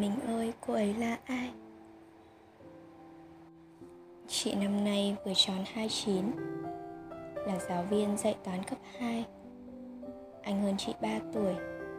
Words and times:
Mình 0.00 0.20
ơi, 0.26 0.52
cô 0.66 0.74
ấy 0.74 0.94
là 0.94 1.18
ai? 1.24 1.50
Chị 4.28 4.54
năm 4.54 4.84
nay 4.84 5.16
vừa 5.24 5.32
tròn 5.36 5.64
29 5.72 6.24
Là 7.46 7.58
giáo 7.68 7.82
viên 7.90 8.16
dạy 8.16 8.36
toán 8.44 8.64
cấp 8.64 8.78
2 8.98 9.24
Anh 10.42 10.62
hơn 10.62 10.74
chị 10.78 10.92
3 11.00 11.18
tuổi 11.32 11.54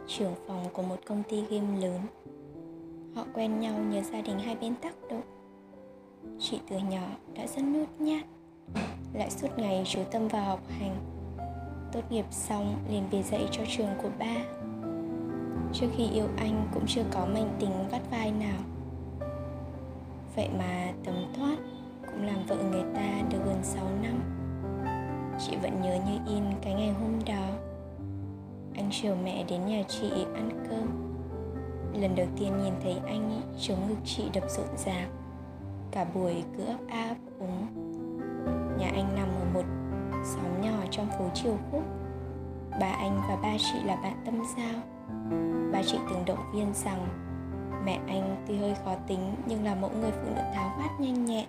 Trưởng 0.06 0.34
phòng 0.46 0.64
của 0.72 0.82
một 0.82 0.96
công 1.06 1.22
ty 1.28 1.44
game 1.50 1.80
lớn. 1.80 2.00
Họ 3.14 3.24
quen 3.34 3.60
nhau 3.60 3.78
nhờ 3.78 4.00
gia 4.02 4.20
đình 4.20 4.38
hai 4.38 4.56
bên 4.56 4.74
tác 4.82 4.94
động. 5.10 5.22
Chị 6.38 6.60
từ 6.70 6.78
nhỏ 6.78 7.08
đã 7.34 7.46
rất 7.46 7.62
nhút 7.62 7.88
nhát 7.98 8.24
Lại 9.14 9.30
suốt 9.30 9.48
ngày 9.56 9.82
chú 9.86 10.00
tâm 10.10 10.28
vào 10.28 10.44
học 10.44 10.60
hành. 10.78 10.96
Tốt 11.92 12.02
nghiệp 12.10 12.26
xong 12.30 12.76
liền 12.90 13.02
về 13.10 13.22
dạy 13.22 13.48
cho 13.50 13.62
trường 13.68 13.90
của 14.02 14.10
ba. 14.18 14.59
Trước 15.72 15.86
khi 15.96 16.08
yêu 16.10 16.26
anh 16.36 16.68
cũng 16.74 16.84
chưa 16.86 17.04
có 17.12 17.26
mảnh 17.26 17.56
tình 17.60 17.88
vắt 17.90 18.02
vai 18.10 18.32
nào. 18.32 18.58
Vậy 20.36 20.48
mà 20.58 20.92
tấm 21.04 21.14
thoát 21.36 21.56
cũng 22.06 22.26
làm 22.26 22.46
vợ 22.48 22.56
người 22.56 22.84
ta 22.94 23.22
được 23.30 23.38
gần 23.46 23.58
6 23.62 23.84
năm. 24.02 24.20
Chị 25.38 25.56
vẫn 25.62 25.82
nhớ 25.82 25.98
như 26.06 26.34
in 26.34 26.44
cái 26.62 26.74
ngày 26.74 26.92
hôm 26.92 27.18
đó. 27.26 27.46
Anh 28.74 28.88
chiều 28.90 29.16
mẹ 29.24 29.44
đến 29.48 29.66
nhà 29.66 29.82
chị 29.88 30.10
ăn 30.34 30.66
cơm. 30.70 31.10
Lần 32.00 32.14
đầu 32.14 32.26
tiên 32.38 32.52
nhìn 32.64 32.74
thấy 32.82 32.96
anh, 33.06 33.40
chống 33.60 33.88
ngực 33.88 33.98
chị 34.04 34.22
đập 34.34 34.44
rộn 34.48 34.76
ràng. 34.76 35.10
Cả 35.90 36.06
buổi 36.14 36.44
cứ 36.56 36.64
ấp 36.64 36.78
áp 36.88 37.14
úng. 37.38 37.66
Nhà 38.78 38.90
anh 38.94 39.14
nằm 39.16 39.28
ở 39.28 39.44
một 39.54 39.64
xóm 40.24 40.60
nhỏ 40.60 40.78
trong 40.90 41.06
phố 41.18 41.24
Triều 41.34 41.56
Khúc. 41.70 41.82
Ba 42.80 42.90
anh 42.90 43.20
và 43.28 43.36
ba 43.42 43.52
chị 43.58 43.82
là 43.84 43.96
bạn 43.96 44.22
tâm 44.24 44.42
giao. 44.56 44.82
Ba 45.72 45.82
chị 45.82 45.98
từng 46.10 46.24
động 46.26 46.52
viên 46.54 46.74
rằng, 46.74 47.08
Mẹ 47.84 48.00
anh 48.06 48.44
tuy 48.48 48.56
hơi 48.56 48.74
khó 48.84 48.94
tính, 49.06 49.34
nhưng 49.46 49.64
là 49.64 49.74
mẫu 49.74 49.90
người 50.00 50.10
phụ 50.10 50.26
nữ 50.26 50.40
tháo 50.54 50.74
vát 50.78 51.00
nhanh 51.00 51.24
nhẹn. 51.24 51.48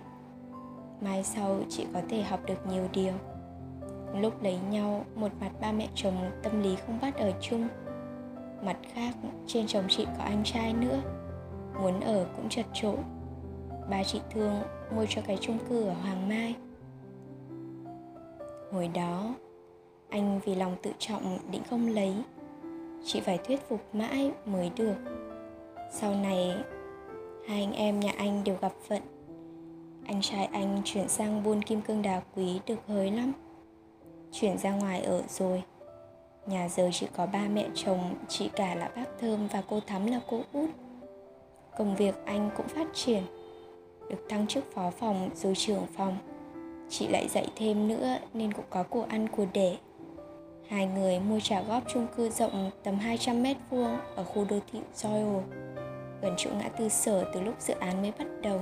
Mai 1.00 1.24
sau, 1.24 1.58
chị 1.68 1.86
có 1.94 2.00
thể 2.08 2.22
học 2.22 2.40
được 2.46 2.66
nhiều 2.66 2.88
điều. 2.92 3.12
Lúc 4.14 4.42
lấy 4.42 4.58
nhau, 4.70 5.04
một 5.14 5.28
mặt 5.40 5.50
ba 5.60 5.72
mẹ 5.72 5.88
chồng 5.94 6.30
tâm 6.42 6.62
lý 6.62 6.76
không 6.76 6.98
bắt 7.02 7.16
ở 7.16 7.32
chung. 7.40 7.68
Mặt 8.64 8.76
khác, 8.94 9.14
trên 9.46 9.66
chồng 9.66 9.84
chị 9.88 10.06
có 10.18 10.24
anh 10.24 10.44
trai 10.44 10.72
nữa, 10.72 11.00
muốn 11.82 12.00
ở 12.00 12.26
cũng 12.36 12.48
chật 12.48 12.66
chỗ. 12.72 12.94
ba 13.90 14.04
chị 14.04 14.20
thương, 14.30 14.62
mua 14.96 15.06
cho 15.08 15.22
cái 15.26 15.38
chung 15.40 15.58
cư 15.68 15.84
ở 15.84 15.94
hoàng 15.94 16.28
mai. 16.28 16.56
Hồi 18.72 18.88
đó, 18.94 19.34
anh 20.08 20.40
vì 20.44 20.54
lòng 20.54 20.76
tự 20.82 20.92
trọng 20.98 21.38
định 21.50 21.62
không 21.70 21.88
lấy 21.88 22.14
chị 23.04 23.20
phải 23.20 23.38
thuyết 23.38 23.68
phục 23.68 23.94
mãi 23.94 24.30
mới 24.46 24.70
được. 24.76 24.94
Sau 25.90 26.14
này, 26.14 26.54
hai 27.48 27.60
anh 27.60 27.72
em 27.72 28.00
nhà 28.00 28.12
anh 28.16 28.44
đều 28.44 28.56
gặp 28.60 28.72
phận. 28.88 29.02
Anh 30.06 30.20
trai 30.22 30.44
anh 30.44 30.82
chuyển 30.84 31.08
sang 31.08 31.42
buôn 31.42 31.62
kim 31.62 31.80
cương 31.80 32.02
đá 32.02 32.22
quý 32.36 32.60
được 32.66 32.78
hới 32.86 33.10
lắm. 33.10 33.32
Chuyển 34.32 34.58
ra 34.58 34.70
ngoài 34.70 35.02
ở 35.02 35.22
rồi. 35.28 35.62
Nhà 36.46 36.68
giờ 36.68 36.90
chỉ 36.92 37.06
có 37.16 37.26
ba 37.26 37.48
mẹ 37.52 37.66
chồng, 37.74 38.14
chị 38.28 38.50
cả 38.56 38.74
là 38.74 38.90
bác 38.96 39.04
thơm 39.20 39.48
và 39.52 39.62
cô 39.68 39.80
thắm 39.80 40.06
là 40.06 40.20
cô 40.30 40.40
út. 40.52 40.70
Công 41.78 41.96
việc 41.96 42.14
anh 42.24 42.50
cũng 42.56 42.68
phát 42.68 42.86
triển. 42.94 43.22
Được 44.10 44.26
thăng 44.28 44.46
chức 44.46 44.74
phó 44.74 44.90
phòng 44.90 45.30
rồi 45.34 45.54
trưởng 45.54 45.86
phòng. 45.96 46.16
Chị 46.88 47.08
lại 47.08 47.28
dạy 47.28 47.46
thêm 47.56 47.88
nữa 47.88 48.16
nên 48.34 48.52
cũng 48.52 48.64
có 48.70 48.82
của 48.82 49.06
ăn 49.08 49.28
của 49.28 49.46
để 49.52 49.76
hai 50.68 50.86
người 50.86 51.20
mua 51.20 51.40
trả 51.40 51.62
góp 51.62 51.82
chung 51.92 52.06
cư 52.16 52.30
rộng 52.30 52.70
tầm 52.82 52.94
200 52.94 53.42
mét 53.42 53.56
vuông 53.70 53.98
ở 54.16 54.24
khu 54.24 54.44
đô 54.50 54.58
thị 54.72 54.78
Soil, 54.94 55.36
gần 56.22 56.34
chỗ 56.36 56.50
ngã 56.58 56.68
tư 56.68 56.88
sở 56.88 57.24
từ 57.34 57.40
lúc 57.40 57.54
dự 57.60 57.74
án 57.74 58.02
mới 58.02 58.12
bắt 58.18 58.26
đầu. 58.42 58.60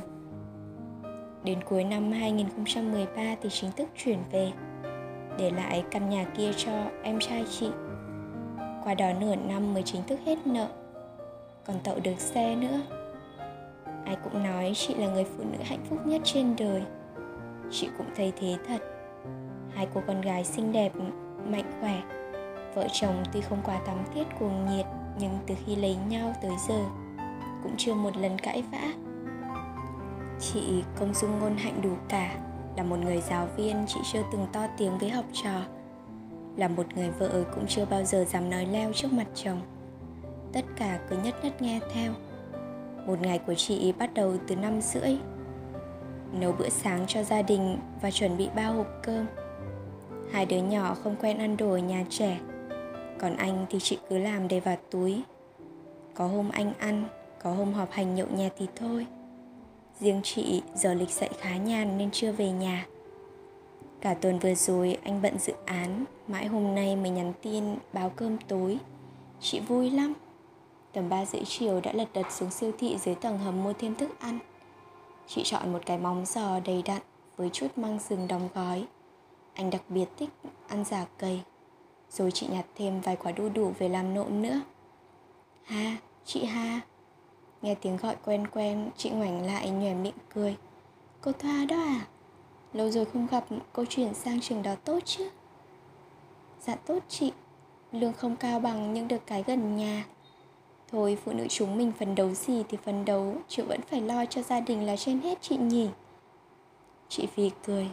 Đến 1.44 1.58
cuối 1.64 1.84
năm 1.84 2.12
2013 2.12 3.36
thì 3.42 3.48
chính 3.50 3.72
thức 3.72 3.88
chuyển 3.96 4.18
về 4.32 4.52
Để 5.38 5.50
lại 5.50 5.84
căn 5.90 6.08
nhà 6.08 6.24
kia 6.36 6.50
cho 6.56 6.72
em 7.02 7.20
trai 7.20 7.44
chị. 7.50 7.70
Qua 8.84 8.94
đó 8.94 9.12
nửa 9.20 9.36
năm 9.36 9.74
mới 9.74 9.82
chính 9.82 10.02
thức 10.06 10.20
hết 10.24 10.46
nợ. 10.46 10.68
Còn 11.64 11.76
tậu 11.84 11.98
được 12.02 12.18
xe 12.20 12.56
nữa. 12.56 12.80
Ai 14.04 14.16
cũng 14.24 14.42
nói 14.42 14.72
chị 14.74 14.94
là 14.94 15.06
người 15.06 15.24
phụ 15.24 15.44
nữ 15.52 15.58
hạnh 15.64 15.84
phúc 15.90 15.98
nhất 16.06 16.20
trên 16.24 16.56
đời. 16.58 16.82
Chị 17.70 17.88
cũng 17.98 18.06
thấy 18.16 18.32
thế 18.40 18.56
thật. 18.66 18.78
Hai 19.74 19.88
cô 19.94 20.02
con 20.06 20.20
gái 20.20 20.44
xinh 20.44 20.72
đẹp, 20.72 20.92
mạnh 21.52 21.72
khỏe. 21.80 22.02
Vợ 22.74 22.86
chồng 22.92 23.22
tuy 23.32 23.40
không 23.40 23.62
quá 23.64 23.80
tắm 23.86 23.96
thiết 24.14 24.24
cuồng 24.38 24.66
nhiệt, 24.66 24.86
Nhưng 25.18 25.38
từ 25.46 25.54
khi 25.66 25.76
lấy 25.76 25.96
nhau 26.08 26.34
tới 26.42 26.52
giờ, 26.68 26.84
Cũng 27.62 27.74
chưa 27.76 27.94
một 27.94 28.16
lần 28.16 28.38
cãi 28.38 28.62
vã. 28.72 28.92
Chị 30.40 30.82
công 30.98 31.14
dung 31.14 31.38
ngôn 31.38 31.56
hạnh 31.56 31.80
đủ 31.82 31.90
cả 32.08 32.36
Là 32.76 32.82
một 32.82 32.98
người 32.98 33.20
giáo 33.20 33.48
viên 33.56 33.84
chị 33.88 34.00
chưa 34.12 34.22
từng 34.32 34.46
to 34.52 34.66
tiếng 34.78 34.98
với 34.98 35.10
học 35.10 35.24
trò, 35.32 35.60
Là 36.56 36.68
một 36.68 36.86
người 36.96 37.10
vợ 37.10 37.44
cũng 37.54 37.66
chưa 37.66 37.84
bao 37.84 38.04
giờ 38.04 38.24
dám 38.24 38.50
nói 38.50 38.66
leo 38.66 38.92
trước 38.92 39.12
mặt 39.12 39.26
chồng. 39.34 39.60
Tất 40.52 40.64
cả 40.76 40.98
cứ 41.08 41.16
nhất 41.24 41.34
nhất 41.44 41.62
nghe 41.62 41.80
theo. 41.94 42.12
Một 43.06 43.20
ngày 43.20 43.38
của 43.38 43.54
chị 43.54 43.92
bắt 43.98 44.14
đầu 44.14 44.34
từ 44.48 44.56
năm 44.56 44.80
rưỡi. 44.80 45.16
Nấu 46.32 46.52
bữa 46.52 46.68
sáng 46.68 47.04
cho 47.06 47.22
gia 47.22 47.42
đình 47.42 47.78
và 48.02 48.10
chuẩn 48.10 48.36
bị 48.36 48.48
bao 48.56 48.72
hộp 48.72 48.86
cơm. 49.02 49.26
Hai 50.32 50.46
đứa 50.46 50.62
nhỏ 50.62 50.94
không 50.94 51.16
quen 51.20 51.38
ăn 51.38 51.56
đồ 51.56 51.70
ở 51.70 51.78
nhà 51.78 52.04
trẻ. 52.10 52.40
Còn 53.18 53.36
anh 53.36 53.66
thì 53.70 53.78
chị 53.80 53.98
cứ 54.08 54.18
làm 54.18 54.48
để 54.48 54.60
vào 54.60 54.76
túi. 54.90 55.22
Có 56.14 56.26
hôm 56.26 56.50
anh 56.50 56.72
ăn, 56.78 57.04
có 57.42 57.52
hôm 57.52 57.72
họp 57.72 57.90
hành 57.90 58.14
nhậu 58.14 58.26
nhẹt 58.36 58.52
thì 58.58 58.66
thôi. 58.76 59.06
Riêng 60.00 60.20
chị 60.24 60.62
giờ 60.74 60.94
lịch 60.94 61.10
dạy 61.10 61.30
khá 61.38 61.56
nhàn 61.56 61.98
nên 61.98 62.10
chưa 62.10 62.32
về 62.32 62.50
nhà. 62.50 62.86
Cả 64.00 64.14
tuần 64.14 64.38
vừa 64.38 64.54
rồi 64.54 64.98
anh 65.04 65.22
bận 65.22 65.38
dự 65.38 65.52
án 65.64 66.04
Mãi 66.30 66.46
hôm 66.46 66.74
nay 66.74 66.96
mới 66.96 67.10
nhắn 67.10 67.32
tin 67.42 67.64
báo 67.92 68.10
cơm 68.16 68.38
tối. 68.48 68.78
Chị 69.40 69.60
vui 69.60 69.90
lắm. 69.90 70.12
Tầm 70.92 71.08
3 71.08 71.24
rưỡi 71.24 71.42
chiều 71.44 71.80
đã 71.80 71.92
lật 71.92 72.08
đật 72.14 72.32
xuống 72.32 72.50
siêu 72.50 72.72
thị 72.78 72.96
dưới 73.00 73.14
tầng 73.14 73.38
hầm 73.38 73.62
mua 73.62 73.72
thêm 73.72 73.94
thức 73.94 74.10
ăn. 74.20 74.38
Chị 75.26 75.42
chọn 75.44 75.72
một 75.72 75.78
cái 75.86 75.98
móng 75.98 76.24
giò 76.26 76.60
đầy 76.64 76.82
đặn 76.82 77.02
với 77.36 77.50
chút 77.52 77.78
măng 77.78 77.98
rừng 78.08 78.28
đóng 78.28 78.48
gói. 78.54 78.86
Anh 79.60 79.70
đặc 79.70 79.82
biệt 79.88 80.06
thích 80.16 80.28
ăn 80.68 80.84
giả 80.84 81.06
cầy 81.18 81.40
Rồi 82.10 82.30
chị 82.30 82.46
nhặt 82.50 82.64
thêm 82.74 83.00
vài 83.00 83.16
quả 83.16 83.32
đu 83.32 83.48
đủ 83.48 83.72
về 83.78 83.88
làm 83.88 84.14
nộm 84.14 84.42
nữa 84.42 84.60
Ha, 85.64 85.96
chị 86.24 86.44
Ha 86.44 86.80
Nghe 87.62 87.74
tiếng 87.74 87.96
gọi 87.96 88.16
quen 88.24 88.46
quen, 88.46 88.90
chị 88.96 89.10
ngoảnh 89.10 89.46
lại 89.46 89.70
nhòe 89.70 89.94
miệng 89.94 90.14
cười. 90.34 90.56
Cô 91.20 91.32
Thoa 91.32 91.64
đó 91.68 91.76
à? 91.76 92.06
Lâu 92.72 92.90
rồi 92.90 93.04
không 93.04 93.26
gặp, 93.30 93.44
cô 93.72 93.84
chuyển 93.84 94.14
sang 94.14 94.40
trường 94.40 94.62
đó 94.62 94.74
tốt 94.84 94.98
chứ? 95.04 95.30
Dạ 96.60 96.74
tốt 96.74 96.98
chị, 97.08 97.32
lương 97.92 98.12
không 98.12 98.36
cao 98.36 98.60
bằng 98.60 98.94
nhưng 98.94 99.08
được 99.08 99.26
cái 99.26 99.44
gần 99.46 99.76
nhà. 99.76 100.04
Thôi 100.90 101.18
phụ 101.24 101.32
nữ 101.32 101.46
chúng 101.48 101.78
mình 101.78 101.92
phấn 101.98 102.14
đấu 102.14 102.34
gì 102.34 102.64
thì 102.68 102.78
phấn 102.84 103.04
đấu, 103.04 103.34
chứ 103.48 103.64
vẫn 103.64 103.80
phải 103.90 104.00
lo 104.00 104.26
cho 104.26 104.42
gia 104.42 104.60
đình 104.60 104.86
là 104.86 104.96
trên 104.96 105.20
hết 105.20 105.38
chị 105.42 105.56
nhỉ. 105.56 105.88
Chị 107.08 107.26
Phi 107.26 107.50
cười, 107.66 107.90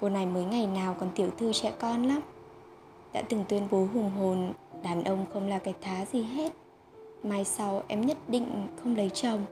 cô 0.00 0.08
này 0.08 0.26
mới 0.26 0.44
ngày 0.44 0.66
nào 0.66 0.96
còn 1.00 1.10
tiểu 1.14 1.30
thư 1.38 1.52
trẻ 1.52 1.72
con 1.80 2.02
lắm. 2.02 2.20
Đã 3.12 3.22
từng 3.28 3.44
tuyên 3.48 3.68
bố 3.70 3.86
hùng 3.94 4.10
hồn, 4.10 4.52
đàn 4.82 5.04
ông 5.04 5.26
không 5.32 5.48
là 5.48 5.58
cái 5.58 5.74
thá 5.80 6.04
gì 6.12 6.22
hết. 6.22 6.52
Mai 7.22 7.44
sau 7.44 7.82
em 7.88 8.06
nhất 8.06 8.16
định 8.28 8.66
không 8.82 8.96
lấy 8.96 9.10
chồng. 9.10 9.44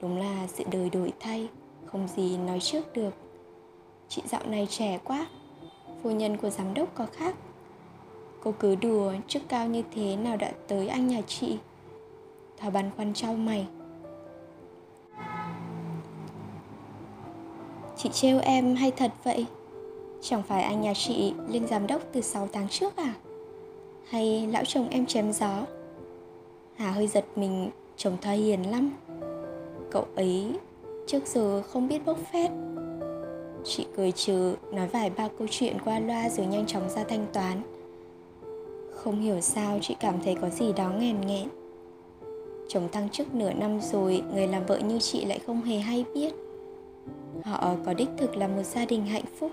Đúng 0.00 0.18
là 0.18 0.46
sự 0.46 0.64
đời 0.70 0.90
đổi 0.90 1.12
thay 1.20 1.48
không 1.86 2.08
gì 2.08 2.36
nói 2.38 2.60
trước 2.60 2.92
được. 2.92 3.14
Chị 4.08 4.22
dạo 4.26 4.42
này 4.46 4.66
trẻ 4.70 4.98
quá 5.04 5.26
phu 6.02 6.10
nhân 6.10 6.36
của 6.36 6.50
giám 6.50 6.74
đốc 6.74 6.94
có 6.94 7.06
khác. 7.12 7.34
Cô 8.42 8.52
cứ 8.58 8.74
đùa 8.74 9.12
chức 9.28 9.42
cao 9.48 9.66
như 9.66 9.82
thế 9.94 10.16
nào 10.16 10.36
đã 10.36 10.52
tới 10.68 10.88
anh 10.88 11.06
nhà 11.06 11.20
chị. 11.26 11.58
Thảo 12.56 12.70
băn 12.70 12.90
khoăn 12.96 13.14
trao 13.14 13.34
mày. 13.34 13.66
Chị 17.96 18.08
trêu 18.12 18.40
em 18.40 18.76
hay 18.76 18.90
thật 18.90 19.12
vậy? 19.24 19.46
Chẳng 20.24 20.42
phải 20.42 20.62
anh 20.62 20.80
nhà 20.80 20.92
chị 20.94 21.34
lên 21.48 21.66
giám 21.66 21.86
đốc 21.86 22.02
từ 22.12 22.20
6 22.20 22.48
tháng 22.52 22.68
trước 22.68 22.96
à? 22.96 23.14
Hay 24.08 24.46
lão 24.46 24.64
chồng 24.64 24.88
em 24.88 25.06
chém 25.06 25.32
gió? 25.32 25.66
Hà 26.76 26.90
hơi 26.90 27.06
giật 27.06 27.24
mình, 27.36 27.70
chồng 27.96 28.16
Thoa 28.22 28.32
hiền 28.32 28.70
lắm. 28.70 28.90
Cậu 29.90 30.06
ấy 30.16 30.52
trước 31.06 31.26
giờ 31.26 31.62
không 31.62 31.88
biết 31.88 32.06
bốc 32.06 32.18
phét. 32.32 32.50
Chị 33.64 33.86
cười 33.96 34.12
trừ, 34.12 34.54
nói 34.72 34.88
vài 34.88 35.10
ba 35.10 35.28
câu 35.38 35.48
chuyện 35.50 35.76
qua 35.84 35.98
loa 35.98 36.28
rồi 36.28 36.46
nhanh 36.46 36.66
chóng 36.66 36.88
ra 36.90 37.04
thanh 37.04 37.26
toán. 37.32 37.62
Không 38.94 39.20
hiểu 39.20 39.40
sao 39.40 39.78
chị 39.82 39.96
cảm 40.00 40.14
thấy 40.24 40.34
có 40.40 40.48
gì 40.50 40.72
đó 40.72 40.92
nghèn 40.98 41.20
nghẹn. 41.20 41.48
Chồng 42.68 42.88
thăng 42.92 43.08
chức 43.08 43.34
nửa 43.34 43.52
năm 43.52 43.80
rồi, 43.80 44.22
người 44.32 44.46
làm 44.46 44.66
vợ 44.66 44.78
như 44.78 44.98
chị 44.98 45.24
lại 45.24 45.38
không 45.46 45.62
hề 45.62 45.78
hay 45.78 46.04
biết. 46.14 46.34
Họ 47.44 47.74
có 47.86 47.94
đích 47.94 48.08
thực 48.18 48.36
là 48.36 48.48
một 48.48 48.62
gia 48.62 48.84
đình 48.84 49.06
hạnh 49.06 49.24
phúc. 49.38 49.50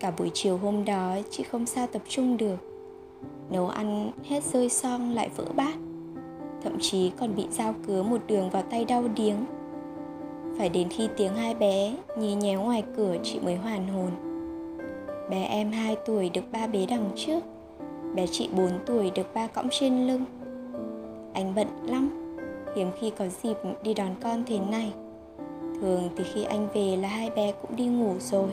Cả 0.00 0.12
buổi 0.18 0.30
chiều 0.34 0.56
hôm 0.56 0.84
đó 0.84 1.16
chị 1.30 1.42
không 1.42 1.66
sao 1.66 1.86
tập 1.86 2.02
trung 2.08 2.36
được. 2.36 2.56
Nấu 3.50 3.68
ăn 3.68 4.10
hết 4.24 4.44
rơi 4.44 4.68
xong 4.68 5.14
lại 5.14 5.30
vỡ 5.36 5.44
bát. 5.56 5.74
Thậm 6.62 6.76
chí 6.80 7.12
còn 7.18 7.36
bị 7.36 7.46
dao 7.50 7.74
cứa 7.86 8.02
một 8.02 8.20
đường 8.26 8.50
vào 8.50 8.62
tay 8.62 8.84
đau 8.84 9.04
điếng. 9.16 9.36
Phải 10.58 10.68
đến 10.68 10.88
khi 10.88 11.08
tiếng 11.16 11.34
hai 11.34 11.54
bé 11.54 11.96
nhí 12.18 12.34
nhéo 12.34 12.62
ngoài 12.62 12.84
cửa 12.96 13.16
chị 13.22 13.40
mới 13.40 13.56
hoàn 13.56 13.88
hồn. 13.88 14.10
Bé 15.30 15.42
em 15.42 15.72
2 15.72 15.96
tuổi 16.06 16.30
được 16.30 16.52
ba 16.52 16.66
bế 16.66 16.86
đằng 16.86 17.10
trước. 17.16 17.40
Bé 18.14 18.26
chị 18.26 18.48
4 18.56 18.70
tuổi 18.86 19.10
được 19.14 19.34
ba 19.34 19.46
cõng 19.46 19.68
trên 19.70 20.06
lưng. 20.06 20.24
Anh 21.32 21.54
bận 21.54 21.68
lắm, 21.86 22.36
hiếm 22.76 22.90
khi 23.00 23.10
có 23.10 23.24
dịp 23.42 23.56
đi 23.82 23.94
đón 23.94 24.14
con 24.22 24.44
thế 24.46 24.58
này. 24.58 24.92
Thường 25.80 26.08
thì 26.16 26.24
khi 26.34 26.44
anh 26.44 26.68
về 26.74 26.96
là 26.96 27.08
hai 27.08 27.30
bé 27.30 27.52
cũng 27.62 27.76
đi 27.76 27.86
ngủ 27.86 28.14
rồi 28.18 28.50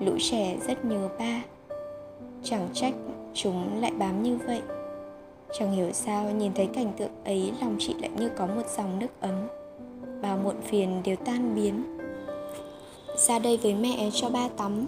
lũ 0.00 0.12
trẻ 0.30 0.56
rất 0.66 0.84
nhớ 0.84 1.08
ba. 1.18 1.42
Chẳng 2.42 2.68
trách 2.74 2.94
chúng 3.34 3.80
lại 3.80 3.92
bám 3.98 4.22
như 4.22 4.38
vậy. 4.46 4.62
Chẳng 5.58 5.72
hiểu 5.72 5.92
sao 5.92 6.30
nhìn 6.30 6.52
thấy 6.54 6.66
cảnh 6.66 6.92
tượng 6.96 7.24
ấy 7.24 7.52
lòng 7.60 7.76
chị 7.78 7.94
lại 8.00 8.10
như 8.18 8.28
có 8.28 8.46
một 8.46 8.62
dòng 8.76 8.98
nước 8.98 9.20
ấm 9.20 9.48
bao 10.22 10.36
muộn 10.36 10.54
phiền 10.64 11.02
đều 11.04 11.16
tan 11.16 11.54
biến. 11.54 11.98
Ra 13.16 13.38
đây 13.38 13.58
với 13.62 13.74
mẹ 13.74 14.10
cho 14.12 14.30
ba 14.30 14.48
tắm. 14.56 14.86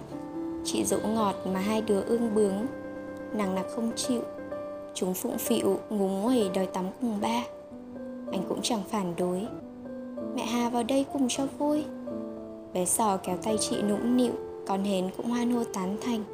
Chị 0.64 0.84
dỗ 0.84 0.98
ngọt 1.14 1.34
mà 1.52 1.60
hai 1.60 1.82
đứa 1.82 2.02
ương 2.02 2.34
bướng. 2.34 2.66
Nàng 3.32 3.54
nặc 3.54 3.66
không 3.76 3.92
chịu. 3.96 4.22
Chúng 4.94 5.14
phụng 5.14 5.38
phịu 5.38 5.78
ngúng 5.90 6.22
nguẩy 6.22 6.50
đòi 6.54 6.66
tắm 6.66 6.84
cùng 7.00 7.20
ba. 7.20 7.44
Anh 8.32 8.42
cũng 8.48 8.62
chẳng 8.62 8.82
phản 8.88 9.14
đối. 9.18 9.46
Mẹ 10.36 10.44
hà 10.44 10.68
vào 10.68 10.82
đây 10.82 11.06
cùng 11.12 11.26
cho 11.28 11.46
vui. 11.58 11.84
Bé 12.72 12.84
sò 12.84 13.16
kéo 13.16 13.36
tay 13.36 13.56
chị 13.60 13.82
nũng 13.82 14.16
nịu 14.16 14.32
con 14.72 14.84
hến 14.84 15.10
cũng 15.16 15.30
hoan 15.30 15.50
hô 15.50 15.64
tán 15.64 15.96
thành. 16.00 16.24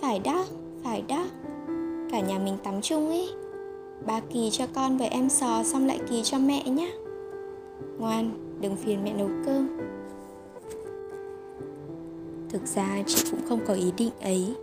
Phải 0.00 0.18
đó 0.18 0.44
phải 0.84 1.02
đó, 1.08 1.26
cả 2.10 2.20
nhà 2.20 2.38
mình 2.38 2.56
tắm 2.64 2.80
chung 2.82 3.10
ý. 3.10 3.28
Ba 4.06 4.20
kỳ 4.20 4.50
cho 4.50 4.66
con 4.74 4.98
với 4.98 5.08
em 5.08 5.28
sò 5.28 5.62
xong 5.64 5.86
lại 5.86 6.00
kỳ 6.10 6.22
cho 6.22 6.38
mẹ 6.38 6.64
nhé 6.64 6.92
ngoan, 7.98 8.30
đừng 8.60 8.76
phiền 8.76 9.04
mẹ 9.04 9.12
nấu 9.12 9.28
cơm. 9.46 9.68
Thực 12.48 12.66
ra 12.66 13.02
chị 13.06 13.24
cũng 13.30 13.40
không 13.48 13.60
có 13.66 13.74
ý 13.74 13.92
định 13.96 14.10
ấy. 14.22 14.54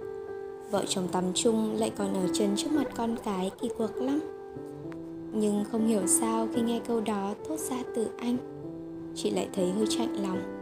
Vợ 0.72 0.84
chồng 0.88 1.08
tắm 1.12 1.24
chung 1.34 1.76
lại 1.76 1.92
còn 1.98 2.14
ở 2.14 2.28
chân 2.34 2.56
trước 2.56 2.72
mặt 2.72 2.88
con 2.96 3.16
cái 3.24 3.52
kỳ 3.62 3.70
quặc 3.78 3.98
lắm. 3.98 4.20
Nhưng 5.34 5.64
không 5.72 5.88
hiểu 5.88 6.08
sao 6.08 6.48
khi 6.54 6.62
nghe 6.62 6.80
câu 6.88 7.02
đó 7.02 7.34
thốt 7.48 7.60
ra 7.60 7.78
từ 7.96 8.08
anh, 8.18 8.38
chị 9.16 9.30
lại 9.30 9.48
thấy 9.54 9.72
hơi 9.72 9.86
chạnh 9.90 10.24
lòng 10.24 10.57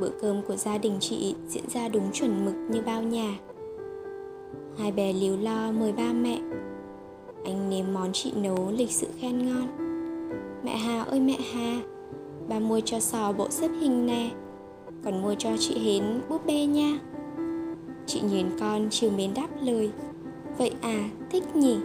bữa 0.00 0.10
cơm 0.20 0.42
của 0.48 0.56
gia 0.56 0.78
đình 0.78 0.96
chị 1.00 1.34
diễn 1.48 1.64
ra 1.68 1.88
đúng 1.88 2.12
chuẩn 2.12 2.44
mực 2.44 2.54
như 2.70 2.82
bao 2.86 3.02
nhà. 3.02 3.38
Hai 4.78 4.92
bè 4.92 5.12
líu 5.12 5.36
lo 5.36 5.72
mời 5.72 5.92
ba 5.92 6.12
mẹ. 6.12 6.40
Anh 7.44 7.70
nếm 7.70 7.84
món 7.94 8.12
chị 8.12 8.32
nấu 8.36 8.72
lịch 8.76 8.90
sự 8.90 9.06
khen 9.20 9.46
ngon. 9.46 9.66
Mẹ 10.64 10.76
hà 10.76 11.02
ơi 11.02 11.20
mẹ 11.20 11.36
hà, 11.52 11.80
bà 12.48 12.58
mua 12.58 12.80
cho 12.80 13.00
sò 13.00 13.32
bộ 13.32 13.50
xếp 13.50 13.70
hình 13.80 14.06
nè, 14.06 14.30
còn 15.04 15.22
mua 15.22 15.34
cho 15.34 15.50
chị 15.58 15.78
hến 15.78 16.20
búp 16.28 16.46
bê 16.46 16.66
nha. 16.66 16.98
Chị 18.06 18.20
nhìn 18.20 18.46
con 18.60 18.88
chiều 18.90 19.10
mến 19.10 19.34
đáp 19.34 19.48
lời. 19.62 19.90
Vậy 20.58 20.72
à 20.80 21.08
thích 21.30 21.56
nhỉ? 21.56 21.76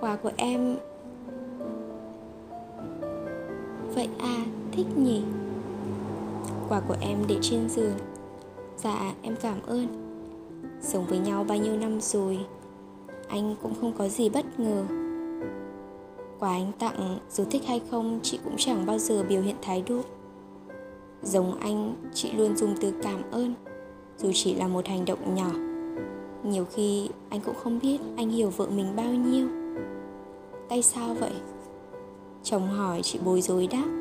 Quà 0.00 0.16
của 0.16 0.30
em. 0.36 0.76
Vậy 3.94 4.08
à 4.18 4.44
thích 4.72 4.86
nhỉ? 4.96 5.22
Quà 6.70 6.80
của 6.80 6.96
em 7.00 7.18
để 7.28 7.38
trên 7.40 7.68
giường. 7.68 7.94
Dạ 8.76 9.12
em 9.22 9.36
cảm 9.42 9.62
ơn. 9.66 9.86
Sống 10.80 11.06
với 11.08 11.18
nhau 11.18 11.44
bao 11.44 11.58
nhiêu 11.58 11.76
năm 11.76 12.00
rồi, 12.00 12.38
anh 13.28 13.56
cũng 13.62 13.74
không 13.80 13.92
có 13.98 14.08
gì 14.08 14.28
bất 14.28 14.60
ngờ. 14.60 14.84
Quà 16.38 16.50
anh 16.50 16.72
tặng, 16.78 17.18
dù 17.30 17.44
thích 17.50 17.62
hay 17.66 17.80
không, 17.90 18.20
chị 18.22 18.38
cũng 18.44 18.54
chẳng 18.56 18.86
bao 18.86 18.98
giờ 18.98 19.24
biểu 19.28 19.42
hiện 19.42 19.56
thái 19.62 19.82
độ. 19.88 20.00
Giống 21.22 21.58
anh, 21.58 21.94
chị 22.14 22.32
luôn 22.32 22.56
dùng 22.56 22.74
từ 22.80 22.92
cảm 23.02 23.22
ơn, 23.30 23.54
dù 24.18 24.30
chỉ 24.34 24.54
là 24.54 24.68
một 24.68 24.86
hành 24.86 25.04
động 25.04 25.34
nhỏ. 25.34 25.50
Nhiều 26.44 26.64
khi, 26.64 27.08
anh 27.28 27.40
cũng 27.40 27.54
không 27.62 27.78
biết 27.82 27.98
anh 28.16 28.30
hiểu 28.30 28.50
vợ 28.50 28.66
mình 28.76 28.96
bao 28.96 29.12
nhiêu. 29.12 29.48
Tay 30.68 30.82
sao 30.82 31.14
vậy? 31.14 31.32
Chồng 32.42 32.68
hỏi, 32.68 33.00
chị 33.02 33.18
bối 33.24 33.40
rối 33.40 33.66
đáp 33.66 33.99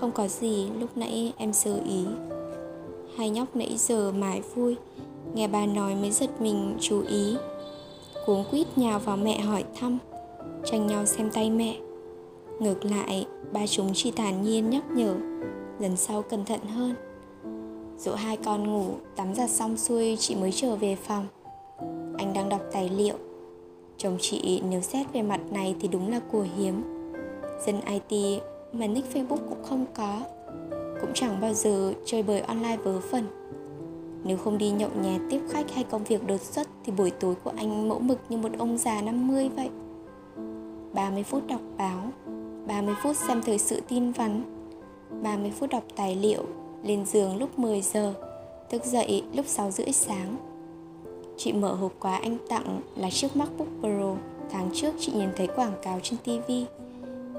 không 0.00 0.10
có 0.12 0.28
gì, 0.28 0.68
lúc 0.80 0.90
nãy 0.96 1.32
em 1.36 1.52
sơ 1.52 1.80
ý. 1.86 2.04
Hai 3.16 3.30
nhóc 3.30 3.56
nãy 3.56 3.74
giờ 3.78 4.12
mải 4.12 4.42
vui. 4.54 4.76
Nghe 5.34 5.48
bà 5.48 5.66
nói 5.66 5.94
mới 5.94 6.10
giật 6.10 6.40
mình, 6.40 6.76
chú 6.80 7.02
ý. 7.08 7.36
Cuống 8.26 8.44
quýt 8.50 8.78
nhào 8.78 8.98
vào 8.98 9.16
mẹ 9.16 9.40
hỏi 9.40 9.64
thăm. 9.80 9.98
Tranh 10.64 10.86
nhau 10.86 11.06
xem 11.06 11.30
tay 11.30 11.50
mẹ. 11.50 11.76
Ngược 12.60 12.84
lại, 12.84 13.26
ba 13.52 13.66
chúng 13.66 13.90
chỉ 13.94 14.10
thản 14.10 14.42
nhiên 14.42 14.70
nhắc 14.70 14.84
nhở. 14.90 15.14
Lần 15.78 15.96
sau 15.96 16.22
cẩn 16.22 16.44
thận 16.44 16.60
hơn. 16.60 16.94
Dỗ 17.98 18.14
hai 18.14 18.36
con 18.36 18.72
ngủ, 18.72 18.86
tắm 19.16 19.34
giặt 19.34 19.50
xong 19.50 19.76
xuôi 19.76 20.16
chị 20.20 20.34
mới 20.34 20.52
trở 20.52 20.76
về 20.76 20.96
phòng. 20.96 21.26
Anh 22.18 22.32
đang 22.34 22.48
đọc 22.48 22.60
tài 22.72 22.88
liệu. 22.88 23.14
Chồng 23.96 24.16
chị 24.20 24.62
nếu 24.70 24.80
xét 24.80 25.06
về 25.12 25.22
mặt 25.22 25.40
này 25.50 25.74
thì 25.80 25.88
đúng 25.88 26.10
là 26.10 26.20
của 26.32 26.46
hiếm. 26.56 26.82
Dân 27.66 27.80
it 27.80 28.42
mà 28.72 28.86
nick 28.86 29.14
facebook 29.14 29.48
cũng 29.48 29.62
không 29.62 29.86
có 29.94 30.20
cũng 31.00 31.10
chẳng 31.14 31.40
bao 31.40 31.54
giờ 31.54 31.92
chơi 32.04 32.22
bời 32.22 32.40
online 32.40 32.76
vớ 32.76 32.98
vẩn 33.10 33.24
nếu 34.24 34.36
không 34.36 34.58
đi 34.58 34.70
nhậu 34.70 34.90
nhẹt 35.02 35.20
tiếp 35.30 35.40
khách 35.50 35.70
hay 35.70 35.84
công 35.84 36.04
việc 36.04 36.26
đột 36.26 36.40
xuất 36.40 36.68
thì 36.84 36.92
buổi 36.92 37.10
tối 37.10 37.34
của 37.44 37.52
anh 37.56 37.88
mẫu 37.88 37.98
mực 37.98 38.18
như 38.28 38.36
một 38.36 38.48
ông 38.58 38.78
già 38.78 39.02
50 39.02 39.50
vậy. 39.56 39.68
30 40.92 41.22
phút 41.22 41.46
đọc 41.46 41.60
báo, 41.78 42.10
30 42.66 42.94
phút 43.02 43.16
xem 43.16 43.42
thời 43.42 43.58
sự 43.58 43.80
tin 43.88 44.12
vắn, 44.12 44.42
30 45.22 45.52
phút 45.58 45.70
đọc 45.70 45.82
tài 45.96 46.16
liệu, 46.16 46.44
lên 46.82 47.06
giường 47.06 47.36
lúc 47.36 47.58
10 47.58 47.80
giờ, 47.80 48.14
thức 48.70 48.84
dậy 48.84 49.22
lúc 49.32 49.46
6 49.46 49.70
rưỡi 49.70 49.92
sáng. 49.92 50.36
Chị 51.36 51.52
mở 51.52 51.74
hộp 51.74 51.92
quà 52.00 52.16
anh 52.16 52.36
tặng 52.48 52.80
là 52.96 53.10
chiếc 53.10 53.36
MacBook 53.36 53.68
Pro 53.80 54.14
tháng 54.50 54.70
trước 54.74 54.94
chị 55.00 55.12
nhìn 55.12 55.28
thấy 55.36 55.46
quảng 55.46 55.74
cáo 55.82 56.00
trên 56.02 56.18
TV. 56.18 56.52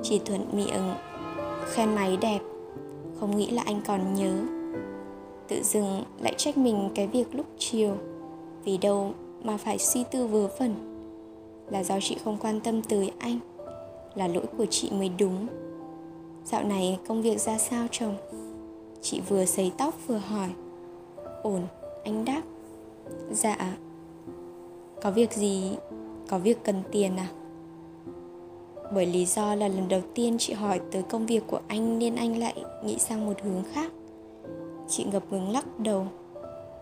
Chị 0.03 0.21
thuận 0.25 0.45
miệng 0.51 0.93
khen 1.65 1.95
máy 1.95 2.17
đẹp, 2.21 2.39
không 3.19 3.37
nghĩ 3.37 3.51
là 3.51 3.63
anh 3.65 3.81
còn 3.87 4.13
nhớ. 4.13 4.33
Tự 5.47 5.63
dưng 5.63 6.03
lại 6.19 6.33
trách 6.37 6.57
mình 6.57 6.89
cái 6.95 7.07
việc 7.07 7.35
lúc 7.35 7.45
chiều. 7.57 7.95
Vì 8.65 8.77
đâu 8.77 9.11
mà 9.43 9.57
phải 9.57 9.77
suy 9.77 10.03
tư 10.11 10.27
vớ 10.27 10.47
vẩn. 10.59 10.73
Là 11.69 11.83
do 11.83 11.99
chị 12.01 12.17
không 12.23 12.37
quan 12.41 12.59
tâm 12.59 12.81
tới 12.81 13.11
anh. 13.19 13.39
Là 14.15 14.27
lỗi 14.27 14.45
của 14.57 14.65
chị 14.65 14.91
mới 14.91 15.09
đúng. 15.19 15.47
Dạo 16.45 16.63
này 16.63 16.99
công 17.07 17.21
việc 17.21 17.39
ra 17.39 17.57
sao 17.57 17.87
chồng? 17.91 18.15
Chị 19.01 19.21
vừa 19.29 19.45
sấy 19.45 19.71
tóc 19.77 19.93
vừa 20.07 20.17
hỏi. 20.17 20.49
Ổn 21.43 21.61
anh 22.03 22.25
đáp. 22.25 22.41
Dạ. 23.31 23.77
Có 25.01 25.11
việc 25.11 25.33
gì? 25.33 25.77
Có 26.29 26.39
việc 26.39 26.63
cần 26.63 26.75
tiền 26.91 27.17
à? 27.17 27.27
Bởi 28.95 29.05
lý 29.05 29.25
do 29.25 29.55
là 29.55 29.67
lần 29.67 29.87
đầu 29.89 30.01
tiên 30.13 30.35
chị 30.39 30.53
hỏi 30.53 30.81
tới 30.91 31.03
công 31.03 31.25
việc 31.25 31.43
của 31.47 31.59
anh 31.67 31.99
nên 31.99 32.15
anh 32.15 32.39
lại 32.39 32.55
nghĩ 32.83 32.99
sang 32.99 33.25
một 33.25 33.33
hướng 33.43 33.63
khác. 33.73 33.91
Chị 34.87 35.03
ngập 35.03 35.23
ngừng 35.31 35.49
lắc 35.49 35.79
đầu. 35.79 36.07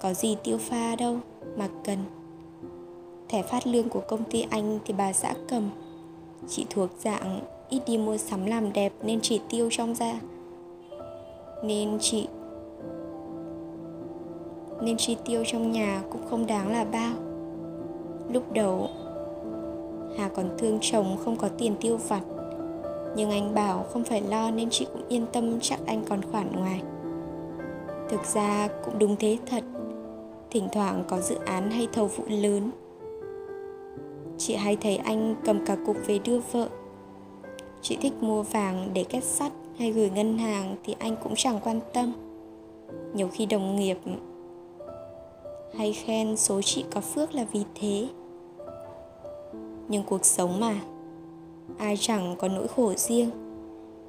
Có 0.01 0.13
gì 0.13 0.38
tiêu 0.44 0.58
pha 0.58 0.96
đâu, 0.96 1.18
mà 1.58 1.68
cần. 1.84 1.98
Thẻ 3.30 3.44
phát 3.44 3.68
lương 3.68 3.89
của 3.89 4.01
công 4.08 4.24
ty 4.24 4.46
anh 4.50 4.80
thì 4.86 4.94
bà 4.98 5.13
xã 5.13 5.34
cầm. 5.50 5.70
Chị 6.50 6.65
thuộc 6.70 6.89
dạng 7.00 7.39
ít 7.70 7.82
đi 7.88 7.98
mua 7.98 8.18
sắm 8.18 8.46
làm 8.46 8.74
đẹp 8.74 8.94
nên 9.03 9.20
chỉ 9.22 9.41
tiêu 9.50 9.70
trong 9.72 9.96
ra. 9.96 10.20
Nên 11.63 11.98
chị, 12.01 12.27
Nên 14.82 14.98
chi 14.98 15.18
tiêu 15.25 15.44
trong 15.48 15.72
nhà 15.72 16.03
cũng 16.12 16.22
không 16.30 16.48
đáng 16.48 16.72
là 16.72 16.86
bao. 16.86 17.13
Lúc 18.34 18.53
đầu 18.53 18.89
Hà 20.18 20.27
còn 20.27 20.50
thương 20.58 20.80
chồng 20.82 21.18
không 21.25 21.36
có 21.36 21.50
tiền 21.58 21.75
tiêu 21.82 21.98
vặt. 21.98 22.22
Nhưng 23.15 23.30
anh 23.32 23.56
bảo 23.56 23.86
không 23.94 24.03
phải 24.03 24.22
lo 24.22 24.51
nên 24.51 24.70
chị 24.70 24.88
cũng 24.94 25.08
yên 25.10 25.25
tâm 25.34 25.60
chắc 25.62 25.80
anh 25.86 26.03
còn 26.10 26.22
khoản 26.32 26.51
ngoài. 26.56 26.82
Thực 28.10 28.25
ra 28.25 28.68
cũng 28.86 29.00
đúng 29.00 29.15
thế 29.15 29.38
thật. 29.46 29.63
Thỉnh 30.51 30.68
thoảng 30.72 31.03
có 31.08 31.20
dự 31.20 31.36
án 31.46 31.72
hay 31.72 31.88
thầu 31.94 32.08
vụ 32.08 32.24
lớn. 32.27 32.72
Chị 34.38 34.56
hay 34.56 34.75
thấy 34.75 34.98
anh 34.98 35.36
cầm 35.46 35.65
cả 35.65 35.77
cục 35.86 35.98
về 36.06 36.20
đưa 36.20 36.39
vợ. 36.51 36.70
Chị 37.82 37.98
thích 38.01 38.13
mua 38.22 38.44
vàng 38.44 38.89
để 38.94 39.03
kết 39.03 39.24
sắt 39.24 39.51
hay 39.77 39.91
gửi 39.91 40.10
ngân 40.10 40.38
hàng 40.38 40.75
thì 40.84 40.96
anh 41.00 41.15
cũng 41.24 41.34
chẳng 41.36 41.60
quan 41.63 41.80
tâm. 41.94 42.13
Nhiều 43.13 43.30
khi 43.34 43.46
đồng 43.46 43.75
nghiệp 43.75 43.98
hay 45.77 45.94
khen 45.94 46.38
số 46.38 46.62
chị 46.62 46.86
có 46.91 47.01
phước 47.01 47.36
là 47.36 47.46
vì 47.51 47.63
thế 47.75 48.08
nhưng 49.91 50.03
cuộc 50.03 50.25
sống 50.25 50.60
mà. 50.60 50.75
Ai 51.77 51.98
chẳng 52.00 52.36
có 52.39 52.48
nỗi 52.48 52.67
khổ 52.67 52.93
riêng. 52.93 53.29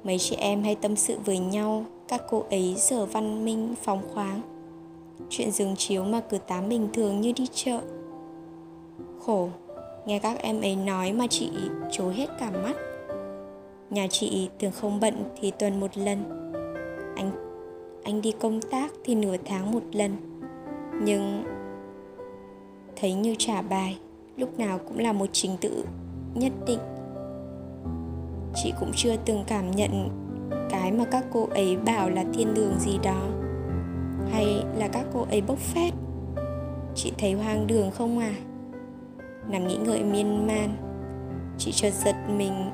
Mấy 0.03 0.17
chị 0.17 0.35
em 0.35 0.63
hay 0.63 0.75
tâm 0.75 0.95
sự 0.95 1.17
với 1.25 1.39
nhau, 1.39 1.85
các 2.07 2.21
cô 2.29 2.45
ấy 2.49 2.75
giờ 2.77 3.05
văn 3.05 3.45
minh, 3.45 3.75
phóng 3.81 4.01
khoáng. 4.13 4.41
Chuyện 5.29 5.51
giường 5.51 5.75
chiếu 5.75 6.03
mà 6.03 6.21
cứ 6.29 6.37
tám 6.37 6.69
bình 6.69 6.87
thường 6.93 7.21
như 7.21 7.31
đi 7.35 7.47
chợ. 7.53 7.79
Khổ, 9.25 9.49
nghe 10.05 10.19
các 10.19 10.39
em 10.39 10.61
ấy 10.61 10.75
nói 10.75 11.13
mà 11.13 11.27
chị 11.27 11.49
chối 11.91 12.13
hết 12.13 12.29
cả 12.39 12.51
mắt. 12.51 12.75
Nhà 13.89 14.07
chị 14.07 14.49
thường 14.59 14.71
không 14.71 14.99
bận 14.99 15.23
thì 15.39 15.51
tuần 15.51 15.79
một 15.79 15.97
lần. 15.97 16.23
Anh 17.15 17.31
anh 18.03 18.21
đi 18.21 18.31
công 18.31 18.61
tác 18.61 18.93
thì 19.03 19.15
nửa 19.15 19.35
tháng 19.45 19.71
một 19.71 19.83
lần. 19.91 20.11
Nhưng 21.03 21.43
thấy 22.95 23.13
như 23.13 23.35
trả 23.39 23.61
bài. 23.61 23.97
Lúc 24.37 24.59
nào 24.59 24.79
cũng 24.87 24.99
là 24.99 25.13
một 25.13 25.29
trình 25.31 25.57
tự 25.61 25.85
nhất 26.33 26.53
định. 26.67 26.79
Chị 28.55 28.73
cũng 28.79 28.91
chưa 28.95 29.15
từng 29.25 29.43
cảm 29.47 29.71
nhận 29.71 30.09
cái 30.69 30.91
mà 30.91 31.05
các 31.05 31.25
cô 31.33 31.47
ấy 31.51 31.77
bảo 31.77 32.09
là 32.09 32.23
thiên 32.33 32.53
đường 32.53 32.73
gì 32.79 32.99
đó 33.03 33.27
Hay 34.31 34.63
là 34.75 34.87
các 34.87 35.05
cô 35.13 35.25
ấy 35.29 35.41
bốc 35.41 35.57
phét. 35.57 35.93
Chị 36.95 37.13
thấy 37.17 37.33
hoang 37.33 37.67
đường 37.67 37.91
không 37.91 38.19
à? 38.19 38.33
Nằm 39.49 39.67
nghĩ 39.67 39.77
ngợi 39.77 40.03
miên 40.03 40.47
man. 40.47 40.75
Chị 41.57 41.71
chợt 41.71 41.93
giật 41.93 42.15
mình. 42.29 42.69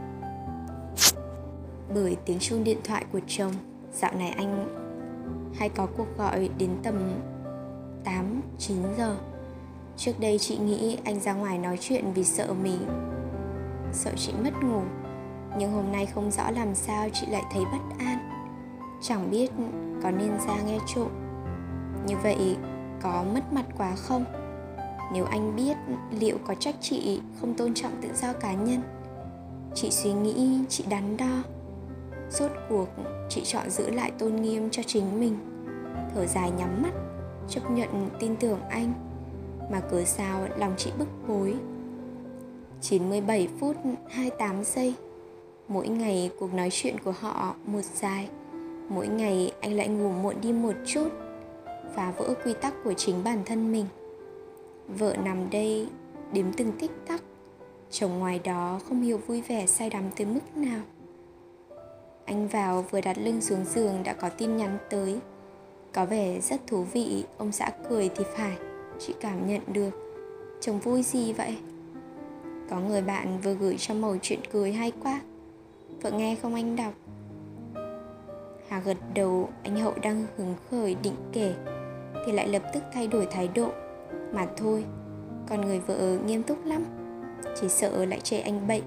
Bởi 1.94 2.18
tiếng 2.26 2.40
chuông 2.40 2.64
điện 2.64 2.78
thoại 2.84 3.06
của 3.12 3.20
chồng 3.28 3.54
Dạo 3.94 4.12
này 4.18 4.30
anh 4.30 4.68
hay 5.56 5.70
có 5.70 5.88
cuộc 5.98 6.18
gọi 6.18 6.50
đến 6.58 6.70
tầm 6.84 7.12
8, 8.04 8.42
9 8.58 8.78
giờ. 8.98 9.16
Trước 10.00 10.20
đây 10.20 10.40
chị 10.40 10.58
nghĩ 10.58 10.98
anh 11.04 11.20
ra 11.20 11.34
ngoài 11.34 11.58
nói 11.58 11.78
chuyện 11.82 12.14
vì 12.14 12.24
sợ 12.24 12.54
mình 12.64 12.80
Sợ 13.94 14.12
chị 14.18 14.34
mất 14.44 14.64
ngủ. 14.64 14.82
Nhưng 15.58 15.72
hôm 15.72 15.92
nay 15.92 16.06
không 16.06 16.32
rõ 16.32 16.52
làm 16.52 16.76
sao 16.76 17.10
chị 17.14 17.28
lại 17.30 17.44
thấy 17.54 17.64
bất 17.66 17.96
an. 18.00 18.30
Chẳng 19.02 19.32
biết 19.32 19.52
có 20.04 20.12
nên 20.12 20.32
ra 20.48 20.62
nghe 20.66 20.80
trộm 20.96 21.08
Như 22.08 22.16
vậy 22.24 22.58
có 23.02 23.26
mất 23.34 23.54
mặt 23.54 23.66
quá 23.78 23.96
không? 23.96 24.26
Nếu 25.14 25.26
anh 25.26 25.56
biết 25.56 25.78
liệu 26.20 26.38
có 26.48 26.56
trách 26.56 26.76
chị 26.82 27.22
không 27.42 27.54
tôn 27.54 27.74
trọng 27.74 28.02
tự 28.02 28.10
do 28.22 28.34
cá 28.34 28.54
nhân 28.54 28.82
Chị 29.76 29.92
suy 29.92 30.14
nghĩ, 30.14 30.60
chị 30.70 30.84
đắn 30.90 31.18
đo. 31.18 31.44
Rốt 32.30 32.52
cuộc 32.70 32.88
chị 33.30 33.42
chọn 33.46 33.70
giữ 33.70 33.90
lại 33.90 34.12
tôn 34.20 34.36
nghiêm 34.36 34.70
cho 34.70 34.84
chính 34.86 35.20
mình. 35.20 35.38
Thở 36.16 36.26
dài 36.26 36.52
nhắm 36.52 36.82
mắt 36.82 36.94
Chấp 37.50 37.72
nhận 37.72 38.10
tin 38.20 38.36
tưởng 38.36 38.60
anh. 38.70 39.09
Mà 39.72 39.80
cớ 39.80 40.04
sao 40.04 40.48
lòng 40.58 40.74
chị 40.78 40.92
bức 41.00 41.08
bối. 41.28 41.56
97 42.82 43.48
phút 43.60 43.76
28 44.10 44.64
giây. 44.64 44.94
Mỗi 45.68 45.88
ngày 45.88 46.32
cuộc 46.40 46.54
nói 46.54 46.70
chuyện 46.72 46.96
của 47.04 47.14
họ 47.20 47.56
một 47.66 47.82
dài. 47.96 48.30
Mỗi 48.90 49.08
ngày 49.08 49.52
anh 49.62 49.74
lại 49.74 49.88
ngủ 49.88 50.10
muộn 50.10 50.36
đi 50.42 50.54
một 50.54 50.74
chút 50.86 51.10
Phá 51.96 52.12
vỡ 52.18 52.34
quy 52.46 52.54
tắc 52.54 52.74
của 52.84 52.94
chính 52.94 53.24
bản 53.24 53.44
thân 53.46 53.72
mình. 53.72 53.86
Vợ 54.88 55.16
nằm 55.24 55.50
đây 55.50 55.88
đếm 56.34 56.54
từng 56.54 56.72
tích 56.80 56.92
tắc. 57.08 57.22
Chồng 57.92 58.20
ngoài 58.20 58.40
đó 58.44 58.80
không 58.90 59.02
hiểu 59.02 59.18
vui 59.18 59.42
vẻ 59.42 59.66
say 59.66 59.90
đắm 59.90 60.04
tới 60.18 60.28
mức 60.28 60.58
nào. 60.58 60.82
Anh 62.26 62.48
vào 62.48 62.82
vừa 62.82 63.02
đặt 63.02 63.18
lưng 63.18 63.42
xuống 63.42 63.66
giường 63.66 64.04
đã 64.04 64.14
có 64.14 64.30
tin 64.30 64.58
nhắn 64.58 64.78
tới. 64.90 65.20
Có 65.94 66.06
vẻ 66.06 66.40
rất 66.40 66.68
thú 66.68 66.84
vị, 66.84 67.24
ông 67.38 67.52
xã 67.52 67.72
cười 67.90 68.10
thì 68.16 68.24
phải. 68.38 68.69
Chị 69.00 69.14
cảm 69.20 69.48
nhận 69.48 69.62
được. 69.68 69.90
Chồng 70.62 70.80
vui 70.80 71.04
gì 71.04 71.34
vậy? 71.34 71.58
Có 72.70 72.80
người 72.80 73.02
bạn 73.02 73.40
vừa 73.44 73.54
gửi 73.54 73.78
cho 73.78 73.94
mẩu 73.94 74.18
chuyện 74.22 74.40
cười 74.52 74.72
hay 74.72 74.92
quá. 75.04 75.22
Vợ 76.02 76.12
nghe 76.12 76.36
không 76.42 76.56
anh 76.56 76.76
đọc. 76.76 76.94
Hà 78.68 78.80
gật 78.80 78.98
đầu, 79.14 79.50
anh 79.64 79.80
Hậu 79.80 79.94
đang 80.02 80.26
hứng 80.38 80.56
khởi 80.72 80.96
định 81.04 81.16
kể, 81.34 81.54
Thì 82.26 82.32
lại 82.32 82.48
lập 82.48 82.62
tức 82.74 82.84
thay 82.94 83.08
đổi 83.08 83.28
thái 83.32 83.48
độ. 83.48 83.70
Mà 84.34 84.48
thôi 84.58 84.86
còn 85.50 85.62
người 85.62 85.80
vợ 85.80 86.18
nghiêm 86.26 86.44
túc 86.44 86.66
lắm, 86.66 86.84
Chỉ 87.62 87.70
sợ 87.70 88.06
lại 88.06 88.20
chê 88.20 88.40
anh 88.40 88.68
bệnh. 88.68 88.84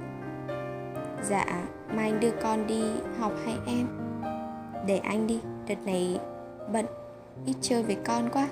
Dạ 1.28 1.64
mai 1.94 2.10
anh 2.10 2.20
đưa 2.20 2.30
con 2.30 2.66
đi 2.66 2.82
học 3.18 3.32
hay 3.44 3.54
em? 3.66 3.86
Để 4.86 4.98
anh 4.98 5.26
đi, 5.26 5.40
Đợt 5.68 5.86
này 5.86 6.20
bận, 6.72 6.86
Ít 7.46 7.54
chơi 7.60 7.82
với 7.82 7.96
con 8.04 8.28
quá. 8.32 8.48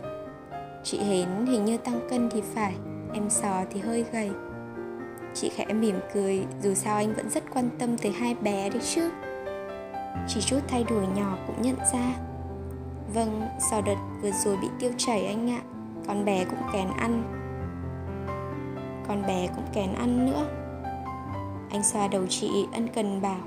Chị 0.84 0.98
Hến 0.98 1.28
hình 1.46 1.64
như 1.64 1.76
tăng 1.76 2.00
cân 2.10 2.30
thì 2.30 2.40
phải 2.54 2.74
Em 3.12 3.30
sò 3.30 3.62
thì 3.70 3.80
hơi 3.80 4.04
gầy. 4.12 4.30
Chị 5.34 5.48
khẽ 5.48 5.64
mỉm 5.64 5.96
cười 6.14 6.46
Dù 6.62 6.74
sao 6.74 6.96
anh 6.96 7.14
vẫn 7.14 7.30
rất 7.30 7.44
quan 7.54 7.70
tâm 7.78 7.98
tới 7.98 8.12
hai 8.12 8.34
bé 8.34 8.70
đấy 8.70 8.80
chứ. 8.94 9.10
Chỉ 10.28 10.40
chút 10.40 10.60
thay 10.68 10.84
đổi 10.84 11.06
nhỏ 11.06 11.38
cũng 11.46 11.62
nhận 11.62 11.76
ra. 11.92 12.14
Vâng, 13.14 13.48
sò 13.70 13.80
đợt 13.80 13.96
vừa 14.22 14.30
rồi 14.30 14.56
bị 14.56 14.68
tiêu 14.78 14.90
chảy 14.96 15.26
anh 15.26 15.50
ạ. 15.50 15.60
Con 16.06 16.24
bé 16.24 16.44
cũng 16.44 16.62
kén 16.72 16.88
ăn. 16.98 17.22
Con 19.08 19.22
bé 19.26 19.48
cũng 19.56 19.64
kén 19.72 19.94
ăn 19.94 20.26
nữa. 20.26 20.46
Anh 21.70 21.82
xoa 21.82 22.08
đầu 22.08 22.26
chị 22.28 22.66
ân 22.72 22.88
cần 22.94 23.22
bảo 23.22 23.40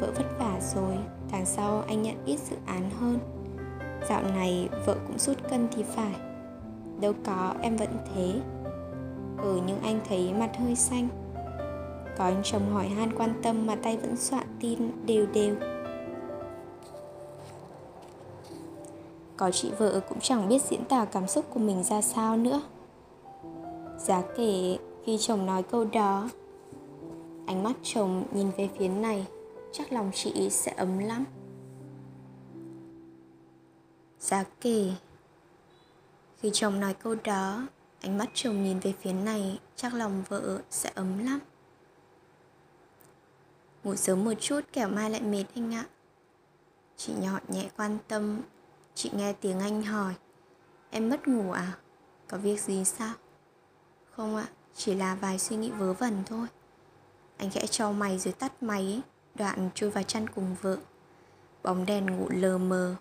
Vợ 0.00 0.12
vất 0.16 0.38
vả 0.38 0.60
rồi 0.74 0.98
Tháng 1.30 1.46
sau 1.46 1.84
anh 1.88 2.02
nhận 2.02 2.24
ít 2.24 2.38
dự 2.50 2.56
án 2.66 2.90
hơn. 2.90 3.18
Dạo 4.08 4.22
này 4.22 4.68
vợ 4.86 4.96
cũng 5.06 5.18
rút 5.18 5.36
cân 5.50 5.68
thì 5.72 5.82
phải. 5.82 6.27
Đâu 7.00 7.12
có, 7.24 7.54
em 7.62 7.76
vẫn 7.76 7.88
thế. 8.14 8.40
Ừ 9.42 9.60
nhưng 9.66 9.80
anh 9.82 10.00
thấy 10.08 10.32
mặt 10.32 10.50
hơi 10.58 10.76
xanh. 10.76 11.08
Có 12.18 12.24
anh 12.24 12.40
chồng 12.44 12.72
hỏi 12.72 12.88
han 12.88 13.16
quan 13.16 13.40
tâm 13.42 13.66
mà 13.66 13.76
tay 13.76 13.96
vẫn 13.96 14.16
soạn 14.16 14.46
tin, 14.60 15.06
đều 15.06 15.26
đều. 15.26 15.56
Có 19.36 19.50
chị 19.50 19.70
vợ 19.78 20.00
cũng 20.08 20.20
chẳng 20.20 20.48
biết 20.48 20.62
diễn 20.62 20.84
tả 20.84 21.04
cảm 21.04 21.28
xúc 21.28 21.44
của 21.50 21.60
mình 21.60 21.82
ra 21.82 22.02
sao 22.02 22.36
nữa. 22.36 22.62
Giá 23.98 24.22
kể 24.36 24.78
khi 25.04 25.18
chồng 25.18 25.46
nói 25.46 25.62
câu 25.62 25.84
đó, 25.92 26.28
Ánh 27.46 27.62
mắt 27.62 27.72
chồng 27.82 28.24
nhìn 28.32 28.50
về 28.56 28.68
phía 28.78 28.88
này, 28.88 29.26
Chắc 29.72 29.92
lòng 29.92 30.10
chị 30.14 30.50
sẽ 30.50 30.72
ấm 30.76 30.98
lắm. 30.98 31.24
Giá 34.18 34.44
kể 34.60 34.90
khi 36.38 36.50
chồng 36.52 36.80
nói 36.80 36.94
câu 36.94 37.14
đó 37.24 37.66
Ánh 38.00 38.18
mắt 38.18 38.28
chồng 38.34 38.64
nhìn 38.64 38.78
về 38.78 38.94
phía 39.00 39.12
này 39.12 39.60
Chắc 39.76 39.94
lòng 39.94 40.24
vợ 40.28 40.60
sẽ 40.70 40.92
ấm 40.94 41.24
lắm. 41.24 41.38
Ngủ 43.84 43.96
sớm 43.96 44.24
một 44.24 44.34
chút 44.40 44.60
kẻo 44.72 44.88
mai 44.88 45.10
lại 45.10 45.22
mệt 45.22 45.44
anh 45.54 45.74
ạ. 45.74 45.84
Chị 46.96 47.12
nhỏ 47.20 47.38
nhẹ 47.48 47.68
quan 47.76 47.98
tâm 48.08 48.40
Chị 48.94 49.10
nghe 49.14 49.32
tiếng 49.32 49.60
anh 49.60 49.82
hỏi. 49.82 50.14
Em 50.90 51.08
mất 51.08 51.28
ngủ 51.28 51.52
à? 51.52 51.78
Có 52.28 52.38
việc 52.38 52.60
gì 52.60 52.84
sao? 52.84 53.14
Không 54.10 54.36
ạ, 54.36 54.48
chỉ 54.74 54.94
là 54.94 55.14
vài 55.14 55.38
suy 55.38 55.56
nghĩ 55.56 55.70
vớ 55.70 55.92
vẩn 55.92 56.22
thôi. 56.26 56.46
Anh 57.36 57.50
khẽ 57.50 57.66
cho 57.66 57.92
mày 57.92 58.18
rồi 58.18 58.32
tắt 58.32 58.62
máy 58.62 59.00
Đoạn 59.34 59.70
chui 59.74 59.90
vào 59.90 60.04
chăn 60.04 60.26
cùng 60.28 60.56
vợ. 60.62 60.76
Bóng 61.62 61.86
đèn 61.86 62.06
ngủ 62.06 62.28
lờ 62.30 62.58
mờ. 62.58 62.94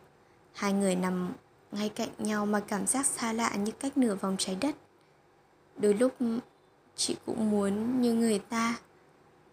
Hai 0.53 0.73
người 0.73 0.95
nằm 0.95 1.33
ngay 1.71 1.89
cạnh 1.89 2.09
nhau 2.17 2.45
mà 2.45 2.59
cảm 2.59 2.87
giác 2.87 3.05
xa 3.05 3.33
lạ 3.33 3.55
như 3.55 3.71
cách 3.71 3.97
nửa 3.97 4.15
vòng 4.15 4.35
trái 4.39 4.57
đất. 4.61 4.75
Đôi 5.77 5.93
lúc, 5.93 6.15
chị 6.95 7.15
cũng 7.25 7.51
muốn 7.51 8.01
như 8.01 8.13
người 8.13 8.39
ta, 8.39 8.75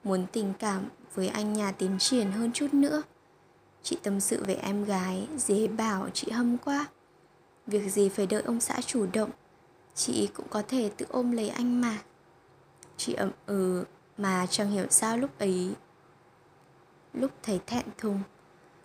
muốn 0.04 0.26
tình 0.32 0.52
cảm 0.58 0.88
với 1.14 1.28
anh 1.28 1.52
nhà 1.52 1.72
tiến 1.72 1.98
triển 1.98 2.32
hơn 2.32 2.50
chút 2.52 2.74
nữa. 2.74 3.02
Chị 3.82 3.98
tâm 4.02 4.20
sự 4.20 4.44
về 4.44 4.54
em 4.54 4.84
gái 4.84 5.28
dế 5.36 5.66
bảo 5.66 6.08
chị 6.14 6.30
hâm 6.30 6.58
quá. 6.58 6.86
Việc 7.66 7.92
gì 7.92 8.08
phải 8.08 8.26
đợi 8.26 8.42
ông 8.42 8.60
xã 8.60 8.80
chủ 8.80 9.06
động, 9.12 9.30
chị 9.94 10.28
cũng 10.34 10.46
có 10.50 10.62
thể 10.68 10.90
tự 10.96 11.06
ôm 11.08 11.32
lấy 11.32 11.48
anh 11.48 11.80
mà. 11.80 11.98
Chị 12.96 13.14
ậm 13.14 13.30
ừ 13.46 13.84
mà 14.18 14.46
chẳng 14.50 14.70
hiểu 14.70 14.86
sao 14.90 15.18
lúc 15.18 15.38
ấy, 15.38 15.74
lúc 17.12 17.30
thấy 17.42 17.60
thẹn 17.66 17.84
thùng, 17.98 18.20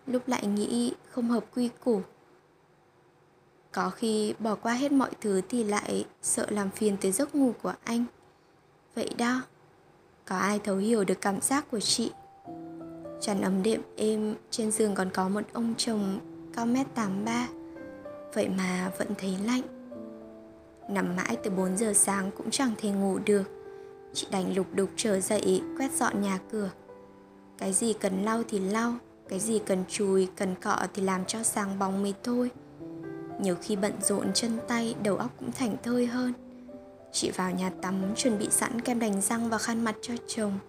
lúc 0.08 0.28
lại 0.28 0.48
nghĩ 0.48 0.94
không 1.10 1.30
hợp 1.30 1.46
quy 1.56 1.70
củ 1.84 2.02
có 3.72 3.90
khi 3.90 4.34
bỏ 4.40 4.56
qua 4.56 4.74
hết 4.74 4.92
mọi 4.92 5.12
thứ 5.22 5.42
thì 5.50 5.64
lại 5.64 6.06
sợ 6.22 6.46
làm 6.50 6.70
phiền 6.70 6.98
tới 7.02 7.12
giấc 7.12 7.36
ngủ 7.36 7.54
của 7.62 7.74
anh. 7.84 8.06
Vậy 8.96 9.10
đó, 9.18 9.42
có 10.26 10.38
ai 10.38 10.60
thấu 10.60 10.78
hiểu 10.78 11.04
được 11.04 11.22
cảm 11.22 11.42
giác 11.42 11.72
của 11.72 11.80
chị? 11.80 12.12
Chăn 13.22 13.42
ấm 13.42 13.64
đệm 13.64 13.82
êm, 13.96 14.36
trên 14.52 14.72
giường 14.72 14.96
còn 14.96 15.10
có 15.14 15.30
một 15.30 15.44
ông 15.54 15.74
chồng 15.78 16.20
cao 16.56 16.66
mét 16.66 16.88
83 16.96 17.48
vậy 18.34 18.50
mà 18.50 18.92
vẫn 18.98 19.08
thấy 19.18 19.38
lạnh. 19.46 19.62
Nằm 20.90 21.16
mãi 21.16 21.38
từ 21.44 21.52
4 21.52 21.78
giờ 21.78 21.94
sáng 21.94 22.32
cũng 22.38 22.52
chẳng 22.52 22.72
thể 22.78 22.90
ngủ 22.90 23.20
được. 23.26 23.44
Chị 24.14 24.28
đành 24.32 24.56
lục 24.56 24.68
đục 24.74 24.90
trở 24.96 25.20
dậy, 25.20 25.62
quét 25.78 25.92
dọn 25.92 26.22
nhà 26.22 26.40
cửa. 26.52 26.70
Cái 27.58 27.74
gì 27.74 27.94
cần 27.94 28.24
lau 28.24 28.44
thì 28.50 28.60
lau, 28.60 28.94
cái 29.30 29.40
gì 29.40 29.60
cần 29.66 29.84
chùi, 29.88 30.28
cần 30.36 30.56
cọ 30.56 30.78
thì 30.94 31.02
làm 31.02 31.26
cho 31.26 31.44
sáng 31.44 31.80
bóng 31.80 32.02
mới 32.02 32.14
thôi 32.24 32.52
nhiều 33.41 33.55
khi 33.62 33.75
bận 33.75 33.93
rộn 34.01 34.34
chân 34.34 34.60
tay, 34.67 34.96
đầu 35.03 35.17
óc 35.17 35.31
cũng 35.39 35.51
thảnh 35.51 35.75
thơi 35.84 36.08
hơn. 36.08 36.34
Chị 37.12 37.31
vào 37.31 37.51
nhà 37.51 37.72
tắm, 37.81 38.15
chuẩn 38.15 38.39
bị 38.39 38.48
sẵn 38.50 38.81
kem 38.81 39.00
đánh 39.00 39.22
răng 39.22 39.50
và 39.50 39.58
khăn 39.58 39.84
mặt 39.84 39.96
cho 40.01 40.13
chồng. 40.27 40.60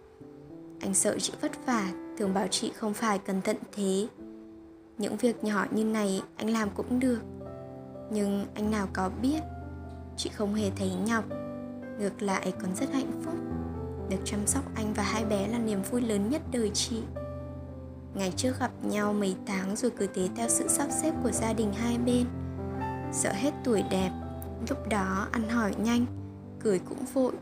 Anh 0.81 0.95
sợ 0.95 1.19
chị 1.19 1.33
vất 1.41 1.67
vả, 1.67 1.89
thường 2.19 2.35
bảo 2.35 2.47
chị 2.51 2.73
không 2.77 2.95
phải 2.95 3.19
cẩn 3.19 3.43
thận 3.43 3.57
thế. 3.73 4.07
Những 4.99 5.17
việc 5.17 5.45
nhỏ 5.45 5.67
như 5.71 5.85
này 5.85 6.23
anh 6.37 6.51
làm 6.51 6.71
cũng 6.71 7.01
được, 7.01 7.21
nhưng 8.11 8.47
anh 8.55 8.71
nào 8.71 8.89
có 8.93 9.11
biết, 9.23 9.41
chị 10.17 10.31
không 10.35 10.55
hề 10.55 10.71
thấy 10.77 10.91
nhọc. 11.07 11.25
Ngược 11.99 12.23
lại 12.23 12.53
còn 12.63 12.77
rất 12.77 12.93
hạnh 12.93 13.23
phúc. 13.25 13.35
Được 14.11 14.17
chăm 14.25 14.47
sóc 14.47 14.65
anh 14.75 14.95
và 14.95 15.03
hai 15.03 15.25
bé 15.25 15.49
là 15.49 15.59
niềm 15.59 15.83
vui 15.91 16.01
lớn 16.01 16.31
nhất 16.31 16.43
đời 16.53 16.71
chị. 16.75 17.03
Ngày 18.15 18.33
trước 18.37 18.53
gặp 18.61 18.71
nhau 18.83 19.13
mấy 19.13 19.37
tháng 19.47 19.77
rồi 19.77 19.91
cứ 19.91 20.07
thế 20.15 20.29
theo 20.37 20.49
sự 20.49 20.69
sắp 20.69 20.89
xếp 21.03 21.13
của 21.23 21.31
gia 21.31 21.53
đình 21.53 21.73
hai 21.73 21.99
bên. 21.99 22.27
Sợ 23.13 23.33
hết 23.33 23.51
tuổi 23.65 23.85
đẹp. 23.91 24.11
Lúc 24.69 24.89
đó 24.89 25.27
ăn 25.33 25.49
hỏi 25.49 25.75
nhanh, 25.79 26.07
Cười 26.61 26.79
cũng 26.79 27.05
vội. 27.15 27.33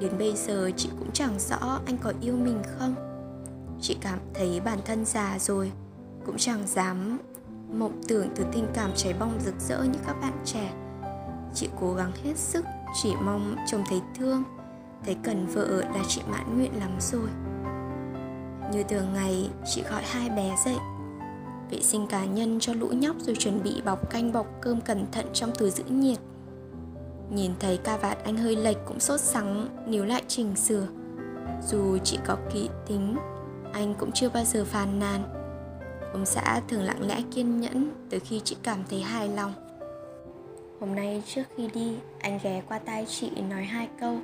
Đến 0.00 0.18
bây 0.18 0.36
giờ 0.36 0.70
chị 0.76 0.90
cũng 0.98 1.10
chẳng 1.12 1.38
rõ 1.38 1.80
anh 1.86 1.98
có 1.98 2.12
yêu 2.20 2.36
mình 2.36 2.62
không. 2.78 2.94
Chị 3.80 3.96
cảm 4.00 4.18
thấy 4.34 4.60
bản 4.60 4.78
thân 4.84 5.04
già 5.04 5.38
rồi, 5.38 5.72
Cũng 6.26 6.36
chẳng 6.38 6.66
dám 6.66 7.18
mộng 7.72 8.00
tưởng 8.08 8.28
từ 8.36 8.44
tình 8.52 8.66
cảm 8.74 8.90
cháy 8.96 9.14
bong 9.20 9.38
rực 9.44 9.54
rỡ 9.60 9.82
như 9.82 9.98
các 10.06 10.16
bạn 10.20 10.32
trẻ. 10.44 10.72
Chị 11.54 11.68
cố 11.80 11.94
gắng 11.94 12.12
hết 12.24 12.36
sức, 12.36 12.64
Chỉ 13.02 13.14
mong 13.24 13.56
chồng 13.66 13.84
thấy 13.88 14.00
thương, 14.18 14.42
Thấy 15.04 15.16
cần 15.22 15.46
vợ 15.46 15.82
là 15.94 16.04
chị 16.08 16.22
mãn 16.30 16.56
nguyện 16.56 16.78
lắm 16.78 16.90
rồi. 17.00 17.28
Như 18.72 18.82
thường 18.82 19.12
ngày, 19.14 19.50
chị 19.66 19.82
gọi 19.90 20.02
hai 20.02 20.30
bé 20.30 20.56
dậy. 20.64 20.76
Vệ 21.70 21.82
sinh 21.82 22.06
cá 22.06 22.24
nhân 22.24 22.60
cho 22.60 22.74
lũ 22.74 22.88
nhóc 22.88 23.16
rồi 23.20 23.36
chuẩn 23.36 23.62
bị 23.62 23.82
bọc 23.84 24.10
canh 24.10 24.32
bọc 24.32 24.46
cơm 24.60 24.80
cẩn 24.80 25.06
thận 25.12 25.26
trong 25.32 25.50
túi 25.58 25.70
giữ 25.70 25.84
nhiệt. 25.88 26.18
Nhìn 27.30 27.52
thấy 27.60 27.76
ca 27.76 27.96
vạt 27.96 28.24
anh 28.24 28.36
hơi 28.36 28.56
lệch 28.56 28.76
cũng 28.86 29.00
sốt 29.00 29.20
sắng, 29.20 29.68
níu 29.86 30.04
lại 30.04 30.22
chỉnh 30.28 30.56
sửa. 30.56 30.86
Dù 31.68 31.98
chị 31.98 32.18
có 32.26 32.36
kỹ 32.52 32.68
tính, 32.86 33.16
Anh 33.72 33.94
cũng 33.98 34.12
chưa 34.12 34.28
bao 34.28 34.44
giờ 34.44 34.64
phàn 34.64 34.98
nàn. 34.98 35.22
Ông 36.12 36.26
xã 36.26 36.60
thường 36.68 36.82
lặng 36.82 37.08
lẽ 37.08 37.22
kiên 37.34 37.60
nhẫn 37.60 37.90
Từ 38.10 38.18
khi 38.18 38.40
chị 38.44 38.56
cảm 38.62 38.78
thấy 38.90 39.00
hài 39.00 39.28
lòng. 39.28 39.52
Hôm 40.80 40.94
nay 40.94 41.22
trước 41.26 41.42
khi 41.56 41.68
đi, 41.74 41.96
Anh 42.20 42.38
ghé 42.42 42.62
qua 42.68 42.78
tai 42.78 43.06
chị 43.08 43.30
nói 43.50 43.62
hai 43.64 43.88
câu. 44.00 44.18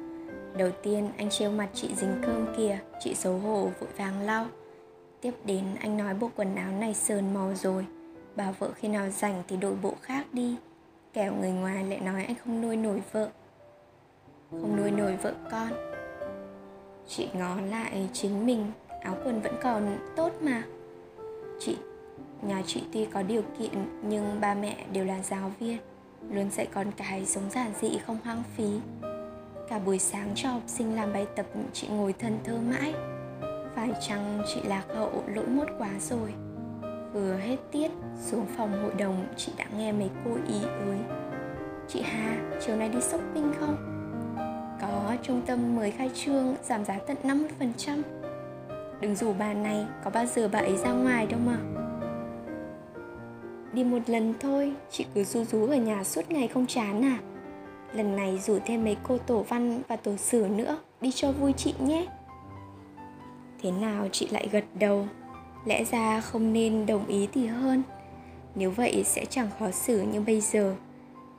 Đầu 0.56 0.70
tiên 0.82 1.10
anh 1.16 1.30
trêu 1.30 1.50
mặt 1.50 1.68
chị 1.74 1.88
dính 1.96 2.22
cơm 2.26 2.46
kìa, 2.56 2.78
Chị 3.00 3.14
xấu 3.14 3.38
hổ, 3.38 3.70
vội 3.80 3.90
vàng 3.96 4.20
lau. 4.20 4.46
Tiếp 5.24 5.34
đến, 5.44 5.64
anh 5.80 5.96
nói 5.96 6.14
bộ 6.14 6.30
quần 6.36 6.56
áo 6.56 6.72
này 6.72 6.94
sờn 6.94 7.34
màu 7.34 7.54
rồi. 7.54 7.86
Bảo 8.36 8.54
vợ 8.58 8.70
khi 8.74 8.88
nào 8.88 9.10
rảnh 9.10 9.42
thì 9.48 9.56
đổi 9.56 9.74
bộ 9.82 9.94
khác 10.02 10.26
đi. 10.32 10.56
Kẻo 11.12 11.34
người 11.34 11.50
ngoài 11.50 11.84
lại 11.84 12.00
nói 12.00 12.24
anh 12.24 12.36
không 12.44 12.60
nuôi 12.60 12.76
nổi 12.76 13.02
vợ. 13.12 13.28
Không 14.50 14.76
nuôi 14.76 14.90
nổi 14.90 15.16
vợ 15.16 15.34
con. 15.50 15.68
Chị 17.08 17.28
ngó 17.34 17.56
lại 17.70 18.08
chính 18.12 18.46
mình, 18.46 18.66
Áo 19.02 19.16
quần 19.24 19.40
vẫn 19.40 19.54
còn 19.62 19.98
tốt 20.16 20.32
mà. 20.42 20.62
Chị, 21.60 21.76
Nhà 22.42 22.62
chị 22.66 22.82
tuy 22.92 23.04
có 23.04 23.22
điều 23.22 23.42
kiện, 23.58 23.86
Nhưng 24.02 24.40
ba 24.40 24.54
mẹ 24.54 24.84
đều 24.92 25.04
là 25.04 25.22
giáo 25.22 25.52
viên, 25.58 25.78
Luôn 26.30 26.50
dạy 26.50 26.68
con 26.74 26.86
cái 26.96 27.26
sống 27.26 27.50
giản 27.50 27.72
dị 27.80 27.98
không 28.06 28.18
hoang 28.24 28.42
phí. 28.56 28.80
Cả 29.68 29.78
buổi 29.78 29.98
sáng 29.98 30.32
cho 30.34 30.48
học 30.48 30.62
sinh 30.66 30.96
làm 30.96 31.12
bài 31.12 31.26
tập, 31.36 31.46
Chị 31.72 31.88
ngồi 31.88 32.12
thân 32.12 32.38
thơ 32.44 32.58
mãi. 32.70 33.13
Phải 33.74 33.90
chăng 34.00 34.42
chị 34.54 34.60
lạc 34.64 34.84
hậu 34.94 35.24
lỗi 35.26 35.46
mốt 35.46 35.68
quá 35.78 35.90
rồi? 36.00 36.34
Vừa 37.12 37.34
hết 37.34 37.56
tiết 37.72 37.90
xuống 38.20 38.46
phòng 38.56 38.82
hội 38.82 38.92
đồng 38.98 39.26
chị 39.36 39.52
đã 39.56 39.64
nghe 39.76 39.92
mấy 39.92 40.10
cô 40.24 40.30
ý 40.48 40.62
ới. 40.62 40.98
Chị 41.88 42.02
Hà, 42.02 42.36
chiều 42.66 42.76
nay 42.76 42.88
đi 42.88 43.00
shopping 43.00 43.52
không? 43.60 43.76
Có 44.80 45.16
trung 45.22 45.42
tâm 45.46 45.76
mới 45.76 45.90
khai 45.90 46.10
trương 46.14 46.54
giảm 46.62 46.84
giá 46.84 46.98
tận 47.06 47.16
50% 47.22 48.02
Đừng 49.00 49.14
rủ 49.14 49.32
bà 49.38 49.54
này, 49.54 49.86
có 50.04 50.10
bao 50.10 50.26
giờ 50.26 50.48
bà 50.52 50.58
ấy 50.58 50.76
ra 50.76 50.92
ngoài 50.92 51.26
đâu 51.26 51.40
mà. 51.46 51.58
Đi 53.72 53.84
một 53.84 53.98
lần 54.06 54.34
thôi, 54.40 54.72
chị 54.90 55.06
cứ 55.14 55.24
ru 55.24 55.44
rú 55.44 55.66
ở 55.66 55.76
nhà 55.76 56.04
suốt 56.04 56.30
ngày 56.30 56.48
không 56.48 56.66
chán 56.66 57.04
à? 57.04 57.18
Lần 57.94 58.16
này 58.16 58.38
rủ 58.38 58.58
thêm 58.66 58.84
mấy 58.84 58.96
cô 59.02 59.18
tổ 59.18 59.42
văn 59.42 59.82
và 59.88 59.96
tổ 59.96 60.16
sử 60.16 60.46
nữa 60.56 60.78
Đi 61.00 61.12
cho 61.12 61.32
vui 61.32 61.52
chị 61.52 61.74
nhé. 61.78 62.06
Thế 63.64 63.70
nào 63.70 64.08
chị 64.12 64.28
lại 64.30 64.48
gật 64.52 64.64
đầu? 64.74 65.06
Lẽ 65.64 65.84
ra 65.84 66.20
không 66.20 66.52
nên 66.52 66.86
đồng 66.86 67.06
ý 67.06 67.28
thì 67.32 67.46
hơn. 67.46 67.82
Nếu 68.54 68.70
vậy 68.70 69.04
sẽ 69.04 69.24
chẳng 69.24 69.48
khó 69.58 69.70
xử 69.70 70.02
như 70.02 70.20
bây 70.20 70.40
giờ. 70.40 70.74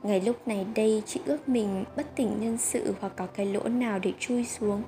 Ngày 0.02 0.20
lúc 0.20 0.48
này 0.48 0.66
đây, 0.74 1.02
chị 1.06 1.20
ước 1.26 1.48
mình 1.48 1.84
bất 1.96 2.06
tỉnh 2.16 2.40
nhân 2.40 2.58
sự 2.58 2.94
hoặc 3.00 3.12
có 3.16 3.26
cái 3.26 3.46
lỗ 3.46 3.68
nào 3.68 3.98
để 3.98 4.12
chui 4.18 4.44
xuống. 4.44 4.82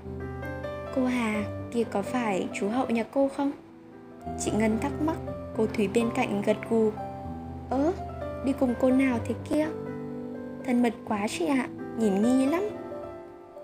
Cô 0.95 1.07
hà, 1.07 1.45
kia 1.73 1.85
có 1.85 2.03
phải 2.03 2.49
chú 2.55 2.69
hậu 2.69 2.87
nhà 2.87 3.05
cô 3.13 3.29
không? 3.37 3.53
Chị 4.41 4.51
ngân 4.59 4.79
thắc 4.79 4.93
mắc, 5.03 5.17
cô 5.57 5.67
thúy 5.67 5.89
bên 5.89 6.11
cạnh 6.15 6.43
gật 6.43 6.57
gù. 6.71 6.91
Ớ, 7.71 7.93
đi 8.45 8.53
cùng 8.61 8.75
cô 8.81 8.91
nào 8.91 9.19
thế 9.25 9.35
kia? 9.51 9.69
Thân 10.65 10.83
mật 10.83 10.95
quá 11.05 11.27
chị 11.29 11.47
ạ, 11.47 11.69
nhìn 11.99 12.23
nghi 12.23 12.47
lắm. 12.47 12.63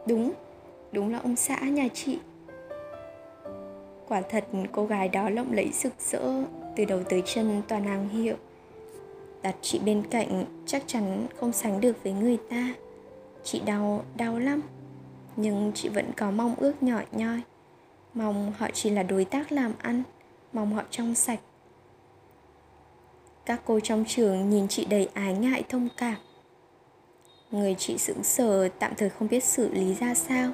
Đúng 0.06 0.32
đúng 0.92 1.12
là 1.12 1.18
ông 1.18 1.36
xã 1.36 1.60
nhà 1.60 1.88
chị. 1.94 2.18
Quả 4.08 4.20
thật 4.20 4.44
cô 4.72 4.86
gái 4.86 5.08
đó 5.08 5.30
lộng 5.30 5.52
lẫy 5.52 5.70
rực 5.72 5.92
rỡ 6.00 6.44
Từ 6.76 6.84
đầu 6.84 7.02
tới 7.02 7.22
chân 7.26 7.62
toàn 7.68 7.84
hàng 7.84 8.08
hiệu. 8.08 8.36
Đặt 9.42 9.56
chị 9.62 9.78
bên 9.78 10.02
cạnh 10.10 10.44
chắc 10.66 10.82
chắn 10.86 11.26
không 11.36 11.52
sánh 11.52 11.80
được 11.80 12.02
với 12.04 12.12
người 12.12 12.38
ta. 12.50 12.74
Chị 13.44 13.60
đau, 13.66 14.04
đau 14.16 14.38
lắm. 14.38 14.60
Nhưng 15.36 15.72
chị 15.74 15.88
vẫn 15.88 16.10
có 16.16 16.30
mong 16.30 16.54
ước 16.54 16.82
nhỏ 16.82 17.00
nhoi. 17.12 17.40
Mong 18.14 18.52
họ 18.58 18.68
chỉ 18.72 18.90
là 18.90 19.02
đối 19.02 19.24
tác 19.24 19.52
làm 19.52 19.72
ăn 19.78 20.02
Mong 20.52 20.74
họ 20.74 20.82
trong 20.90 21.14
sạch. 21.14 21.40
Các 23.46 23.60
cô 23.64 23.80
trong 23.80 24.04
trường 24.08 24.50
nhìn 24.50 24.68
chị 24.68 24.84
đầy 24.84 25.08
ái 25.14 25.34
ngại 25.34 25.62
thông 25.68 25.88
cảm. 25.96 26.16
Người 27.50 27.74
chị 27.78 27.98
sững 27.98 28.24
sờ 28.24 28.68
tạm 28.68 28.92
thời 28.96 29.10
không 29.10 29.28
biết 29.28 29.44
xử 29.44 29.72
lý 29.72 29.94
ra 29.94 30.14
sao. 30.14 30.50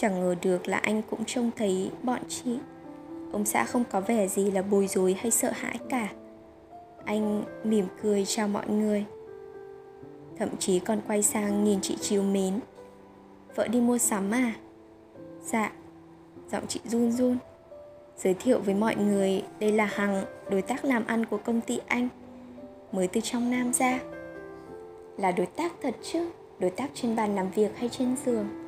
Chẳng 0.00 0.20
ngờ 0.20 0.34
được 0.42 0.68
là 0.68 0.76
anh 0.76 1.02
cũng 1.10 1.24
trông 1.24 1.50
thấy 1.56 1.90
bọn 2.02 2.20
chị. 2.28 2.58
Ông 3.32 3.44
xã 3.44 3.64
không 3.64 3.84
có 3.90 4.00
vẻ 4.00 4.28
gì 4.28 4.50
là 4.50 4.62
bối 4.62 4.86
rối 4.86 5.16
hay 5.20 5.30
sợ 5.30 5.50
hãi 5.54 5.78
cả. 5.88 6.08
Anh 7.04 7.42
mỉm 7.64 7.86
cười 8.02 8.24
chào 8.24 8.48
mọi 8.48 8.68
người. 8.68 9.04
Thậm 10.38 10.48
chí 10.58 10.78
còn 10.78 11.00
quay 11.06 11.22
sang 11.22 11.64
nhìn 11.64 11.80
chị 11.80 11.96
chiều 12.00 12.22
mến. 12.22 12.60
Vợ 13.54 13.68
đi 13.68 13.80
mua 13.80 13.98
sắm 13.98 14.30
à? 14.30 14.52
Dạ 15.42 15.72
Giọng 16.52 16.66
chị 16.68 16.80
run 16.84 17.12
run. 17.12 17.36
Giới 18.16 18.34
thiệu 18.34 18.60
với 18.60 18.74
mọi 18.74 18.96
người 18.96 19.42
Đây 19.60 19.72
là 19.72 19.84
Hằng, 19.84 20.24
đối 20.50 20.62
tác 20.62 20.84
làm 20.84 21.06
ăn 21.06 21.26
của 21.26 21.38
công 21.44 21.60
ty 21.60 21.80
anh 21.86 22.08
Mới 22.92 23.08
từ 23.08 23.20
trong 23.20 23.50
Nam 23.50 23.72
ra. 23.72 23.98
Là 25.16 25.32
đối 25.32 25.46
tác 25.46 25.72
thật 25.82 25.94
chứ 26.02 26.30
Đối 26.58 26.70
tác 26.70 26.90
trên 26.94 27.16
bàn 27.16 27.34
làm 27.34 27.50
việc 27.50 27.78
hay 27.78 27.88
trên 27.88 28.16
giường. 28.26 28.67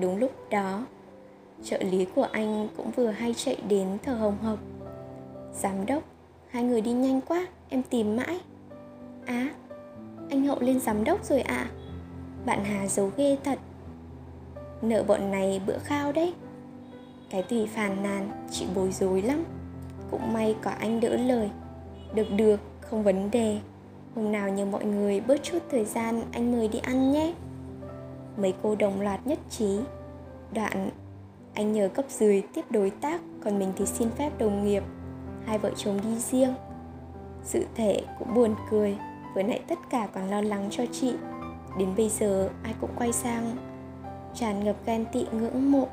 Đúng 0.00 0.16
lúc 0.16 0.30
đó, 0.50 0.86
trợ 1.62 1.78
lý 1.78 2.04
của 2.14 2.28
anh 2.32 2.68
cũng 2.76 2.90
vừa 2.90 3.10
hay 3.10 3.34
chạy 3.34 3.56
đến 3.68 3.98
thở 4.02 4.14
hồng 4.14 4.38
hộc. 4.42 4.58
Giám 5.54 5.86
đốc, 5.86 6.02
hai 6.50 6.62
người 6.62 6.80
đi 6.80 6.92
nhanh 6.92 7.20
quá, 7.20 7.46
em 7.68 7.82
tìm 7.82 8.16
mãi. 8.16 8.40
Á, 9.26 9.34
à, 9.34 9.54
anh 10.30 10.46
Hậu 10.46 10.60
lên 10.60 10.80
giám 10.80 11.04
đốc 11.04 11.24
rồi 11.24 11.40
ạ. 11.40 11.56
À. 11.56 11.70
Bạn 12.46 12.64
Hà 12.64 12.86
giấu 12.86 13.10
ghê 13.16 13.36
thật. 13.44 13.58
Nợ 14.82 15.02
bọn 15.02 15.30
này 15.30 15.60
bữa 15.66 15.78
khao 15.78 16.12
đấy. 16.12 16.34
Cái 17.30 17.42
tùy 17.42 17.66
phàn 17.66 18.02
nàn, 18.02 18.46
chị 18.50 18.66
bối 18.74 18.92
rối 18.92 19.22
lắm. 19.22 19.44
Cũng 20.10 20.32
may 20.32 20.56
có 20.62 20.70
anh 20.70 21.00
đỡ 21.00 21.16
lời. 21.16 21.50
Được 22.14 22.26
được, 22.36 22.60
không 22.80 23.02
vấn 23.02 23.30
đề. 23.30 23.58
Hôm 24.14 24.32
nào 24.32 24.48
nhờ 24.48 24.64
mọi 24.64 24.84
người 24.84 25.20
bớt 25.20 25.42
chút 25.42 25.58
thời 25.70 25.84
gian 25.84 26.22
anh 26.32 26.52
mời 26.52 26.68
đi 26.68 26.78
ăn 26.78 27.12
nhé 27.12 27.34
mấy 28.40 28.54
cô 28.62 28.74
đồng 28.74 29.00
loạt 29.00 29.26
nhất 29.26 29.38
trí. 29.50 29.78
Đoạn, 30.54 30.90
anh 31.54 31.72
nhờ 31.72 31.88
cấp 31.94 32.04
dưới 32.08 32.42
tiếp 32.54 32.64
đối 32.70 32.90
tác, 32.90 33.20
còn 33.44 33.58
mình 33.58 33.72
thì 33.76 33.86
xin 33.86 34.10
phép 34.10 34.38
đồng 34.38 34.64
nghiệp. 34.64 34.82
Hai 35.46 35.58
vợ 35.58 35.70
chồng 35.76 36.00
đi 36.02 36.18
riêng. 36.18 36.54
Sự 37.44 37.64
thể 37.74 38.02
cũng 38.18 38.34
buồn 38.34 38.54
cười 38.70 38.96
vừa 39.34 39.42
nãy 39.42 39.60
tất 39.68 39.78
cả 39.90 40.08
còn 40.14 40.30
lo 40.30 40.40
lắng 40.40 40.68
cho 40.70 40.84
chị. 40.92 41.14
Đến 41.78 41.88
bây 41.96 42.08
giờ, 42.08 42.50
ai 42.62 42.74
cũng 42.80 42.90
quay 42.96 43.12
sang, 43.12 43.56
tràn 44.34 44.64
ngập 44.64 44.76
ghen 44.86 45.04
tị 45.12 45.26
ngưỡng 45.32 45.72
mộ. 45.72 45.88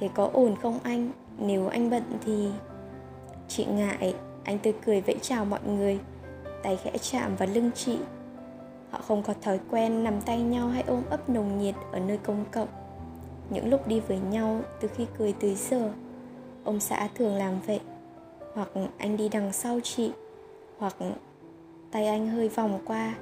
Thế 0.00 0.08
có 0.14 0.30
ổn 0.32 0.56
không 0.62 0.78
anh? 0.82 1.10
Nếu 1.38 1.68
anh 1.68 1.90
bận 1.90 2.02
thì 2.24 2.48
chị 3.48 3.64
ngại, 3.64 4.14
anh 4.44 4.58
tươi 4.58 4.72
cười 4.86 5.00
vẫy 5.00 5.16
chào 5.22 5.44
mọi 5.44 5.60
người, 5.66 5.98
tay 6.62 6.76
khẽ 6.76 6.98
chạm 6.98 7.36
vào 7.36 7.48
lưng 7.52 7.70
chị 7.74 7.98
họ 8.90 9.00
không 9.06 9.22
có 9.22 9.34
thói 9.42 9.60
quen 9.70 10.04
nắm 10.04 10.20
tay 10.20 10.40
nhau 10.42 10.68
hay 10.68 10.84
ôm 10.86 11.02
ấp 11.10 11.28
nồng 11.30 11.58
nhiệt 11.58 11.74
ở 11.92 12.00
nơi 12.00 12.18
công 12.18 12.44
cộng. 12.50 12.68
Những 13.50 13.70
lúc 13.70 13.86
đi 13.86 14.00
với 14.00 14.18
nhau 14.18 14.60
từ 14.80 14.88
khi 14.88 15.06
cười 15.18 15.32
tới 15.32 15.54
giờ, 15.54 15.92
ông 16.64 16.80
xã 16.80 17.08
thường 17.14 17.34
làm 17.34 17.60
vậy. 17.66 17.80
Hoặc 18.54 18.68
anh 18.98 19.16
đi 19.16 19.28
đằng 19.28 19.52
sau 19.52 19.80
chị, 19.82 20.12
hoặc 20.78 20.96
tay 21.90 22.06
anh 22.06 22.28
hơi 22.28 22.48
vòng 22.48 22.78
qua. 22.84 23.14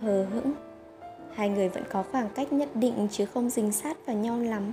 Hờ 0.00 0.24
hững, 0.24 0.52
hai 1.34 1.48
người 1.48 1.68
vẫn 1.68 1.82
có 1.90 2.04
khoảng 2.12 2.28
cách 2.34 2.52
nhất 2.52 2.68
định 2.74 3.08
chứ 3.10 3.26
không 3.26 3.50
dính 3.50 3.72
sát 3.72 4.06
vào 4.06 4.16
nhau 4.16 4.38
lắm. 4.38 4.72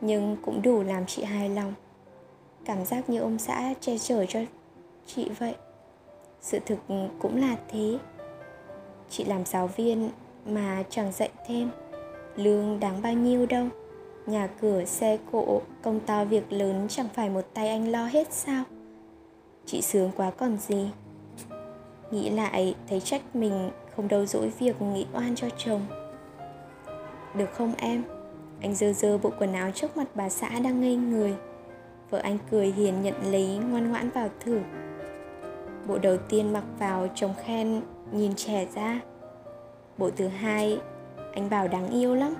Nhưng 0.00 0.36
cũng 0.42 0.62
đủ 0.62 0.82
làm 0.82 1.06
chị 1.06 1.24
hài 1.24 1.48
lòng. 1.48 1.74
Cảm 2.64 2.84
giác 2.84 3.10
như 3.10 3.20
ông 3.20 3.38
xã 3.38 3.74
che 3.80 3.98
chở 3.98 4.26
cho 4.28 4.40
chị 5.06 5.30
vậy. 5.38 5.54
Sự 6.40 6.58
thực 6.66 6.78
cũng 7.18 7.40
là 7.40 7.56
thế 7.68 7.98
chị 9.12 9.24
làm 9.24 9.44
giáo 9.44 9.66
viên 9.66 10.10
mà 10.46 10.82
chẳng 10.90 11.12
dạy 11.12 11.30
thêm. 11.46 11.70
Lương 12.36 12.80
đáng 12.80 13.02
bao 13.02 13.12
nhiêu 13.12 13.46
đâu. 13.46 13.66
Nhà 14.26 14.46
cửa, 14.60 14.84
xe 14.84 15.18
cộ, 15.32 15.60
công 15.82 16.00
to 16.00 16.24
việc 16.24 16.52
lớn 16.52 16.86
chẳng 16.88 17.08
phải 17.14 17.30
một 17.30 17.44
tay 17.54 17.68
anh 17.68 17.88
lo 17.88 18.06
hết 18.06 18.32
sao? 18.32 18.64
Chị 19.66 19.82
sướng 19.82 20.10
quá 20.16 20.30
còn 20.30 20.58
gì? 20.58 20.90
Nghĩ 22.10 22.30
lại 22.30 22.74
thấy 22.88 23.00
trách 23.00 23.36
mình 23.36 23.70
không 23.96 24.08
đâu 24.08 24.26
dỗi 24.26 24.52
việc 24.58 24.82
nghĩ 24.82 25.06
oan 25.12 25.34
cho 25.34 25.48
chồng. 25.58 25.80
Được 27.34 27.52
không 27.52 27.74
em? 27.78 28.02
Anh 28.60 28.74
dơ 28.74 28.92
dơ 28.92 29.18
bộ 29.18 29.30
quần 29.38 29.52
áo 29.52 29.70
trước 29.74 29.96
mặt 29.96 30.06
bà 30.14 30.28
xã 30.28 30.48
đang 30.48 30.80
ngây 30.80 30.96
người. 30.96 31.34
Vợ 32.10 32.18
anh 32.18 32.38
cười 32.50 32.66
hiền 32.72 33.02
nhận 33.02 33.32
lấy 33.32 33.56
ngoan 33.56 33.90
ngoãn 33.90 34.10
vào 34.10 34.28
thử. 34.40 34.60
Bộ 35.88 35.98
đầu 35.98 36.16
tiên 36.28 36.52
mặc 36.52 36.64
vào 36.78 37.08
chồng 37.14 37.34
khen 37.44 37.82
nhìn 38.12 38.34
trẻ 38.34 38.66
ra. 38.74 39.00
Bộ 39.98 40.10
thứ 40.16 40.28
hai, 40.28 40.80
anh 41.34 41.50
bảo 41.50 41.68
đáng 41.68 41.90
yêu 41.90 42.14
lắm. 42.14 42.34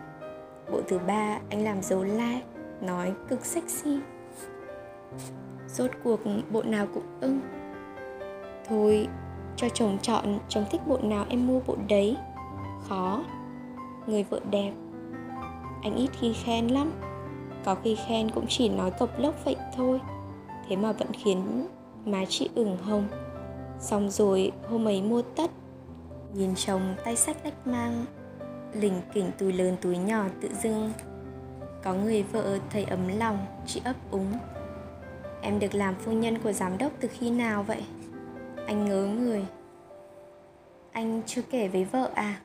Bộ 0.73 0.81
thứ 0.89 0.99
ba, 1.07 1.39
anh 1.51 1.65
làm 1.65 1.83
dấu 1.83 2.03
like 2.03 2.43
Nói 2.81 3.13
cực 3.29 3.45
sexy. 3.45 3.99
Rốt 5.69 5.91
cuộc, 6.05 6.21
bộ 6.51 6.63
nào 6.63 6.87
cũng 6.95 7.19
ưng. 7.21 7.41
Thôi, 8.69 9.09
cho 9.57 9.69
chồng 9.69 9.99
chọn, 10.03 10.39
chồng 10.49 10.65
thích 10.71 10.81
bộ 10.87 10.99
nào 11.03 11.27
em 11.29 11.47
mua 11.47 11.61
bộ 11.67 11.77
đấy. 11.89 12.17
Khó. 12.89 13.25
Người 14.07 14.23
vợ 14.23 14.41
đẹp. 14.51 14.73
Anh 15.83 15.97
ít 15.97 16.11
khi 16.21 16.33
khen 16.33 16.69
lắm. 16.69 16.93
Có 17.65 17.75
khi 17.75 17.97
khen 18.09 18.31
cũng 18.31 18.47
chỉ 18.49 18.69
nói 18.69 18.91
cộc 18.91 19.19
lốc 19.19 19.45
vậy 19.45 19.57
thôi. 19.77 20.01
Thế 20.69 20.77
mà 20.77 20.93
vẫn 20.93 21.09
khiến 21.13 21.67
má 22.05 22.25
chị 22.29 22.51
ửng 22.55 22.77
hồng. 22.77 23.09
Xong 23.79 24.11
rồi, 24.11 24.53
hôm 24.69 24.89
ấy 24.89 25.03
mua 25.03 25.23
tất. 25.23 25.51
Nhìn 26.35 26.55
chồng 26.55 26.95
tay 27.05 27.17
sách 27.17 27.37
lách 27.45 27.67
mang, 27.67 28.05
Lình 28.73 29.01
kỉnh 29.13 29.31
túi 29.39 29.53
lớn 29.53 29.77
túi 29.81 29.99
nhỏ 29.99 30.25
tự 30.41 30.49
dưng. 30.63 30.93
Có 31.83 31.95
người 31.95 32.23
vợ 32.23 32.59
thấy 32.71 32.85
ấm 32.85 33.19
lòng, 33.19 33.47
Chị 33.67 33.83
ấp 33.85 33.97
úng. 34.11 34.33
Em 35.43 35.59
được 35.59 35.75
làm 35.75 35.95
phu 35.95 36.13
nhân 36.13 36.39
của 36.39 36.53
giám 36.53 36.79
đốc 36.79 36.93
từ 37.01 37.09
khi 37.09 37.31
nào 37.31 37.63
vậy? 37.63 37.85
Anh 38.67 38.85
ngớ 38.85 39.07
người. 39.07 39.47
Anh 40.93 41.23
chưa 41.27 41.43
kể 41.43 41.69
với 41.69 41.85
vợ 41.85 42.11
à? 42.15 42.41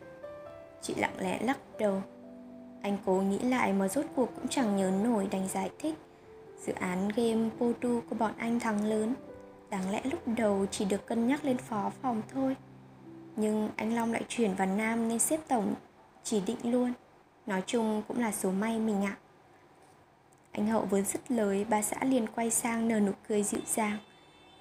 Chị 0.81 0.95
lặng 0.95 1.13
lẽ 1.19 1.39
lắc 1.41 1.57
đầu. 1.79 2.01
Anh 2.81 2.97
cố 3.05 3.13
nghĩ 3.13 3.39
lại 3.39 3.73
mà 3.73 3.87
rốt 3.87 4.05
cuộc 4.15 4.29
cũng 4.35 4.47
chẳng 4.47 4.75
nhớ 4.75 4.91
nổi 5.03 5.27
đành 5.31 5.47
giải 5.47 5.71
thích. 5.79 5.95
Dự 6.65 6.73
án 6.73 7.09
game 7.15 7.49
Podu 7.59 8.01
của 8.09 8.15
bọn 8.15 8.31
anh 8.37 8.59
thắng 8.59 8.85
lớn. 8.85 9.13
Đáng 9.69 9.91
lẽ 9.91 10.01
lúc 10.03 10.19
đầu 10.25 10.65
chỉ 10.71 10.85
được 10.85 11.05
cân 11.05 11.27
nhắc 11.27 11.45
lên 11.45 11.57
phó 11.57 11.91
phòng 12.01 12.21
thôi. 12.33 12.55
Nhưng 13.39 13.69
anh 13.75 13.95
Long 13.95 14.11
lại 14.11 14.23
chuyển 14.27 14.53
vào 14.53 14.67
Nam 14.67 15.07
nên 15.07 15.19
xếp 15.19 15.39
tổng 15.47 15.75
chỉ 16.23 16.39
định 16.39 16.57
luôn. 16.63 16.93
Nói 17.45 17.63
chung 17.65 18.01
cũng 18.07 18.19
là 18.19 18.31
số 18.31 18.51
may 18.51 18.79
mình 18.79 19.05
ạ. 19.05 19.17
À. 19.19 19.23
Anh 20.51 20.67
Hậu 20.67 20.85
vừa 20.85 21.01
dứt 21.01 21.31
lời 21.31 21.65
bà 21.69 21.81
xã 21.81 21.97
liền 22.03 22.27
quay 22.27 22.51
sang 22.51 22.87
nở 22.87 22.99
nụ 22.99 23.11
cười 23.27 23.43
dịu 23.43 23.59
dàng. 23.65 23.97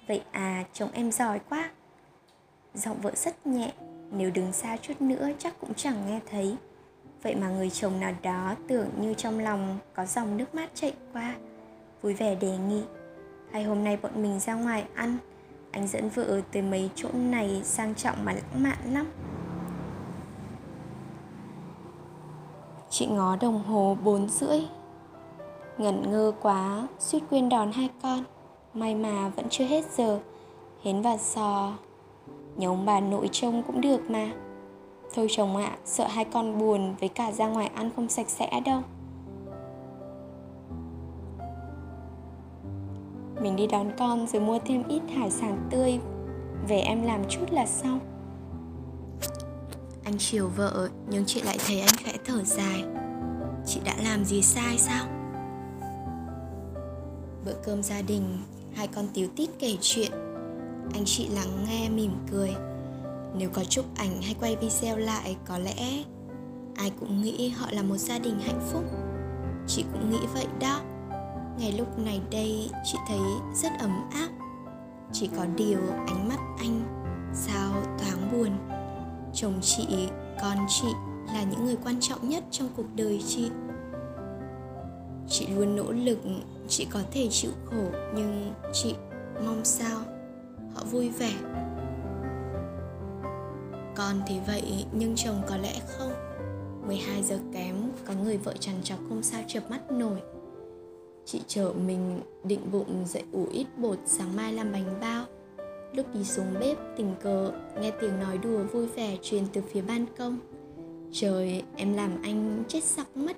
Vậy 0.07 0.23
à 0.31 0.63
chồng 0.73 0.89
em 0.93 1.11
giỏi 1.11 1.39
quá. 1.49 1.71
Giọng 2.73 3.01
vợ 3.01 3.11
rất 3.15 3.47
nhẹ, 3.47 3.73
Nếu 4.11 4.31
đứng 4.31 4.53
xa 4.53 4.77
chút 4.77 5.01
nữa 5.01 5.29
chắc 5.39 5.59
cũng 5.59 5.73
chẳng 5.73 6.07
nghe 6.07 6.19
thấy. 6.29 6.55
Vậy 7.23 7.35
mà 7.35 7.49
người 7.49 7.69
chồng 7.69 7.99
nào 7.99 8.13
đó 8.21 8.55
tưởng 8.67 8.89
như 9.01 9.13
trong 9.13 9.39
lòng 9.39 9.77
có 9.93 10.05
dòng 10.05 10.37
nước 10.37 10.55
mắt 10.55 10.69
chạy 10.73 10.93
qua. 11.13 11.35
Vui 12.01 12.13
vẻ 12.13 12.35
đề 12.35 12.57
nghị, 12.57 12.83
Hay 13.51 13.63
hôm 13.63 13.83
nay 13.83 13.97
bọn 13.97 14.21
mình 14.21 14.39
ra 14.39 14.53
ngoài 14.53 14.85
ăn 14.93 15.17
anh 15.71 15.87
dẫn 15.87 16.09
vợ 16.09 16.41
tới 16.51 16.61
mấy 16.61 16.89
chỗ 16.95 17.09
này 17.13 17.61
sang 17.63 17.95
trọng 17.95 18.25
mà 18.25 18.33
lãng 18.33 18.63
mạn 18.63 18.77
lắm. 18.93 19.05
Chị 22.89 23.05
ngó 23.05 23.35
đồng 23.35 23.63
hồ 23.63 23.97
bốn 24.03 24.29
rưỡi. 24.29 24.59
Ngẩn 25.77 26.11
ngơ 26.11 26.31
quá, 26.41 26.87
suýt 26.99 27.23
quên 27.29 27.49
đón 27.49 27.71
hai 27.71 27.89
con. 28.01 28.23
May 28.73 28.95
mà 28.95 29.29
vẫn 29.29 29.45
chưa 29.49 29.65
hết 29.65 29.85
giờ. 29.97 30.19
Hến 30.83 31.01
và 31.01 31.17
sò 31.17 31.73
Nhớ 32.57 32.67
ông 32.67 32.85
bà 32.85 32.99
nội 32.99 33.29
trông 33.31 33.63
cũng 33.63 33.81
được 33.81 34.09
mà. 34.09 34.31
Thôi 35.15 35.27
chồng 35.29 35.57
ạ, 35.57 35.65
à, 35.65 35.77
sợ 35.85 36.07
hai 36.07 36.25
con 36.25 36.59
buồn 36.59 36.95
Với 36.99 37.09
cả 37.09 37.31
ra 37.31 37.47
ngoài 37.47 37.71
ăn 37.75 37.89
không 37.95 38.09
sạch 38.09 38.29
sẽ 38.29 38.61
đâu. 38.65 38.81
Mình 43.47 43.55
đi 43.55 43.67
đón 43.67 43.91
con 43.97 44.27
rồi 44.27 44.41
mua 44.41 44.59
thêm 44.65 44.83
ít 44.87 45.01
hải 45.15 45.31
sản 45.31 45.67
tươi 45.71 45.99
Về 46.67 46.79
em 46.79 47.03
làm 47.03 47.21
chút 47.29 47.51
là 47.51 47.65
xong. 47.65 47.99
Anh 50.03 50.13
chiều 50.17 50.47
vợ, 50.47 50.89
Nhưng 51.09 51.25
chị 51.25 51.41
lại 51.41 51.57
thấy 51.67 51.79
anh 51.81 51.95
khẽ 51.97 52.13
thở 52.25 52.43
dài. 52.43 52.83
Chị 53.65 53.79
đã 53.85 53.93
làm 54.03 54.25
gì 54.25 54.41
sai 54.41 54.77
sao? 54.77 55.05
Bữa 57.45 57.53
cơm 57.63 57.83
gia 57.83 58.01
đình, 58.01 58.37
Hai 58.75 58.87
con 58.87 59.05
tiếu 59.13 59.27
tít 59.35 59.49
kể 59.59 59.77
chuyện. 59.81 60.11
Anh 60.93 61.05
chị 61.05 61.27
lắng 61.27 61.65
nghe, 61.67 61.89
mỉm 61.89 62.11
cười. 62.31 62.55
Nếu 63.37 63.49
có 63.53 63.63
chụp 63.63 63.85
ảnh 63.95 64.21
hay 64.21 64.35
quay 64.39 64.55
video 64.55 64.97
lại, 64.97 65.37
Có 65.45 65.57
lẽ 65.57 66.03
ai 66.75 66.91
cũng 66.99 67.21
nghĩ 67.21 67.49
họ 67.49 67.67
là 67.71 67.83
một 67.83 67.97
gia 67.97 68.19
đình 68.19 68.39
hạnh 68.39 68.61
phúc. 68.71 68.83
Chị 69.67 69.85
cũng 69.93 70.09
nghĩ 70.09 70.19
vậy 70.33 70.45
đó. 70.59 70.81
Ngày 71.59 71.71
lúc 71.71 71.99
này 71.99 72.21
đây 72.31 72.69
chị 72.83 72.97
thấy 73.07 73.19
rất 73.55 73.71
ấm 73.79 74.09
áp. 74.11 74.29
Chỉ 75.11 75.29
có 75.37 75.45
điều 75.57 75.79
ánh 76.07 76.29
mắt 76.29 76.39
anh 76.59 76.97
Sao 77.33 77.71
thoáng 77.99 78.31
buồn. 78.31 78.49
Chồng 79.33 79.53
chị, 79.61 80.09
con 80.41 80.57
chị 80.69 80.87
là 81.33 81.43
những 81.43 81.65
người 81.65 81.77
quan 81.83 81.95
trọng 81.99 82.29
nhất 82.29 82.43
trong 82.51 82.67
cuộc 82.77 82.85
đời 82.95 83.23
chị. 83.27 83.51
Chị 85.27 85.47
luôn 85.47 85.75
nỗ 85.75 85.91
lực 85.91 86.19
chị 86.67 86.87
có 86.91 86.99
thể 87.11 87.27
chịu 87.31 87.51
khổ 87.65 87.85
nhưng 88.15 88.53
chị 88.73 88.95
mong 89.45 89.65
sao 89.65 89.99
họ 90.75 90.83
vui 90.91 91.09
vẻ. 91.09 91.33
Con 93.95 94.21
thì 94.27 94.39
vậy 94.47 94.85
nhưng 94.91 95.15
chồng 95.15 95.41
có 95.47 95.57
lẽ 95.57 95.79
không. 95.87 96.11
12 96.87 97.23
giờ 97.23 97.39
kém 97.53 97.75
có 98.05 98.13
người 98.23 98.37
vợ 98.37 98.53
chẳng 98.59 98.83
chọc 98.83 98.99
không 99.09 99.23
sao 99.23 99.41
chợp 99.47 99.71
mắt 99.71 99.91
nổi. 99.91 100.21
Chị 101.27 101.41
chở 101.47 101.73
mình 101.85 102.21
định 102.43 102.59
bụng 102.71 103.05
dậy 103.05 103.23
ủ 103.31 103.47
ít 103.51 103.67
bột 103.77 103.97
sáng 104.05 104.35
mai 104.35 104.53
làm 104.53 104.71
bánh 104.71 104.99
bao. 105.01 105.25
Lúc 105.93 106.05
đi 106.13 106.23
xuống 106.23 106.53
bếp, 106.59 106.77
tình 106.97 107.15
cờ, 107.21 107.51
nghe 107.81 107.91
tiếng 108.01 108.19
nói 108.19 108.37
đùa 108.37 108.63
vui 108.63 108.87
vẻ 108.87 109.17
truyền 109.21 109.43
từ 109.53 109.61
phía 109.61 109.81
ban 109.81 110.05
công. 110.17 110.39
Trời, 111.11 111.63
em 111.75 111.93
làm 111.93 112.21
anh 112.23 112.63
chết 112.67 112.83
sặc 112.83 113.17
mất. 113.17 113.37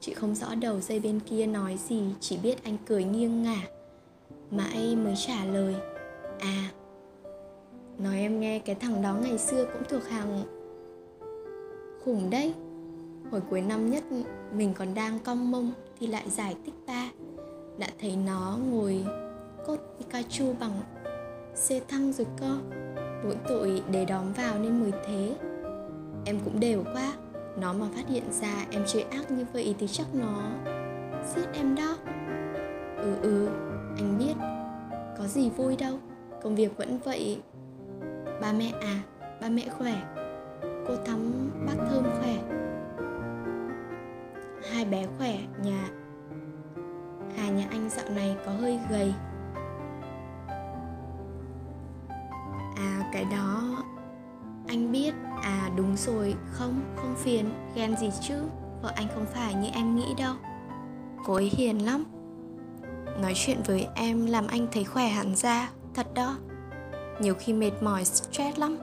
Chị 0.00 0.14
không 0.14 0.34
rõ 0.34 0.54
đầu 0.54 0.80
dây 0.80 1.00
bên 1.00 1.20
kia 1.20 1.46
nói 1.46 1.78
gì, 1.88 2.02
Chỉ 2.20 2.38
biết 2.42 2.64
anh 2.64 2.76
cười 2.86 3.04
nghiêng 3.04 3.42
ngả. 3.42 3.62
Mãi 4.50 4.96
mới 4.96 5.14
trả 5.26 5.44
lời? 5.44 5.74
À 6.38 6.70
Nói 7.98 8.18
em 8.18 8.40
nghe 8.40 8.58
cái 8.58 8.74
thằng 8.74 9.02
đó 9.02 9.16
ngày 9.22 9.38
xưa 9.38 9.64
cũng 9.64 9.82
thuộc 9.88 10.04
hàng 10.04 10.42
Khủng 12.04 12.30
đấy. 12.30 12.54
Hồi 13.30 13.40
cuối 13.50 13.60
năm 13.60 13.90
nhất, 13.90 14.04
mình 14.52 14.74
còn 14.78 14.94
đang 14.94 15.18
cong 15.18 15.50
mông 15.50 15.72
Thì 16.00 16.06
lại 16.06 16.30
giải 16.30 16.56
tích 16.64 16.74
ba. 16.86 17.08
Đã 17.78 17.86
thấy 18.00 18.16
nó 18.26 18.58
ngồi 18.70 19.04
cốt 19.66 19.76
Pikachu 19.98 20.54
bằng 20.60 20.80
xe 21.54 21.80
thăng 21.88 22.12
rồi 22.12 22.26
cơ. 22.40 22.58
Mỗi 23.24 23.36
tội 23.48 23.82
để 23.90 24.04
đóm 24.04 24.32
vào 24.32 24.58
nên 24.58 24.80
mới 24.80 24.92
thế. 25.06 25.34
Em 26.24 26.38
cũng 26.44 26.60
đều 26.60 26.84
quá. 26.94 27.12
Nó 27.60 27.72
mà 27.72 27.86
phát 27.96 28.08
hiện 28.08 28.22
ra 28.30 28.66
em 28.70 28.82
chơi 28.86 29.02
ác 29.02 29.30
như 29.30 29.46
vậy 29.52 29.74
thì 29.78 29.86
chắc 29.86 30.06
nó 30.14 30.42
giết 31.34 31.46
em 31.54 31.74
đó. 31.74 31.96
Ừ 32.96 33.14
ừ 33.22 33.48
anh 33.96 34.18
biết. 34.18 34.34
Có 35.18 35.26
gì 35.26 35.50
vui 35.50 35.76
đâu. 35.76 35.98
Công 36.42 36.54
việc 36.54 36.76
vẫn 36.76 36.98
vậy. 37.04 37.40
Ba 38.40 38.52
mẹ 38.52 38.72
à 38.80 39.02
ba 39.40 39.48
mẹ 39.48 39.68
khỏe. 39.78 39.94
Cô 40.88 40.96
thắm 41.04 41.50
bác 41.66 41.74
thơm 41.90 42.04
khỏe 42.20 42.36
hai 44.78 44.84
bé 44.84 45.06
khỏe 45.18 45.38
nhà. 45.62 45.88
Hà 47.36 47.48
nhà 47.48 47.66
anh 47.70 47.90
dạo 47.90 48.08
này 48.10 48.36
có 48.46 48.52
hơi 48.52 48.78
gầy. 48.90 49.14
À 52.76 53.10
cái 53.12 53.24
đó 53.24 53.84
anh 54.68 54.92
biết. 54.92 55.14
À 55.42 55.70
đúng 55.76 55.96
rồi, 55.96 56.34
không, 56.50 56.80
không 56.96 57.14
phiền, 57.16 57.50
ghen 57.74 57.96
gì 57.96 58.10
chứ? 58.20 58.34
Vợ 58.82 58.92
anh 58.96 59.08
không 59.14 59.26
phải 59.26 59.54
như 59.54 59.68
em 59.72 59.96
nghĩ 59.96 60.14
đâu. 60.18 60.34
Cô 61.24 61.34
ấy 61.34 61.50
hiền 61.52 61.86
lắm. 61.86 62.04
Nói 63.20 63.32
chuyện 63.36 63.58
với 63.66 63.88
em 63.94 64.26
làm 64.26 64.46
anh 64.46 64.66
thấy 64.72 64.84
khỏe 64.84 65.08
hẳn 65.08 65.36
ra 65.36 65.70
Thật 65.94 66.14
đó. 66.14 66.36
Nhiều 67.20 67.34
khi 67.38 67.52
mệt 67.52 67.72
mỏi, 67.82 68.04
stress 68.04 68.58
lắm. 68.58 68.78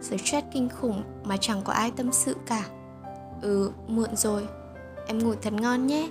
Stress 0.00 0.46
kinh 0.52 0.68
khủng 0.68 1.02
mà 1.24 1.36
chẳng 1.36 1.62
có 1.64 1.72
ai 1.72 1.90
tâm 1.90 2.12
sự 2.12 2.36
cả. 2.46 2.64
Ừ, 3.42 3.70
muộn 3.88 4.16
rồi 4.16 4.46
Em 5.06 5.18
ngủ 5.18 5.34
thật 5.42 5.52
ngon 5.52 5.86
nhé 5.86 6.08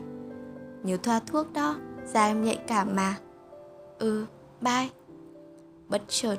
Nhớ 0.83 0.97
thoa 0.97 1.19
thuốc 1.19 1.53
đó 1.53 1.75
Da 2.05 2.25
em 2.25 2.43
nhạy 2.43 2.59
cảm 2.67 2.95
mà 2.95 3.17
Ừ, 3.99 4.25
bye 4.61 4.89
Bất 5.87 6.01
chợt 6.07 6.37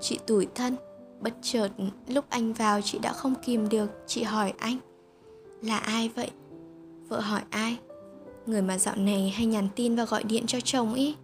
chị 0.00 0.18
tủi 0.26 0.46
thân 0.54 0.76
Bất 1.20 1.34
chợt 1.42 1.68
lúc 2.08 2.24
anh 2.28 2.52
vào 2.52 2.80
chị 2.80 2.98
đã 2.98 3.12
không 3.12 3.34
kìm 3.44 3.68
được 3.68 3.90
Chị 4.06 4.22
hỏi 4.22 4.52
anh 4.58 4.78
Là 5.62 5.78
ai 5.78 6.10
vậy? 6.14 6.30
Vợ 7.08 7.20
hỏi 7.20 7.42
ai? 7.50 7.76
Người 8.46 8.62
mà 8.62 8.78
dạo 8.78 8.96
này 8.96 9.30
hay 9.36 9.46
nhắn 9.46 9.68
tin 9.76 9.96
và 9.96 10.04
gọi 10.04 10.24
điện 10.24 10.44
cho 10.46 10.60
chồng 10.60 10.94
ý 10.94 11.14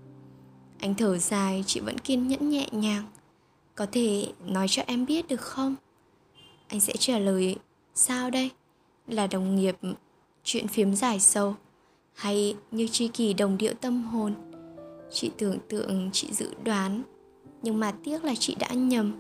Anh 0.81 0.95
thở 0.95 1.19
dài, 1.19 1.65
chị 1.67 1.81
vẫn 1.81 1.99
kiên 1.99 2.29
nhẫn 2.29 2.51
nhẹ 2.51 2.69
nhàng 2.73 3.05
Có 3.75 3.87
thể 3.93 4.33
nói 4.47 4.67
cho 4.71 4.83
em 4.87 5.07
biết 5.07 5.29
được 5.29 5.41
không? 5.41 5.75
Anh 6.69 6.81
sẽ 6.81 6.93
trả 6.99 7.19
lời 7.19 7.57
Sao 7.95 8.31
đây? 8.31 8.51
Là 9.09 9.27
đồng 9.27 9.57
nghiệp, 9.57 9.77
Chuyện 10.45 10.69
phiếm 10.69 10.95
dài 10.95 11.21
sâu, 11.21 11.55
Hay 12.15 12.57
như 12.71 12.89
tri 12.89 13.09
kỷ 13.09 13.35
đồng 13.35 13.59
điệu 13.59 13.75
tâm 13.81 14.03
hồn. 14.03 14.35
Chị 15.11 15.31
tưởng 15.39 15.59
tượng, 15.69 16.11
chị 16.13 16.29
dự 16.33 16.55
đoán, 16.65 17.03
Nhưng 17.63 17.81
mà 17.81 17.93
tiếc 18.05 18.25
là 18.25 18.35
chị 18.39 18.57
đã 18.61 18.69
nhầm. 18.69 19.13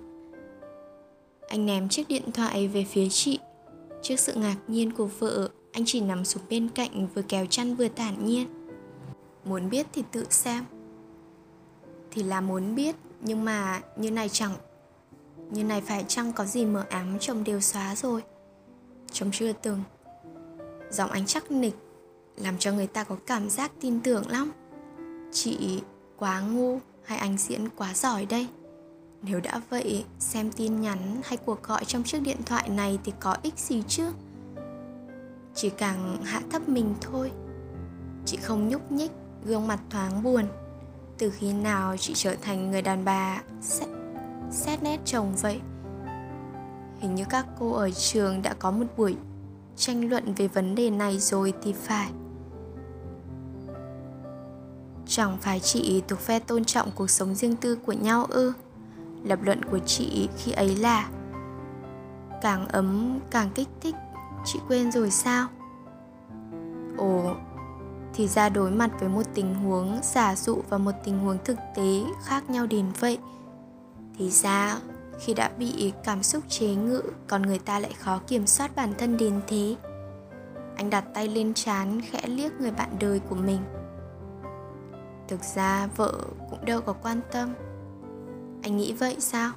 Anh 1.48 1.66
ném 1.66 1.88
chiếc 1.88 2.08
điện 2.08 2.32
thoại 2.32 2.68
về 2.68 2.84
phía 2.84 3.08
chị. 3.08 3.38
Trước 4.02 4.20
sự 4.20 4.34
ngạc 4.34 4.56
nhiên 4.68 4.92
của 4.92 5.06
vợ, 5.06 5.48
Anh 5.72 5.82
chỉ 5.86 6.00
nằm 6.00 6.24
xuống 6.24 6.42
bên 6.50 6.68
cạnh 6.68 7.08
vừa 7.14 7.22
kéo 7.22 7.46
chăn 7.46 7.76
vừa 7.76 7.88
thản 7.88 8.26
nhiên. 8.26 8.46
Muốn 9.44 9.70
biết 9.70 9.86
thì 9.92 10.02
tự 10.12 10.26
xem. 10.30 10.64
Thì 12.10 12.22
là 12.22 12.40
muốn 12.40 12.74
biết, 12.74 12.96
Nhưng 13.20 13.44
mà 13.44 13.80
như 13.96 14.10
này 14.10 14.28
chẳng, 14.28 14.54
Như 15.50 15.64
này 15.64 15.80
phải 15.80 16.04
chăng 16.08 16.32
có 16.32 16.44
gì 16.44 16.64
mờ 16.64 16.84
ám 16.90 17.18
chồng 17.20 17.44
đều 17.44 17.60
xóa 17.60 17.94
rồi? 17.94 18.22
Trông 19.12 19.30
chưa 19.32 19.52
từng. 19.52 19.82
Giọng 20.90 21.10
anh 21.10 21.26
chắc 21.26 21.50
nịch 21.50 21.74
Làm 22.36 22.58
cho 22.58 22.72
người 22.72 22.86
ta 22.86 23.04
có 23.04 23.16
cảm 23.26 23.50
giác 23.50 23.72
tin 23.80 24.00
tưởng 24.00 24.30
lắm. 24.30 24.52
Chị 25.32 25.82
quá 26.18 26.40
ngu 26.40 26.78
hay 27.04 27.18
anh 27.18 27.38
diễn 27.38 27.68
quá 27.76 27.94
giỏi 27.94 28.26
đây? 28.26 28.48
Nếu 29.22 29.40
đã 29.40 29.60
vậy 29.70 30.04
xem 30.18 30.52
tin 30.52 30.80
nhắn 30.80 31.20
hay 31.24 31.36
cuộc 31.36 31.62
gọi 31.62 31.84
trong 31.84 32.02
chiếc 32.02 32.22
điện 32.22 32.36
thoại 32.46 32.68
này 32.68 32.98
thì 33.04 33.12
có 33.20 33.36
ích 33.42 33.58
gì 33.58 33.82
chứ? 33.88 34.12
Chỉ 35.54 35.70
càng 35.70 36.22
hạ 36.24 36.42
thấp 36.50 36.68
mình 36.68 36.94
thôi. 37.00 37.30
Chị 38.26 38.36
không 38.36 38.68
nhúc 38.68 38.92
nhích 38.92 39.10
gương 39.44 39.66
mặt 39.66 39.80
thoáng 39.90 40.22
buồn. 40.22 40.44
Từ 41.18 41.30
khi 41.30 41.52
nào 41.52 41.96
chị 41.96 42.12
trở 42.16 42.34
thành 42.34 42.70
người 42.70 42.82
đàn 42.82 43.04
bà 43.04 43.42
xét, 43.60 43.88
xét 44.50 44.82
nét 44.82 45.00
chồng 45.04 45.34
vậy? 45.42 45.60
Hình 47.02 47.14
như 47.14 47.24
các 47.30 47.46
cô 47.58 47.72
ở 47.72 47.90
trường 47.90 48.42
đã 48.42 48.54
có 48.58 48.70
một 48.70 48.86
buổi 48.96 49.16
tranh 49.76 50.10
luận 50.10 50.34
về 50.34 50.48
vấn 50.48 50.74
đề 50.74 50.90
này 50.90 51.18
rồi 51.18 51.52
thì 51.62 51.72
phải. 51.72 52.10
Chẳng 55.06 55.38
phải 55.40 55.60
chị 55.60 56.02
thuộc 56.08 56.18
phe 56.18 56.38
tôn 56.38 56.64
trọng 56.64 56.90
cuộc 56.94 57.10
sống 57.10 57.34
riêng 57.34 57.56
tư 57.56 57.76
của 57.76 57.92
nhau 57.92 58.24
ư? 58.28 58.52
Lập 59.24 59.38
luận 59.42 59.64
của 59.64 59.78
chị 59.78 60.28
khi 60.36 60.52
ấy 60.52 60.76
là 60.76 61.08
càng 62.42 62.68
ấm, 62.68 63.18
càng 63.30 63.50
kích 63.54 63.68
thích, 63.80 63.94
chị 64.44 64.58
quên 64.68 64.92
rồi 64.92 65.10
sao? 65.10 65.48
Ồ, 66.96 67.34
thì 68.14 68.28
ra 68.28 68.48
đối 68.48 68.70
mặt 68.70 68.90
với 69.00 69.08
một 69.08 69.22
tình 69.34 69.54
huống 69.54 70.00
giả 70.02 70.36
dụ 70.36 70.62
và 70.68 70.78
một 70.78 70.92
tình 71.04 71.18
huống 71.18 71.38
thực 71.44 71.58
tế 71.74 72.02
khác 72.24 72.50
nhau 72.50 72.66
đến 72.66 72.86
vậy, 73.00 73.18
thì 74.18 74.30
ra 74.30 74.78
khi 75.24 75.34
đã 75.34 75.50
bị 75.58 75.92
cảm 76.04 76.22
xúc 76.22 76.42
chế 76.48 76.74
ngự, 76.74 77.02
còn 77.26 77.42
người 77.42 77.58
ta 77.58 77.78
lại 77.78 77.92
khó 77.98 78.20
kiểm 78.26 78.46
soát 78.46 78.76
bản 78.76 78.92
thân 78.98 79.16
đến 79.16 79.40
thế. 79.46 79.76
Anh 80.76 80.90
đặt 80.90 81.04
tay 81.14 81.28
lên 81.28 81.54
trán, 81.54 82.00
khẽ 82.10 82.20
liếc 82.26 82.60
người 82.60 82.70
bạn 82.70 82.88
đời 83.00 83.20
của 83.28 83.34
mình. 83.34 83.60
Thực 85.28 85.40
ra, 85.54 85.88
vợ 85.96 86.12
cũng 86.50 86.64
đâu 86.64 86.80
có 86.80 86.92
quan 86.92 87.20
tâm. 87.32 87.54
Anh 88.62 88.76
nghĩ 88.76 88.92
vậy 88.92 89.16
sao? 89.18 89.52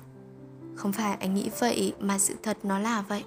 Không 0.75 0.91
phải 0.91 1.17
anh 1.19 1.35
nghĩ 1.35 1.49
vậy, 1.59 1.93
mà 1.99 2.19
sự 2.19 2.35
thật 2.43 2.57
nó 2.63 2.79
là 2.79 3.03
vậy. 3.09 3.23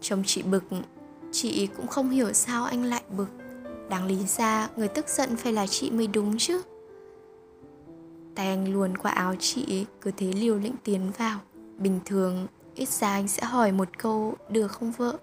Chồng 0.00 0.22
chị 0.26 0.42
bực, 0.42 0.64
chị 1.32 1.66
cũng 1.76 1.86
không 1.86 2.10
hiểu 2.10 2.32
sao 2.32 2.64
anh 2.64 2.84
lại 2.84 3.02
bực. 3.16 3.28
Đáng 3.88 4.06
lý 4.06 4.26
ra, 4.26 4.68
người 4.76 4.88
tức 4.88 5.08
giận 5.08 5.36
phải 5.36 5.52
là 5.52 5.66
chị 5.66 5.90
mới 5.90 6.06
đúng 6.06 6.38
chứ 6.38 6.62
tay 8.34 8.46
anh 8.46 8.72
luồn 8.72 8.96
qua 8.96 9.10
áo 9.10 9.34
chị 9.38 9.86
cứ 10.00 10.10
thế 10.16 10.32
liều 10.32 10.58
lĩnh 10.58 10.74
tiến 10.84 11.12
vào. 11.18 11.38
Bình 11.78 12.00
thường, 12.04 12.46
ít 12.74 12.88
ra 12.88 13.08
anh 13.08 13.28
sẽ 13.28 13.44
hỏi 13.44 13.72
một 13.72 13.98
câu, 13.98 14.34
được 14.48 14.68
không 14.68 14.92
vợ? 14.92 15.18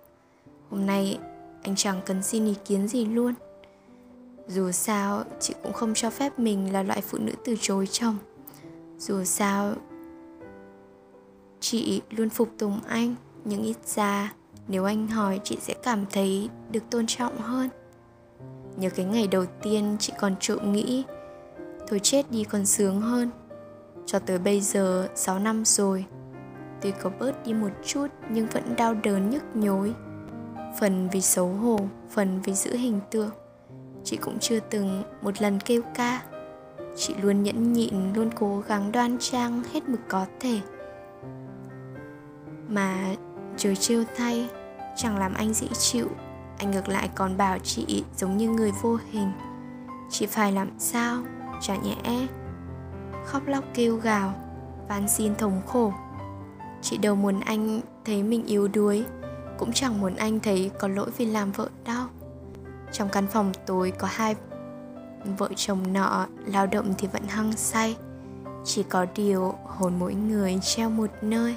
Hôm 0.70 0.86
nay, 0.86 1.20
anh 1.64 1.76
chẳng 1.76 2.02
cần 2.06 2.24
xin 2.24 2.46
ý 2.46 2.56
kiến 2.66 2.88
gì 2.88 3.06
luôn. 3.06 3.34
Dù 4.48 4.72
sao, 4.72 5.24
chị 5.40 5.54
cũng 5.64 5.74
không 5.74 5.94
cho 5.96 6.10
phép 6.10 6.40
mình 6.40 6.74
là 6.74 6.84
loại 6.84 7.02
phụ 7.02 7.18
nữ 7.18 7.32
từ 7.46 7.56
chối 7.62 7.88
chồng. 7.92 8.18
Dù 8.98 9.24
sao, 9.24 9.74
chị 11.60 12.02
luôn 12.10 12.30
phục 12.30 12.50
tùng 12.58 12.80
anh, 12.88 13.16
nhưng 13.46 13.64
ít 13.64 13.78
ra, 13.86 14.34
nếu 14.68 14.86
anh 14.86 15.08
hỏi, 15.08 15.40
chị 15.44 15.58
sẽ 15.62 15.74
cảm 15.84 16.06
thấy 16.12 16.50
được 16.72 16.84
tôn 16.90 17.06
trọng 17.08 17.38
hơn. 17.38 17.70
Nhớ 18.78 18.90
cái 18.90 19.06
ngày 19.06 19.28
đầu 19.28 19.46
tiên 19.62 19.98
chị 20.00 20.14
còn 20.20 20.36
trộm 20.40 20.74
nghĩ 20.74 21.04
thôi 21.90 22.00
chết 22.04 22.32
đi 22.32 22.44
còn 22.44 22.66
sướng 22.66 23.02
hơn. 23.02 23.30
Cho 24.06 24.20
tới 24.20 24.40
bây 24.40 24.62
giờ 24.62 25.10
6 25.16 25.40
năm 25.40 25.66
rồi. 25.66 26.06
Tuy 26.82 26.92
có 27.02 27.12
bớt 27.20 27.46
đi 27.46 27.54
một 27.54 27.70
chút, 27.86 28.08
nhưng 28.30 28.48
vẫn 28.48 28.76
đau 28.78 28.94
đớn 28.94 29.30
nhức 29.30 29.44
nhối. 29.56 29.94
Phần 30.80 31.10
vì 31.12 31.22
xấu 31.22 31.48
hổ, 31.48 31.80
phần 32.10 32.42
vì 32.44 32.54
giữ 32.54 32.76
hình 32.76 33.00
tượng. 33.12 33.32
Chị 34.04 34.18
cũng 34.18 34.40
chưa 34.40 34.60
từng 34.60 35.04
một 35.22 35.42
lần 35.42 35.60
kêu 35.60 35.82
ca. 35.96 36.22
Chị 36.96 37.16
luôn 37.22 37.44
nhẫn 37.44 37.74
nhịn, 37.74 38.14
luôn 38.14 38.30
cố 38.36 38.64
gắng 38.68 38.92
đoan 38.92 39.18
trang 39.20 39.64
hết 39.74 39.90
mực 39.90 40.00
có 40.08 40.26
thể. 40.40 40.60
Mà 42.68 43.16
trời 43.58 43.76
trêu 43.76 44.04
thay, 44.16 44.50
chẳng 44.96 45.18
làm 45.18 45.34
anh 45.34 45.54
dễ 45.54 45.68
chịu. 45.80 46.08
Anh 46.58 46.72
ngược 46.72 46.90
lại 46.90 47.10
còn 47.16 47.38
bảo 47.38 47.60
chị 47.60 48.04
giống 48.18 48.38
như 48.38 48.50
người 48.50 48.72
vô 48.82 48.98
hình. 49.12 49.32
Chị 50.10 50.26
phải 50.26 50.52
làm 50.52 50.70
sao? 50.80 51.24
Chả 51.62 51.76
nhẽ 51.76 52.28
khóc 53.30 53.48
lóc 53.48 53.64
kêu 53.74 53.96
gào, 53.96 54.34
van 54.88 55.08
xin 55.08 55.36
thống 55.36 55.62
khổ. 55.68 55.94
Chị 56.82 56.98
đâu 56.98 57.16
muốn 57.16 57.40
anh 57.40 57.82
thấy 58.06 58.24
mình 58.24 58.46
yếu 58.46 58.68
đuối, 58.68 59.06
cũng 59.58 59.74
chẳng 59.74 60.02
muốn 60.02 60.16
anh 60.16 60.40
thấy 60.40 60.72
có 60.80 60.88
lỗi 60.88 61.10
vì 61.18 61.26
làm 61.26 61.52
vợ 61.52 61.70
đau. 61.86 62.08
Trong 62.92 63.10
căn 63.10 63.28
phòng 63.28 63.52
tối 63.66 63.92
có 63.92 64.08
hai 64.12 64.36
vợ 65.38 65.50
chồng 65.56 65.94
nọ, 65.94 66.28
lao 66.46 66.68
động 66.68 66.94
thì 66.98 67.08
vẫn 67.08 67.24
hăng 67.28 67.52
say. 67.54 67.98
Chỉ 68.66 68.84
có 68.84 69.06
điều 69.16 69.54
hồn 69.66 69.94
mỗi 70.00 70.14
người 70.14 70.60
treo 70.62 70.90
một 70.90 71.10
nơi. 71.22 71.56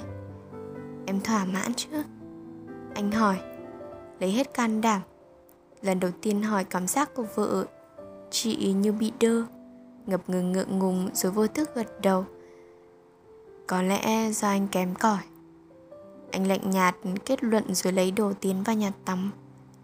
Em 1.05 1.21
thỏa 1.21 1.45
mãn 1.45 1.73
chứ? 1.73 2.03
Anh 2.95 3.11
hỏi, 3.11 3.37
lấy 4.19 4.31
hết 4.31 4.53
can 4.53 4.81
đảm. 4.81 5.01
Lần 5.81 5.99
đầu 5.99 6.11
tiên 6.21 6.43
hỏi 6.43 6.63
cảm 6.63 6.87
giác 6.87 7.15
của 7.15 7.25
vợ, 7.35 7.65
chị 8.31 8.73
như 8.73 8.91
bị 8.91 9.11
đơ 9.19 9.43
ngập 10.05 10.29
ngừng 10.29 10.51
ngượng 10.51 10.79
ngùng 10.79 11.09
rồi 11.13 11.31
vô 11.31 11.47
thức 11.47 11.75
gật 11.75 12.01
đầu. 12.01 12.25
Có 13.67 13.81
lẽ 13.81 14.31
do 14.31 14.47
anh 14.47 14.67
kém 14.67 14.95
cỏi. 14.95 15.21
Anh 16.31 16.47
lạnh 16.47 16.69
nhạt 16.69 16.95
kết 17.25 17.43
luận 17.43 17.75
rồi 17.75 17.93
lấy 17.93 18.11
đồ 18.11 18.33
tiến 18.41 18.63
vào 18.63 18.75
nhà 18.75 18.91
tắm, 19.05 19.31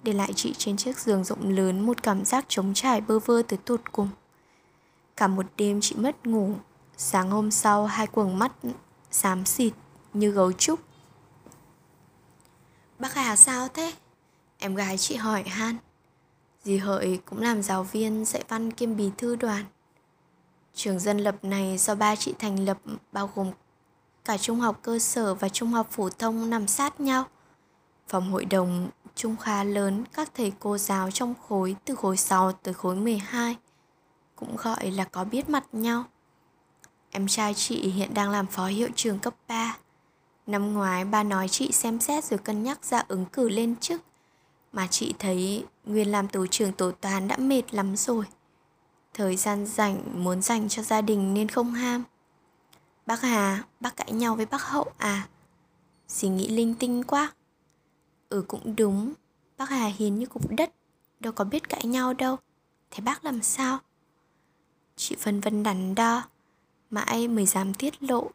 để 0.04 0.14
lại 0.14 0.34
chị 0.36 0.54
trên 0.58 0.78
chiếc 0.78 1.00
giường 1.00 1.24
rộng 1.24 1.50
lớn 1.50 1.86
một 1.86 2.04
cảm 2.04 2.26
giác 2.26 2.46
trống 2.48 2.74
trải 2.74 3.02
bơ 3.02 3.20
vơ 3.20 3.42
tới 3.42 3.60
tột 3.66 3.92
cùng. 3.92 4.10
Cả 5.18 5.28
một 5.28 5.46
đêm 5.58 5.80
chị 5.82 5.96
mất 5.96 6.28
ngủ, 6.28 6.54
sáng 6.98 7.32
hôm 7.32 7.52
sau 7.52 7.86
hai 7.86 8.08
quầng 8.08 8.40
mắt 8.40 8.52
xám 9.12 9.46
xịt 9.46 9.74
như 10.14 10.32
gấu 10.32 10.52
trúc. 10.52 10.80
Bác 13.00 13.14
hà 13.14 13.36
sao 13.36 13.68
thế? 13.68 13.94
Em 14.58 14.76
gái 14.76 14.98
chị 14.98 15.16
hỏi 15.16 15.44
han. 15.44 15.76
Dì 16.64 16.78
hợi 16.78 17.20
cũng 17.26 17.42
làm 17.42 17.62
giáo 17.62 17.84
viên 17.84 18.26
dạy 18.26 18.44
văn 18.48 18.72
kiêm 18.72 18.96
bí 18.96 19.12
thư 19.18 19.36
đoàn 19.36 19.66
trường 20.80 21.00
dân 21.00 21.18
lập 21.18 21.36
này 21.44 21.78
do 21.78 21.96
ba 21.96 22.16
chị 22.16 22.34
thành 22.40 22.66
lập, 22.66 22.78
bao 23.12 23.30
gồm 23.36 23.52
cả 24.26 24.38
trung 24.38 24.60
học 24.60 24.80
cơ 24.82 25.00
sở 25.00 25.34
và 25.34 25.50
trung 25.50 25.70
học 25.70 25.88
phổ 25.92 26.10
thông 26.10 26.50
nằm 26.50 26.68
sát 26.68 27.00
nhau 27.00 27.24
phòng 28.08 28.32
hội 28.32 28.46
đồng 28.46 28.90
trung 29.16 29.38
khá 29.38 29.64
lớn, 29.64 30.04
các 30.14 30.32
thầy 30.36 30.54
cô 30.60 30.78
giáo 30.78 31.12
trong 31.12 31.34
khối 31.48 31.76
từ 31.86 31.96
khối 31.96 32.18
6 32.18 32.52
tới 32.52 32.74
khối 32.74 32.96
12 32.96 33.56
cũng 34.36 34.56
gọi 34.56 34.92
là 34.92 35.04
có 35.04 35.24
biết 35.24 35.50
mặt 35.50 35.66
nhau. 35.72 36.04
Em 37.12 37.28
trai 37.28 37.54
chị 37.54 37.90
hiện 37.90 38.14
đang 38.14 38.30
làm 38.30 38.48
phó 38.48 38.68
hiệu 38.68 38.90
trường 38.96 39.20
cấp 39.20 39.34
3. 39.48 39.78
Năm 40.48 40.74
ngoái 40.74 41.06
ba 41.06 41.24
nói 41.24 41.48
chị 41.48 41.72
xem 41.72 42.00
xét 42.00 42.24
rồi 42.24 42.38
cân 42.38 42.64
nhắc 42.64 42.86
ra 42.86 43.04
ứng 43.08 43.26
cử 43.26 43.50
lên 43.50 43.76
chức. 43.76 44.02
Mà 44.74 44.88
chị 44.88 45.14
thấy 45.20 45.66
Nguyên 45.86 46.12
làm 46.12 46.28
tổ 46.28 46.48
trưởng 46.48 46.72
tổ 46.72 46.92
toán 46.92 47.28
đã 47.28 47.38
mệt 47.38 47.74
lắm 47.74 47.96
rồi. 47.96 48.26
Thời 49.14 49.36
gian 49.36 49.66
rảnh 49.66 50.24
muốn 50.24 50.42
dành 50.42 50.70
cho 50.70 50.84
gia 50.84 51.02
đình 51.02 51.34
nên 51.34 51.50
không 51.50 51.74
ham. 51.74 52.04
Bác 53.06 53.22
Hà, 53.22 53.64
bác 53.80 53.96
cãi 53.96 54.12
nhau 54.12 54.36
với 54.36 54.46
bác 54.46 54.64
Hậu 54.64 54.92
à? 54.98 55.28
Suy 56.08 56.28
nghĩ 56.30 56.48
linh 56.48 56.76
tinh 56.76 57.04
quá. 57.04 57.34
Ừ 58.30 58.44
cũng 58.48 58.76
đúng, 58.76 59.14
bác 59.58 59.70
Hà 59.70 59.88
hiền 59.88 60.20
như 60.20 60.26
cục 60.26 60.52
đất, 60.52 60.74
đâu 61.20 61.34
có 61.34 61.44
biết 61.44 61.70
cãi 61.70 61.86
nhau 61.86 62.14
đâu. 62.14 62.38
Thế 62.92 63.02
bác 63.02 63.26
làm 63.26 63.42
sao? 63.42 63.80
Chị 64.96 65.16
phân 65.20 65.40
vân 65.40 65.64
đắn 65.64 65.96
đo, 65.96 66.24
mãi 66.90 67.28
mới 67.28 67.46
dám 67.46 67.74
tiết 67.74 68.04
lộ. 68.04 68.32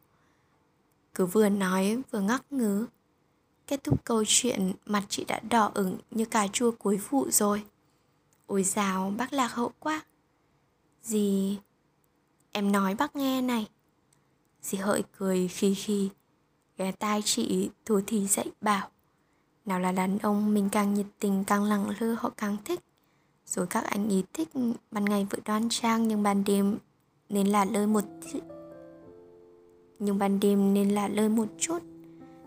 Cứ 1.15 1.27
vừa 1.27 1.49
nói 1.49 2.03
vừa 2.11 2.21
ngắc 2.21 2.53
ngứ. 2.53 2.87
Kết 3.67 3.85
thúc 3.85 4.05
câu 4.05 4.25
chuyện, 4.27 4.73
mặt 4.87 5.03
chị 5.09 5.25
đã 5.25 5.41
đỏ 5.51 5.71
ửng 5.75 5.99
như 6.11 6.25
cà 6.25 6.49
chua 6.53 6.71
cuối 6.71 6.97
vụ 6.97 7.31
rồi. 7.31 7.65
Ôi 8.47 8.63
dào, 8.63 9.13
bác 9.17 9.33
lạc 9.33 9.53
hậu 9.53 9.73
quá. 9.79 10.05
Dì... 11.05 11.59
Em 12.53 12.73
nói 12.73 12.95
bác 12.95 13.17
nghe 13.17 13.43
này. 13.43 13.69
Dì 14.63 14.79
hợi 14.79 15.03
cười 15.19 15.49
khi 15.49 15.75
khi, 15.75 16.11
ghé 16.79 16.93
tai 16.93 17.23
chị 17.25 17.71
thủ 17.85 18.01
thì 18.07 18.27
dạy 18.27 18.47
bảo. 18.61 18.89
Nào 19.65 19.81
là 19.81 19.93
đàn 19.93 20.19
ông 20.19 20.55
mình 20.55 20.69
càng 20.73 20.95
nhiệt 20.95 21.07
tình 21.19 21.45
càng 21.47 21.65
lặng 21.65 21.91
lơ 22.01 22.15
họ 22.19 22.31
càng 22.37 22.57
thích. 22.65 22.81
Rồi 23.47 23.67
các 23.67 23.85
anh 23.85 24.09
ý 24.09 24.23
thích 24.33 24.49
ban 24.91 25.05
ngày 25.05 25.27
vợ 25.31 25.39
đoan 25.45 25.69
trang 25.71 26.09
nhưng 26.09 26.23
ban 26.23 26.45
đêm 26.45 26.79
nên 27.29 27.47
là 27.47 27.65
lơi 27.65 27.87
một 27.87 28.05
nhưng 29.99 30.19
ban 30.19 30.41
đêm 30.41 30.75
nên 30.75 30.91
là 30.91 31.09
lơi 31.09 31.29
một 31.29 31.49
chút. 31.59 31.79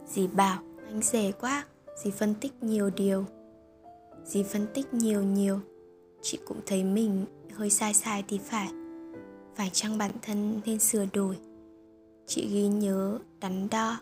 Dì 0.08 0.28
bảo 0.28 0.64
anh 0.88 1.02
rẻ 1.02 1.32
quá, 1.32 1.66
dì 2.04 2.12
phân 2.12 2.36
tích 2.36 2.64
nhiều 2.64 2.90
điều. 2.90 3.26
Dì 4.26 4.44
phân 4.44 4.68
tích 4.74 4.94
nhiều 4.94 5.24
nhiều, 5.24 5.60
chị 6.22 6.40
cũng 6.46 6.62
thấy 6.66 6.84
mình 6.84 7.26
hơi 7.58 7.70
sai 7.70 7.94
sai 7.94 8.24
thì 8.28 8.38
phải. 8.38 8.70
Phải 9.56 9.70
chăng 9.74 9.98
bản 9.98 10.12
thân 10.22 10.62
nên 10.66 10.80
sửa 10.80 11.06
đổi? 11.14 11.38
Chị 12.28 12.48
ghi 12.48 12.68
nhớ, 12.68 13.20
đắn 13.40 13.70
đo. 13.70 13.98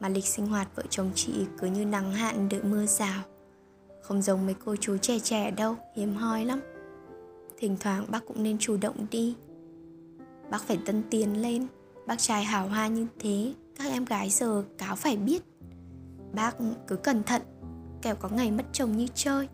Mà 0.00 0.08
lịch 0.08 0.24
sinh 0.24 0.46
hoạt 0.46 0.68
vợ 0.76 0.82
chồng 0.90 1.10
chị 1.14 1.32
cứ 1.58 1.66
như 1.66 1.84
nắng 1.84 2.12
hạn 2.12 2.48
đợi 2.48 2.62
mưa 2.62 2.86
rào. 2.86 3.22
Không 4.02 4.22
giống 4.22 4.46
mấy 4.46 4.54
cô 4.64 4.76
chú 4.76 4.96
trẻ 4.96 5.18
trẻ 5.18 5.50
đâu, 5.50 5.76
hiếm 5.96 6.14
hoi 6.14 6.44
lắm. 6.44 6.60
Thỉnh 7.58 7.76
thoảng 7.80 8.04
bác 8.08 8.26
cũng 8.26 8.42
nên 8.42 8.58
chủ 8.58 8.76
động 8.76 9.06
đi. 9.10 9.34
Bác 10.50 10.62
phải 10.62 10.78
tân 10.86 11.02
tiến 11.10 11.42
lên. 11.42 11.66
Bác 12.06 12.18
trai 12.18 12.44
hào 12.44 12.68
hoa 12.68 12.88
như 12.88 13.06
thế, 13.18 13.54
các 13.76 13.92
em 13.92 14.04
gái 14.04 14.30
giờ 14.30 14.64
cáo 14.78 14.96
phải 14.96 15.16
biết. 15.16 15.42
Bác 16.32 16.56
cứ 16.86 16.96
cẩn 16.96 17.22
thận, 17.22 17.42
kẻo 18.02 18.14
có 18.14 18.28
ngày 18.28 18.50
mất 18.50 18.64
chồng 18.72 18.96
như 18.96 19.06
chơi 19.14 19.48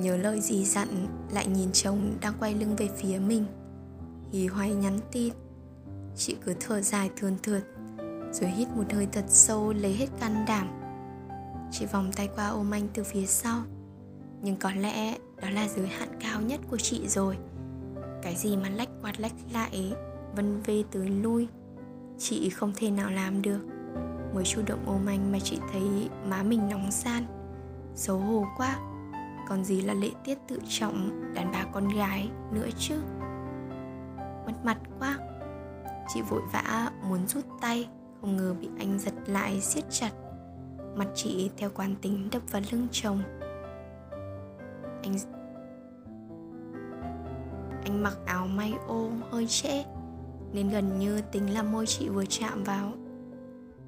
nhớ 0.00 0.16
lời 0.16 0.40
gì 0.40 0.64
dặn, 0.64 0.88
lại 1.32 1.46
nhìn 1.46 1.72
chồng 1.72 2.16
đang 2.20 2.34
quay 2.40 2.54
lưng 2.54 2.76
về 2.76 2.88
phía 2.96 3.18
mình. 3.18 3.44
Hì 4.32 4.46
hoay 4.46 4.74
nhắn 4.74 4.98
tin. 5.12 5.32
Chị 6.16 6.36
cứ 6.44 6.54
thở 6.60 6.80
dài 6.80 7.10
thườn 7.16 7.36
thượt, 7.42 7.62
rồi 8.32 8.50
hít 8.50 8.68
một 8.68 8.92
hơi 8.92 9.08
thật 9.12 9.24
sâu 9.28 9.72
lấy 9.72 9.92
hết 9.92 10.06
can 10.20 10.44
đảm. 10.48 10.68
Chị 11.72 11.86
vòng 11.86 12.10
tay 12.16 12.28
qua 12.36 12.48
ôm 12.48 12.70
anh 12.70 12.88
từ 12.94 13.04
phía 13.04 13.26
sau. 13.26 13.62
Nhưng 14.42 14.56
có 14.56 14.70
lẽ 14.70 15.16
đó 15.42 15.50
là 15.50 15.68
giới 15.68 15.86
hạn 15.86 16.08
cao 16.20 16.40
nhất 16.40 16.60
của 16.70 16.76
chị 16.76 17.08
rồi. 17.08 17.36
Cái 18.22 18.36
gì 18.36 18.56
mà 18.56 18.68
lách 18.68 18.88
quạt 19.02 19.20
lách 19.20 19.32
lại, 19.52 19.92
vân 20.36 20.62
vê 20.62 20.84
tới 20.90 21.08
lui. 21.08 21.48
Chị 22.18 22.50
không 22.50 22.72
thể 22.76 22.90
nào 22.90 23.10
làm 23.10 23.42
được. 23.42 23.60
Mới 24.34 24.44
chủ 24.44 24.62
động 24.66 24.84
ôm 24.86 25.06
anh 25.06 25.32
mà 25.32 25.38
chị 25.38 25.58
thấy 25.72 26.08
má 26.28 26.42
mình 26.42 26.68
nóng 26.68 26.90
san 26.90 27.26
xấu 27.94 28.18
hổ 28.18 28.46
quá 28.56 28.78
còn 29.50 29.64
gì 29.64 29.80
là 29.80 29.94
lễ 29.94 30.10
tiết 30.24 30.38
tự 30.48 30.58
trọng, 30.68 31.10
đàn 31.34 31.52
bà 31.52 31.64
con 31.72 31.88
gái 31.88 32.30
nữa 32.52 32.68
chứ? 32.78 32.94
Mất 34.46 34.52
mặt 34.64 34.78
quá. 34.98 35.18
Chị 36.14 36.22
vội 36.22 36.40
vã 36.52 36.90
muốn 37.08 37.26
rút 37.26 37.44
tay, 37.60 37.88
không 38.20 38.36
ngờ 38.36 38.54
bị 38.60 38.68
anh 38.78 38.98
giật 38.98 39.14
lại 39.26 39.60
siết 39.60 39.84
chặt. 39.90 40.10
Mặt 40.96 41.06
chị 41.14 41.50
theo 41.56 41.70
quán 41.74 41.94
tính 42.02 42.28
đập 42.32 42.42
vào 42.50 42.62
lưng 42.72 42.86
chồng. 42.92 43.22
Anh 45.02 45.16
anh 47.84 48.02
mặc 48.02 48.16
áo 48.26 48.46
may 48.46 48.74
ô 48.86 49.10
hơi 49.30 49.46
trễ, 49.46 49.84
nên 50.52 50.68
gần 50.68 50.98
như 50.98 51.20
tính 51.32 51.54
là 51.54 51.62
môi 51.62 51.86
chị 51.86 52.08
vừa 52.08 52.24
chạm 52.28 52.64
vào. 52.64 52.92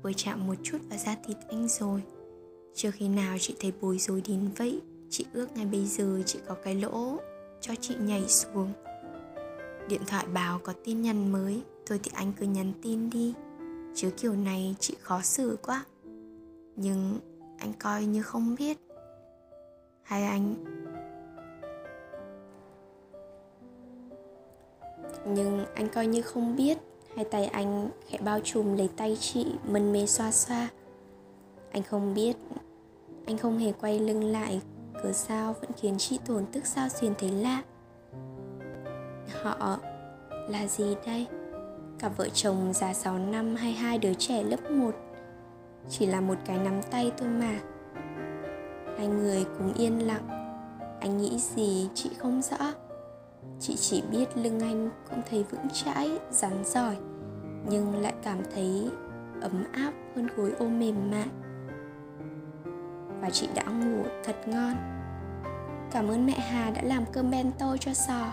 Vừa 0.02 0.12
chạm 0.12 0.46
một 0.46 0.54
chút 0.62 0.78
vào 0.88 0.98
da 0.98 1.16
thịt 1.26 1.36
anh 1.48 1.68
rồi. 1.68 2.02
Chưa 2.74 2.90
khi 2.90 3.08
nào 3.08 3.36
chị 3.40 3.56
thấy 3.60 3.72
bối 3.80 3.98
rối 3.98 4.22
đến 4.28 4.50
vậy 4.56 4.80
chị 5.12 5.26
ước 5.32 5.56
ngay 5.56 5.66
bây 5.66 5.84
giờ 5.84 6.22
chị 6.26 6.38
có 6.46 6.54
cái 6.54 6.74
lỗ 6.74 7.16
cho 7.60 7.74
chị 7.80 7.94
nhảy 8.00 8.28
xuống. 8.28 8.72
Điện 9.88 10.00
thoại 10.06 10.26
báo 10.34 10.60
có 10.64 10.72
tin 10.84 11.02
nhắn 11.02 11.32
mới, 11.32 11.62
thôi 11.86 12.00
thì 12.02 12.10
anh 12.14 12.32
cứ 12.40 12.46
nhắn 12.46 12.72
tin 12.82 13.10
đi. 13.10 13.34
Chứ 13.94 14.10
kiểu 14.16 14.32
này 14.32 14.76
chị 14.80 14.96
khó 15.00 15.20
xử 15.22 15.58
quá. 15.62 15.84
Nhưng 16.76 17.18
anh 17.58 17.72
coi 17.78 18.04
như 18.04 18.22
không 18.22 18.56
biết. 18.58 18.78
Hay 20.02 20.24
anh. 20.24 20.54
Nhưng 25.26 25.66
anh 25.74 25.88
coi 25.88 26.06
như 26.06 26.22
không 26.22 26.56
biết, 26.56 26.78
hai 27.16 27.24
tay 27.24 27.46
anh 27.46 27.90
khẽ 28.08 28.18
bao 28.18 28.40
trùm 28.44 28.76
lấy 28.76 28.90
tay 28.96 29.16
chị, 29.20 29.46
mân 29.68 29.92
mê 29.92 30.06
xoa 30.06 30.32
xoa. 30.32 30.68
Anh 31.70 31.82
không 31.82 32.14
biết, 32.14 32.36
anh 33.26 33.38
không 33.38 33.58
hề 33.58 33.72
quay 33.72 33.98
lưng 33.98 34.24
lại 34.24 34.60
cớ 35.02 35.12
sao 35.12 35.54
vẫn 35.60 35.70
khiến 35.76 35.94
chị 35.98 36.18
tổn 36.26 36.46
tức 36.52 36.66
sao 36.66 36.88
xuyên 36.88 37.14
thấy 37.18 37.30
lạ. 37.30 37.62
Họ 39.42 39.78
là 40.48 40.66
gì 40.66 40.96
đây? 41.06 41.26
Cặp 41.98 42.16
vợ 42.16 42.28
chồng 42.34 42.72
già 42.72 42.94
6 42.94 43.18
năm 43.18 43.54
hay 43.54 43.72
hai 43.72 43.98
đứa 43.98 44.14
trẻ 44.14 44.42
lớp 44.42 44.70
1 44.70 44.90
Chỉ 45.88 46.06
là 46.06 46.20
một 46.20 46.34
cái 46.44 46.58
nắm 46.58 46.80
tay 46.90 47.12
thôi 47.18 47.28
mà. 47.28 47.60
Hai 48.98 49.06
người 49.06 49.44
cùng 49.58 49.74
yên 49.74 50.06
lặng. 50.06 50.28
Anh 51.00 51.18
nghĩ 51.18 51.38
gì 51.38 51.88
chị 51.94 52.10
không 52.18 52.42
rõ. 52.42 52.72
Chị 53.60 53.76
chỉ 53.76 54.02
biết 54.10 54.36
lưng 54.36 54.60
anh 54.60 54.90
cũng 55.10 55.22
thấy 55.30 55.44
vững 55.50 55.68
chãi, 55.72 56.18
rắn 56.30 56.64
giỏi 56.64 56.96
Nhưng 57.68 58.00
lại 58.00 58.14
cảm 58.22 58.38
thấy 58.54 58.90
ấm 59.40 59.64
áp 59.72 59.92
hơn 60.16 60.28
gối 60.36 60.52
ôm 60.58 60.80
mềm 60.80 61.10
mại. 61.10 61.28
Và 63.22 63.30
chị 63.30 63.48
đã 63.54 63.62
ngủ 63.64 64.04
thật 64.24 64.36
ngon. 64.46 64.74
Cảm 65.90 66.08
ơn 66.08 66.26
mẹ 66.26 66.38
Hà 66.38 66.70
đã 66.70 66.82
làm 66.82 67.04
cơm 67.12 67.30
bento 67.30 67.76
cho 67.80 67.94
sò. 67.94 68.26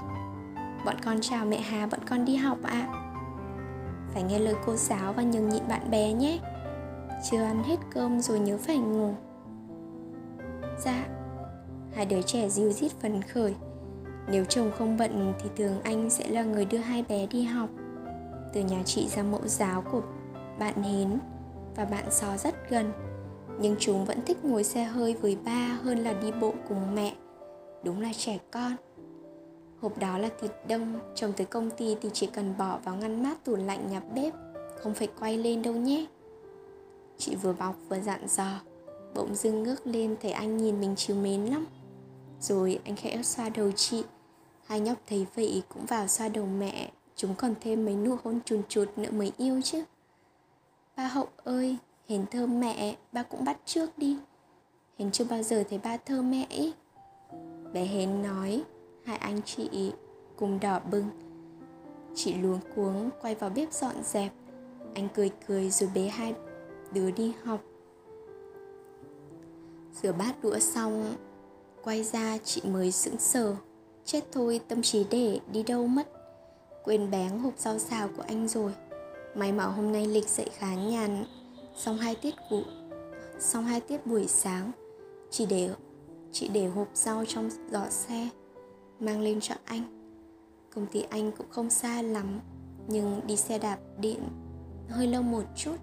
Bọn 0.86 0.96
con 1.06 1.18
chào 1.22 1.46
mẹ 1.46 1.60
Hà, 1.60 1.88
bọn 1.88 2.00
con 2.10 2.26
đi 2.26 2.36
học 2.36 2.58
ạ. 2.64 2.88
À 2.92 3.00
phải 4.14 4.24
nghe 4.24 4.40
lời 4.40 4.56
cô 4.66 4.76
giáo 4.76 5.14
và 5.14 5.24
nhường 5.24 5.50
nhịn 5.50 5.68
bạn 5.68 5.92
bè 5.92 6.14
nhé. 6.14 6.40
Chưa 7.32 7.44
ăn 7.44 7.64
hết 7.64 7.76
cơm 7.94 8.20
rồi 8.20 8.40
nhớ 8.40 8.58
phải 8.58 8.78
ngủ. 8.78 9.14
Dạ. 10.86 11.06
Hai 11.94 12.06
đứa 12.06 12.22
trẻ 12.22 12.50
diêu 12.50 12.72
dít 12.72 12.92
phấn 12.92 13.22
khởi. 13.22 13.56
Nếu 14.32 14.46
chồng 14.46 14.72
không 14.78 14.98
bận 14.98 15.34
thì 15.40 15.50
thường 15.58 15.82
anh 15.84 16.10
sẽ 16.10 16.28
là 16.28 16.44
người 16.44 16.66
đưa 16.66 16.78
hai 16.78 17.06
bé 17.10 17.28
đi 17.28 17.44
học. 17.44 17.70
Từ 18.54 18.62
nhà 18.62 18.84
chị 18.86 19.08
ra 19.08 19.24
mẫu 19.24 19.48
giáo 19.48 19.84
của 19.92 20.02
bạn 20.60 20.84
hến 20.84 21.20
và 21.76 21.86
bạn 21.86 22.06
Sò 22.10 22.38
rất 22.38 22.70
gần 22.70 22.92
nhưng 23.62 23.76
chúng 23.80 24.06
vẫn 24.06 24.22
thích 24.26 24.46
ngồi 24.46 24.64
xe 24.64 24.84
hơi 24.84 25.14
với 25.14 25.38
ba 25.46 25.80
hơn 25.84 25.98
là 25.98 26.14
đi 26.14 26.32
bộ 26.32 26.54
cùng 26.68 26.96
mẹ 26.96 27.16
đúng 27.84 28.02
là 28.02 28.12
trẻ 28.18 28.38
con 28.52 28.76
Hộp 29.82 29.98
đó 29.98 30.18
là 30.18 30.30
thịt 30.42 30.52
đông, 30.68 31.00
chồng 31.16 31.34
tới 31.34 31.46
công 31.46 31.72
ty 31.72 31.96
thì 32.02 32.10
chỉ 32.14 32.28
cần 32.28 32.54
bỏ 32.58 32.80
vào 32.84 32.96
ngăn 32.96 33.24
mát 33.24 33.46
tủ 33.46 33.56
lạnh 33.56 33.88
nhà 33.92 34.00
bếp, 34.16 34.34
không 34.80 34.94
phải 34.94 35.08
quay 35.20 35.38
lên 35.38 35.62
đâu 35.62 35.74
nhé. 35.74 36.06
Chị 37.18 37.36
vừa 37.36 37.54
bọc 37.54 37.76
vừa 37.90 38.00
dặn 38.00 38.28
dò, 38.28 38.60
bỗng 39.16 39.36
dưng 39.36 39.64
ngước 39.64 39.88
lên 39.88 40.16
thấy 40.22 40.32
anh 40.32 40.58
nhìn 40.58 40.80
mình 40.80 40.96
chiều 40.98 41.16
mến 41.16 41.46
lắm. 41.46 41.66
Rồi 42.42 42.80
anh 42.86 42.96
khẽ 42.96 43.24
xoa 43.24 43.50
đầu 43.50 43.72
chị, 43.72 44.04
hai 44.66 44.80
nhóc 44.80 44.98
thấy 45.08 45.26
vậy 45.36 45.64
cũng 45.70 45.86
vào 45.86 46.08
xoa 46.08 46.30
đầu 46.30 46.46
mẹ, 46.46 46.92
chúng 47.16 47.36
còn 47.36 47.56
thêm 47.62 47.86
mấy 47.86 47.96
nụ 47.96 48.18
hôn 48.24 48.40
chùn 48.46 48.62
chụt 48.70 48.90
nữa 48.98 49.12
mới 49.12 49.32
yêu 49.38 49.62
chứ. 49.64 49.84
Ba 50.98 51.08
Hậu 51.08 51.28
ơi, 51.44 51.78
Hiền 52.10 52.26
thơm 52.32 52.60
mẹ, 52.60 52.96
ba 53.12 53.24
cũng 53.24 53.44
bắt 53.44 53.58
trước 53.66 53.98
đi. 53.98 54.18
Hiền 54.98 55.12
chưa 55.12 55.24
bao 55.24 55.44
giờ 55.44 55.64
thấy 55.70 55.80
ba 55.84 55.98
thơm 55.98 56.32
mẹ 56.32 56.46
ý. 56.50 56.74
Bé 57.74 57.86
Hến 57.86 58.24
nói, 58.24 58.64
hai 59.06 59.18
anh 59.18 59.42
chị 59.42 59.94
cùng 60.36 60.60
đỏ 60.60 60.80
bừng. 60.92 61.06
Chị 62.16 62.34
luống 62.34 62.60
cuống 62.76 63.10
quay 63.22 63.36
vào 63.36 63.50
bếp 63.50 63.74
dọn 63.74 63.96
dẹp. 64.04 64.32
Anh 64.96 65.08
cười 65.16 65.32
cười 65.48 65.70
rồi 65.70 65.90
bế 65.96 66.02
hai 66.02 66.34
đứa 66.92 67.12
đi 67.12 67.34
học. 67.44 67.62
Rửa 70.02 70.12
bát 70.12 70.44
đũa 70.44 70.60
xong 70.60 71.16
quay 71.84 72.04
ra 72.04 72.38
chị 72.38 72.62
mới 72.66 72.92
sững 72.92 73.20
sờ. 73.20 73.56
Chết 74.06 74.22
thôi 74.32 74.62
tâm 74.68 74.82
trí 74.82 75.06
để 75.12 75.40
đi 75.52 75.64
đâu 75.64 75.88
mất? 75.88 76.10
Quên 76.84 77.12
bén 77.12 77.40
hộp 77.40 77.54
rau 77.58 77.80
xào 77.80 78.10
của 78.18 78.24
anh 78.28 78.48
rồi. 78.48 78.74
May 79.36 79.52
mà 79.52 79.66
hôm 79.66 79.92
nay 79.92 80.08
lịch 80.08 80.30
dậy 80.30 80.48
khá 80.58 80.76
nhàn 80.76 81.26
xong 81.80 81.98
hai 81.98 82.16
tiết 82.16 82.36
cụ, 82.50 82.62
xong 83.40 83.64
hai 83.64 83.82
tiết 83.82 84.08
buổi 84.08 84.28
sáng 84.28 84.72
chỉ 85.30 85.46
để, 85.46 85.70
chị 86.32 86.50
để 86.54 86.68
hộp 86.68 86.88
rau 86.94 87.26
trong 87.28 87.50
giỏ 87.72 87.90
xe, 87.90 88.30
mang 89.00 89.22
lên 89.22 89.40
cho 89.42 89.56
anh. 89.66 89.84
Công 90.76 90.86
ty 90.86 91.02
anh 91.10 91.32
cũng 91.32 91.48
không 91.50 91.70
xa 91.70 92.02
lắm, 92.02 92.40
nhưng 92.88 93.22
đi 93.28 93.36
xe 93.36 93.60
đạp 93.60 93.78
điện 94.00 94.20
hơi 94.90 95.08
lâu 95.08 95.22
một 95.22 95.44
chút. 95.56 95.76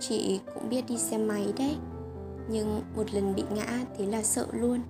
Chị 0.00 0.40
cũng 0.54 0.68
biết 0.68 0.84
đi 0.88 0.98
xe 0.98 1.18
máy 1.18 1.52
đấy, 1.56 1.76
nhưng 2.50 2.82
một 2.96 3.14
lần 3.14 3.34
bị 3.34 3.44
ngã 3.54 3.84
thế 3.96 4.06
là 4.06 4.22
sợ 4.22 4.46
luôn. 4.52 4.80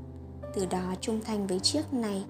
Từ 0.55 0.67
đó 0.67 0.95
trung 1.01 1.21
thành 1.25 1.47
với 1.47 1.61
chiếc 1.61 1.93
này, 1.93 2.25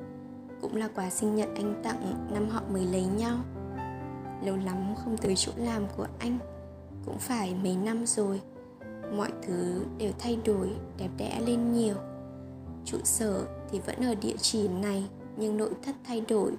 cũng 0.61 0.77
là 0.77 0.89
quà 0.89 1.11
sinh 1.11 1.35
nhật 1.35 1.49
anh 1.55 1.81
tặng 1.85 2.29
năm 2.33 2.49
họ 2.49 2.63
mới 2.73 2.87
lấy 2.87 3.05
nhau. 3.05 3.37
Lâu 4.45 4.57
lắm 4.57 4.95
không 5.05 5.17
tới 5.17 5.37
chỗ 5.37 5.53
làm 5.57 5.87
của 5.97 6.07
anh 6.19 6.39
cũng 7.05 7.19
phải 7.19 7.55
mấy 7.63 7.77
năm 7.77 8.07
rồi, 8.07 8.41
mọi 9.17 9.33
thứ 9.43 9.85
đều 9.99 10.13
thay 10.19 10.39
đổi, 10.45 10.71
đẹp 10.99 11.11
đẽ 11.17 11.41
lên 11.47 11.73
nhiều. 11.73 11.95
Trụ 12.85 12.99
sở 13.05 13.47
thì 13.71 13.81
vẫn 13.81 13.97
ở 14.05 14.15
địa 14.15 14.37
chỉ 14.41 14.69
này, 14.69 15.09
nhưng 15.37 15.57
nội 15.57 15.71
thất 15.83 15.97
thay 16.05 16.23
đổi. 16.29 16.53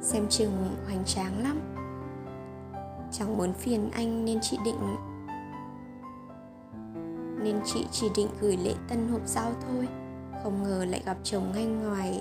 Xem 0.00 0.26
chừng 0.28 0.76
hoành 0.86 1.04
tráng 1.04 1.42
lắm. 1.42 1.60
Chẳng 3.12 3.36
muốn 3.36 3.52
phiền 3.52 3.90
anh 3.92 4.24
nên 4.24 4.38
chị 4.42 4.58
định, 4.64 4.96
nên 7.42 7.60
chị 7.64 7.86
chỉ 7.92 8.08
định 8.16 8.28
gửi 8.40 8.56
lễ 8.56 8.74
tân 8.88 9.08
hộp 9.08 9.20
rau 9.26 9.52
thôi. 9.68 9.88
Không 10.42 10.62
ngờ 10.62 10.84
lại 10.84 11.02
gặp 11.06 11.16
chồng 11.22 11.52
ngay 11.52 11.66
ngoài 11.66 12.20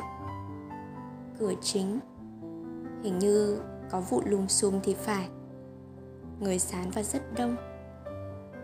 cửa 1.39 1.53
chính. 1.61 1.99
Hình 3.03 3.19
như 3.19 3.59
có 3.91 4.01
vụ 4.01 4.21
lùm 4.25 4.47
xùm 4.47 4.79
thì 4.83 4.93
phải 4.93 5.29
người 6.39 6.59
sán 6.59 6.91
và 6.91 7.03
rất 7.03 7.21
đông. 7.37 7.55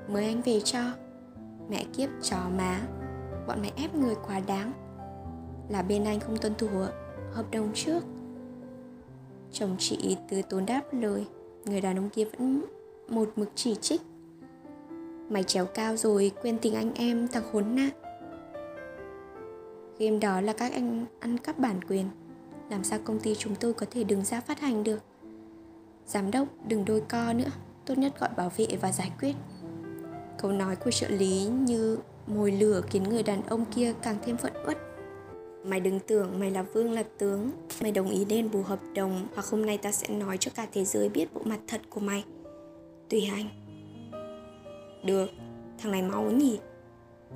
Mới 0.07 0.26
anh 0.26 0.41
về 0.41 0.59
cho, 0.59 0.80
mẹ 1.69 1.86
kiếp 1.93 2.09
chó 2.21 2.38
má, 2.57 2.82
bọn 3.47 3.61
mày 3.61 3.71
ép 3.76 3.95
người 3.95 4.15
quá 4.28 4.39
đáng. 4.47 4.71
Là 5.69 5.82
bên 5.82 6.03
anh 6.03 6.19
không 6.19 6.38
tuân 6.38 6.55
thủ 6.55 6.67
hợp 7.32 7.45
đồng 7.51 7.71
trước. 7.73 8.03
Chồng 9.51 9.76
chị 9.80 10.17
từ 10.30 10.41
tốn 10.41 10.65
đáp 10.65 10.82
lời, 10.91 11.26
người 11.65 11.82
đàn 11.82 11.97
ông 11.97 12.09
kia 12.09 12.26
vẫn 12.38 12.65
một 13.09 13.30
mực 13.36 13.49
chỉ 13.55 13.76
trích. 13.76 14.01
Mày 15.30 15.43
trèo 15.43 15.65
cao 15.65 15.97
rồi, 15.97 16.32
quên 16.41 16.57
tình 16.57 16.73
anh 16.73 16.93
em, 16.93 17.28
thằng 17.28 17.43
khốn 17.51 17.76
nạn. 17.76 17.89
Game 19.99 20.19
đó 20.19 20.41
là 20.41 20.53
các 20.53 20.71
anh 20.73 21.05
ăn 21.19 21.38
cắp 21.38 21.59
bản 21.59 21.84
quyền. 21.89 22.05
Làm 22.69 22.84
sao 22.84 22.99
công 23.03 23.19
ty 23.19 23.36
chúng 23.36 23.55
tôi 23.55 23.73
có 23.73 23.86
thể 23.91 24.03
đứng 24.03 24.26
ra 24.26 24.41
phát 24.41 24.59
hành 24.59 24.84
được? 24.84 24.99
Giám 26.06 26.32
đốc 26.32 26.47
đừng 26.68 26.86
đôi 26.86 27.01
co 27.01 27.34
nữa. 27.34 27.51
Tốt 27.86 27.97
nhất 27.97 28.20
gọi 28.20 28.30
bảo 28.38 28.51
vệ 28.58 28.68
và 28.82 28.91
giải 28.91 29.12
quyết. 29.20 29.36
Câu 30.38 30.51
nói 30.51 30.76
của 30.76 30.91
trợ 30.91 31.08
lý 31.08 31.45
như 31.45 31.97
mồi 32.28 32.51
lửa 32.51 32.82
khiến 32.89 33.03
người 33.03 33.24
đàn 33.24 33.43
ông 33.43 33.66
kia 33.66 33.93
càng 34.01 34.18
thêm 34.26 34.38
phẫn 34.38 34.53
uất. 34.68 34.78
Mày 35.66 35.80
đừng 35.80 35.99
tưởng 35.99 36.39
mày 36.39 36.51
là 36.51 36.64
vương 36.64 36.91
là 36.91 37.03
tướng. 37.18 37.51
Mày 37.82 37.91
đồng 37.91 38.10
ý 38.10 38.26
đền 38.26 38.51
bù 38.51 38.62
hợp 38.62 38.80
đồng 38.95 39.28
Hoặc 39.36 39.45
hôm 39.45 39.66
nay 39.66 39.78
ta 39.78 39.91
sẽ 39.91 40.08
nói 40.08 40.38
cho 40.38 40.51
cả 40.56 40.68
thế 40.74 40.86
giới 40.86 41.10
biết 41.10 41.34
bộ 41.34 41.41
mặt 41.45 41.60
thật 41.68 41.82
của 41.89 41.99
mày. 41.99 42.24
Tùy 43.10 43.30
anh 43.36 43.49
Được, 45.03 45.30
thằng 45.78 45.91
này 45.91 46.01
máu 46.01 46.24
nhỉ? 46.24 46.60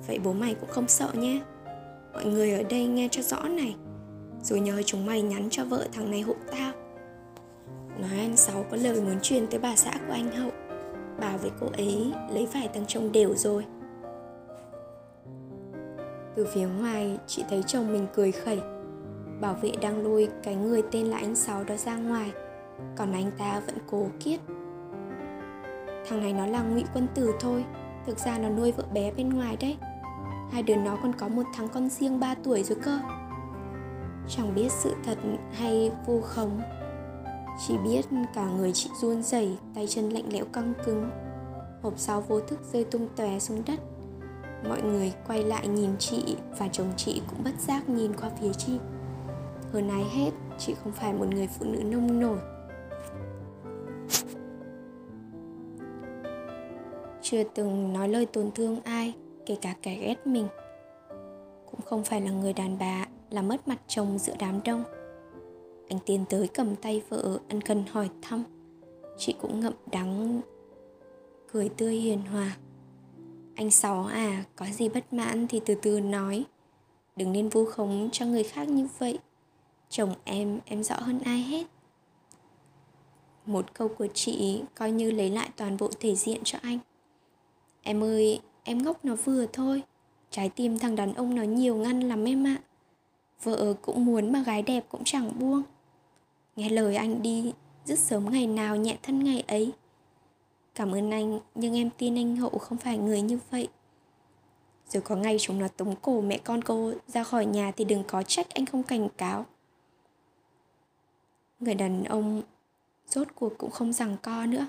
Vậy 0.06 0.18
bố 0.24 0.32
mày 0.32 0.54
cũng 0.54 0.68
không 0.68 0.88
sợ 0.88 1.10
nhé. 1.14 1.40
Mọi 2.12 2.24
người 2.24 2.52
ở 2.52 2.62
đây 2.62 2.86
nghe 2.86 3.08
cho 3.10 3.22
rõ 3.22 3.42
này. 3.42 3.76
Rồi 4.42 4.60
nhờ 4.60 4.82
chúng 4.82 5.06
mày 5.06 5.22
nhắn 5.22 5.48
cho 5.50 5.64
vợ 5.64 5.86
thằng 5.92 6.10
này 6.10 6.20
hộ 6.20 6.34
tao. 6.52 6.72
Nói 7.98 8.18
anh 8.18 8.36
Sáu 8.36 8.64
có 8.70 8.76
lời 8.76 9.00
muốn 9.00 9.20
truyền 9.20 9.46
tới 9.46 9.60
bà 9.60 9.76
xã 9.76 9.90
của 10.06 10.12
anh 10.12 10.30
Hậu. 10.30 10.50
Bảo 11.20 11.38
với 11.38 11.50
cô 11.60 11.66
ấy 11.72 12.12
lấy 12.30 12.46
vải 12.46 12.68
thằng 12.74 12.84
chồng 12.86 13.12
đều 13.12 13.34
rồi. 13.34 13.64
Từ 16.34 16.46
phía 16.54 16.68
ngoài, 16.80 17.18
chị 17.26 17.44
thấy 17.50 17.62
chồng 17.62 17.92
mình 17.92 18.06
cười 18.14 18.32
khẩy. 18.32 18.60
Bảo 19.40 19.54
vệ 19.54 19.72
đang 19.80 20.04
lôi 20.04 20.28
cái 20.42 20.54
người 20.56 20.82
tên 20.90 21.06
là 21.06 21.18
anh 21.18 21.36
sáu 21.36 21.64
đó 21.64 21.76
ra 21.76 21.96
ngoài. 21.96 22.32
Còn 22.96 23.12
anh 23.12 23.30
ta 23.38 23.60
vẫn 23.66 23.76
cố 23.90 24.06
kiết. 24.20 24.40
Thằng 26.08 26.20
này 26.20 26.32
nó 26.32 26.46
là 26.46 26.62
ngụy 26.62 26.84
quân 26.94 27.06
tử 27.14 27.32
thôi. 27.40 27.64
Thực 28.06 28.18
ra 28.18 28.38
nó 28.38 28.48
nuôi 28.48 28.72
vợ 28.72 28.84
bé 28.92 29.12
bên 29.16 29.28
ngoài 29.28 29.56
đấy. 29.60 29.76
Hai 30.52 30.62
đứa 30.62 30.76
nó 30.76 30.98
còn 31.02 31.12
có 31.12 31.28
một 31.28 31.42
thằng 31.54 31.68
con 31.74 31.88
riêng 31.88 32.20
3 32.20 32.34
tuổi 32.34 32.62
rồi 32.62 32.78
cơ. 32.82 32.98
Chẳng 34.28 34.54
biết 34.54 34.72
sự 34.72 34.94
thật 35.04 35.18
hay 35.52 35.92
vu 36.06 36.20
khống 36.20 36.60
chỉ 37.58 37.78
biết 37.78 38.02
cả 38.34 38.50
người 38.50 38.72
chị 38.72 38.90
run 39.00 39.22
rẩy, 39.22 39.56
tay 39.74 39.86
chân 39.86 40.08
lạnh 40.10 40.32
lẽo 40.32 40.44
căng 40.52 40.72
cứng. 40.84 41.10
Hộp 41.82 41.94
sau 41.96 42.20
vô 42.20 42.40
thức 42.40 42.60
rơi 42.72 42.84
tung 42.84 43.08
tóe 43.16 43.38
xuống 43.38 43.62
đất. 43.66 43.80
Mọi 44.68 44.82
người 44.82 45.12
quay 45.26 45.44
lại 45.44 45.68
nhìn 45.68 45.90
chị 45.98 46.36
và 46.58 46.68
chồng 46.68 46.92
chị 46.96 47.22
cũng 47.30 47.44
bất 47.44 47.60
giác 47.60 47.88
nhìn 47.88 48.12
qua 48.20 48.30
phía 48.40 48.52
chị. 48.52 48.78
Hơn 49.72 49.88
ai 49.88 50.04
hết, 50.04 50.30
chị 50.58 50.74
không 50.84 50.92
phải 50.92 51.12
một 51.12 51.26
người 51.34 51.46
phụ 51.46 51.64
nữ 51.64 51.82
nông 51.82 52.20
nổi. 52.20 52.38
Chưa 57.22 57.42
từng 57.54 57.92
nói 57.92 58.08
lời 58.08 58.26
tổn 58.26 58.50
thương 58.50 58.80
ai, 58.84 59.14
kể 59.46 59.56
cả 59.62 59.74
kẻ 59.82 59.94
ghét 59.94 60.26
mình. 60.26 60.48
Cũng 61.70 61.80
không 61.84 62.04
phải 62.04 62.20
là 62.20 62.30
người 62.30 62.52
đàn 62.52 62.78
bà 62.78 63.06
làm 63.30 63.48
mất 63.48 63.68
mặt 63.68 63.78
chồng 63.86 64.18
giữa 64.18 64.34
đám 64.38 64.60
đông 64.64 64.84
anh 65.90 65.98
tiến 66.06 66.24
tới 66.28 66.48
cầm 66.48 66.76
tay 66.76 67.02
vợ 67.08 67.38
ân 67.48 67.60
cần 67.60 67.84
hỏi 67.90 68.10
thăm. 68.22 68.44
Chị 69.18 69.34
cũng 69.40 69.60
ngậm 69.60 69.72
đắng 69.90 70.40
cười 71.52 71.68
tươi 71.68 71.94
hiền 71.94 72.22
hòa. 72.22 72.56
Anh 73.54 73.70
Sáu 73.70 74.04
à, 74.04 74.44
có 74.56 74.66
gì 74.66 74.88
bất 74.88 75.12
mãn 75.12 75.46
thì 75.48 75.60
từ 75.66 75.74
từ 75.74 76.00
nói. 76.00 76.44
Đừng 77.16 77.32
nên 77.32 77.48
vu 77.48 77.64
khống 77.64 78.08
cho 78.12 78.26
người 78.26 78.42
khác 78.42 78.68
như 78.68 78.88
vậy. 78.98 79.18
Chồng 79.88 80.14
em, 80.24 80.60
em 80.64 80.82
rõ 80.82 80.96
hơn 81.00 81.20
ai 81.24 81.42
hết. 81.42 81.66
Một 83.46 83.74
câu 83.74 83.88
của 83.88 84.06
chị 84.14 84.62
coi 84.74 84.90
như 84.90 85.10
lấy 85.10 85.30
lại 85.30 85.50
toàn 85.56 85.76
bộ 85.76 85.90
thể 86.00 86.14
diện 86.14 86.40
cho 86.44 86.58
anh. 86.62 86.78
Em 87.82 88.02
ơi, 88.02 88.40
em 88.64 88.82
ngốc 88.82 89.04
nó 89.04 89.14
vừa 89.14 89.46
thôi. 89.52 89.82
Trái 90.30 90.48
tim 90.48 90.78
thằng 90.78 90.96
đàn 90.96 91.14
ông 91.14 91.34
nó 91.34 91.42
nhiều 91.42 91.76
ngăn 91.76 92.00
lắm 92.00 92.24
em 92.24 92.46
ạ. 92.46 92.56
Vợ 93.42 93.74
cũng 93.82 94.04
muốn 94.04 94.32
mà 94.32 94.42
gái 94.42 94.62
đẹp 94.62 94.84
cũng 94.88 95.04
chẳng 95.04 95.32
buông. 95.38 95.62
Nghe 96.60 96.68
lời 96.68 96.96
anh 96.96 97.22
đi 97.22 97.52
Dứt 97.84 97.98
sớm 97.98 98.30
ngày 98.30 98.46
nào 98.46 98.76
nhẹ 98.76 98.98
thân 99.02 99.24
ngày 99.24 99.44
ấy 99.46 99.72
Cảm 100.74 100.94
ơn 100.94 101.10
anh, 101.10 101.40
nhưng 101.54 101.76
em 101.76 101.90
tin 101.98 102.18
anh 102.18 102.36
Hậu 102.36 102.50
không 102.50 102.78
phải 102.78 102.98
người 102.98 103.22
như 103.22 103.38
vậy. 103.50 103.68
Rồi 104.88 105.02
có 105.02 105.16
ngày 105.16 105.36
chúng 105.40 105.58
nó 105.58 105.68
tống 105.68 105.96
cổ 105.96 106.20
mẹ 106.20 106.38
con 106.38 106.64
cô 106.64 106.92
ra 107.06 107.24
khỏi 107.24 107.46
nhà 107.46 107.72
thì 107.76 107.84
đừng 107.84 108.04
có 108.04 108.22
trách 108.22 108.50
anh 108.54 108.66
không 108.66 108.82
cảnh 108.82 109.08
cáo. 109.16 109.46
Người 111.60 111.74
đàn 111.74 112.04
ông 112.04 112.42
rốt 113.08 113.28
cuộc 113.34 113.58
cũng 113.58 113.70
không 113.70 113.92
rằng 113.92 114.16
co 114.22 114.46
nữa. 114.46 114.66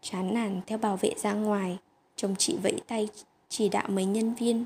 Chán 0.00 0.34
nản 0.34 0.60
theo 0.66 0.78
bảo 0.78 0.96
vệ 0.96 1.14
ra 1.16 1.32
ngoài, 1.32 1.78
chồng 2.16 2.34
chị 2.38 2.56
vẫy 2.62 2.80
tay 2.86 3.08
chỉ 3.48 3.68
đạo 3.68 3.88
mấy 3.88 4.04
nhân 4.04 4.34
viên. 4.34 4.64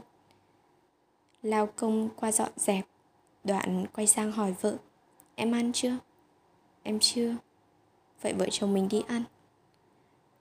Lao 1.43 1.67
công 1.67 2.09
qua 2.17 2.33
dọn 2.33 2.51
dẹp, 2.57 2.85
đoạn 3.45 3.87
quay 3.93 4.07
sang 4.07 4.33
hỏi 4.33 4.55
vợ, 4.61 4.77
em 5.35 5.53
ăn 5.53 5.73
chưa? 5.73 5.99
Em 6.83 6.99
chưa. 7.01 7.37
Vậy 8.23 8.33
vợ 8.33 8.47
chồng 8.51 8.75
mình 8.75 8.89
đi 8.89 9.03
ăn. 9.09 9.23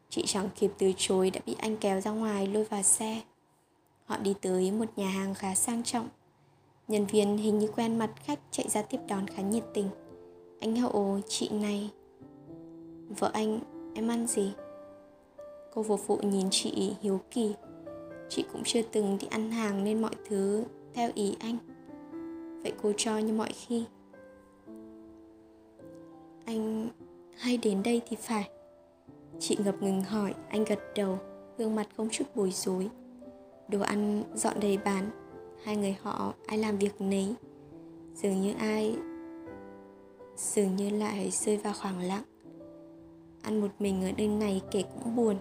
Chị 0.09 0.23
chẳng 0.25 0.49
kịp 0.55 0.71
từ 0.77 0.91
chối 0.97 1.29
đã 1.29 1.39
bị 1.45 1.55
anh 1.59 1.77
kéo 1.77 2.01
ra 2.01 2.11
ngoài 2.11 2.47
lôi 2.47 2.63
vào 2.63 2.83
xe. 2.83 3.21
Họ 4.05 4.17
đi 4.17 4.33
tới 4.41 4.71
một 4.71 4.85
nhà 4.95 5.09
hàng 5.09 5.33
khá 5.33 5.55
sang 5.55 5.83
trọng. 5.83 6.09
Nhân 6.87 7.05
viên 7.05 7.37
hình 7.37 7.59
như 7.59 7.67
quen 7.75 7.99
mặt 7.99 8.11
khách 8.23 8.39
chạy 8.51 8.69
ra 8.69 8.81
tiếp 8.81 8.99
đón 9.07 9.27
khá 9.27 9.41
nhiệt 9.41 9.63
tình. 9.73 9.89
Anh 10.59 10.75
Hậu, 10.75 11.19
chị 11.27 11.49
này. 11.49 11.89
Vợ 13.19 13.31
anh, 13.33 13.59
em 13.95 14.07
ăn 14.07 14.27
gì? 14.27 14.53
Cô 15.73 15.83
phục 15.83 16.07
vụ 16.07 16.17
nhìn 16.17 16.47
chị 16.51 16.93
hiếu 17.01 17.21
kỳ. 17.31 17.53
Chị 18.29 18.45
cũng 18.53 18.61
chưa 18.65 18.81
từng 18.81 19.17
đi 19.21 19.27
ăn 19.29 19.51
hàng 19.51 19.83
nên 19.83 20.01
mọi 20.01 20.15
thứ 20.29 20.63
theo 20.93 21.11
ý 21.15 21.35
anh. 21.39 21.57
Vậy 22.63 22.73
cô 22.81 22.93
cho 22.97 23.17
như 23.17 23.33
mọi 23.33 23.51
khi. 23.53 23.83
Anh 26.47 26.89
hay 27.37 27.57
đến 27.57 27.83
đây 27.83 28.01
thì 28.09 28.17
phải 28.19 28.49
Chị 29.39 29.57
ngập 29.65 29.75
ngừng 29.81 30.01
hỏi, 30.03 30.33
anh 30.49 30.63
gật 30.63 30.79
đầu, 30.95 31.19
gương 31.57 31.75
mặt 31.75 31.87
không 31.97 32.09
chút 32.11 32.25
bối 32.35 32.51
rối. 32.51 32.89
Đồ 33.67 33.79
ăn 33.79 34.23
dọn 34.33 34.59
đầy 34.59 34.77
bàn, 34.77 35.09
hai 35.63 35.77
người 35.77 35.97
họ 36.01 36.33
ai 36.47 36.57
làm 36.57 36.77
việc 36.77 37.01
nấy. 37.01 37.35
Dường 38.15 38.41
như 38.41 38.53
ai 38.59 38.95
dường 40.37 40.75
như 40.75 40.89
lại 40.89 41.29
rơi 41.31 41.57
vào 41.57 41.73
khoảng 41.81 42.01
lặng. 42.01 42.23
Ăn 43.41 43.61
một 43.61 43.71
mình 43.79 44.03
ở 44.03 44.11
nơi 44.17 44.27
này 44.27 44.61
kể 44.71 44.83
cũng 44.83 45.15
buồn. 45.15 45.37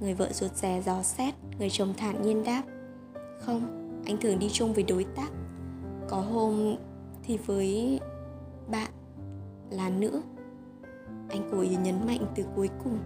Người 0.00 0.14
vợ 0.14 0.28
ruột 0.32 0.54
rè 0.54 0.82
dò 0.86 1.02
xét, 1.02 1.34
người 1.58 1.70
chồng 1.70 1.94
thản 1.96 2.22
nhiên 2.22 2.44
đáp. 2.44 2.62
Không, 3.40 3.62
anh 4.06 4.16
thường 4.20 4.38
đi 4.38 4.48
chung 4.52 4.72
với 4.72 4.84
đối 4.84 5.04
tác. 5.04 5.30
Có 6.08 6.16
hôm 6.16 6.76
thì 7.22 7.36
với 7.36 8.00
bạn 8.70 8.90
là 9.70 9.88
nữ. 9.88 10.22
Anh 11.28 11.48
cố 11.52 11.60
ý 11.60 11.76
nhấn 11.76 12.06
mạnh 12.06 12.26
từ 12.34 12.44
cuối 12.56 12.70
cùng. 12.84 12.98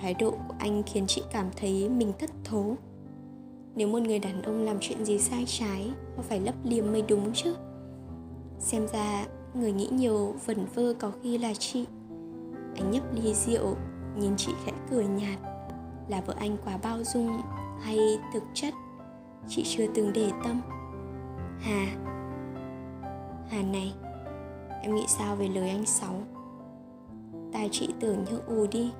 Thái 0.00 0.14
độ 0.14 0.30
của 0.30 0.54
anh 0.58 0.82
khiến 0.86 1.04
chị 1.06 1.22
cảm 1.32 1.46
thấy 1.56 1.88
mình 1.88 2.12
thất 2.18 2.30
thố. 2.44 2.76
Nếu 3.74 3.88
một 3.88 4.02
người 4.02 4.18
đàn 4.18 4.42
ông 4.42 4.64
làm 4.64 4.76
chuyện 4.80 5.04
gì 5.04 5.18
sai 5.18 5.44
trái 5.46 5.90
họ 6.16 6.22
phải 6.22 6.40
lấp 6.40 6.54
liềm 6.64 6.92
mới 6.92 7.02
đúng 7.08 7.32
chứ? 7.32 7.54
Xem 8.58 8.86
ra 8.92 9.26
người 9.54 9.72
nghĩ 9.72 9.88
nhiều 9.92 10.34
vẩn 10.46 10.66
vơ 10.74 10.94
có 10.98 11.12
khi 11.22 11.38
là 11.38 11.54
chị. 11.54 11.86
Anh 12.76 12.90
nhấp 12.90 13.02
ly 13.14 13.34
rượu, 13.34 13.76
nhìn 14.16 14.36
chị 14.36 14.52
khẽ 14.64 14.72
cười 14.90 15.06
nhạt. 15.06 15.38
Là 16.08 16.20
vợ 16.26 16.34
anh 16.38 16.56
quá 16.64 16.78
bao 16.82 17.04
dung 17.04 17.40
hay 17.80 17.98
thực 18.34 18.42
chất? 18.54 18.74
Chị 19.48 19.62
chưa 19.66 19.86
từng 19.94 20.12
để 20.12 20.30
tâm. 20.44 20.60
Hà. 21.60 21.86
Hà 23.48 23.62
này 23.62 23.94
em 24.84 24.94
nghĩ 24.94 25.04
sao 25.08 25.36
về 25.36 25.48
lời 25.48 25.68
anh 25.68 25.86
sáu? 25.86 26.14
Tài 27.52 27.68
chị 27.72 27.88
tưởng 28.00 28.24
như 28.24 28.40
ù 28.46 28.66
đi. 28.66 28.92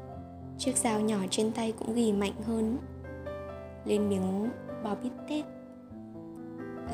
Chiếc 0.58 0.76
dao 0.76 1.00
nhỏ 1.00 1.18
trên 1.30 1.52
tay 1.52 1.72
cũng 1.78 1.94
ghi 1.94 2.12
mạnh 2.12 2.32
hơn. 2.46 2.78
Lên 3.84 4.08
miếng 4.08 4.50
bao 4.84 4.96
bít 5.02 5.12
tết. 5.28 5.44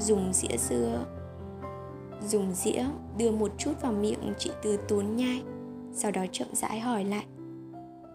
Dùng 0.00 0.32
dĩa 0.32 0.56
dưa. 0.56 1.04
Dùng 2.28 2.52
dĩa, 2.52 2.84
đưa 3.18 3.30
một 3.30 3.52
chút 3.58 3.72
vào 3.82 3.92
miệng 3.92 4.34
chị 4.38 4.50
từ 4.62 4.76
tốn 4.76 5.16
nhai, 5.16 5.42
Sau 5.92 6.10
đó 6.10 6.24
chậm 6.32 6.48
rãi 6.52 6.80
hỏi 6.80 7.04
lại. 7.04 7.26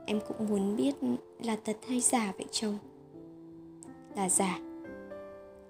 Em 0.05 0.19
cũng 0.27 0.47
muốn 0.49 0.75
biết 0.75 0.95
là 1.43 1.57
thật 1.65 1.77
hay 1.87 1.99
giả 1.99 2.33
vậy 2.37 2.45
chồng? 2.51 2.77
Là 4.15 4.29
giả. 4.29 4.59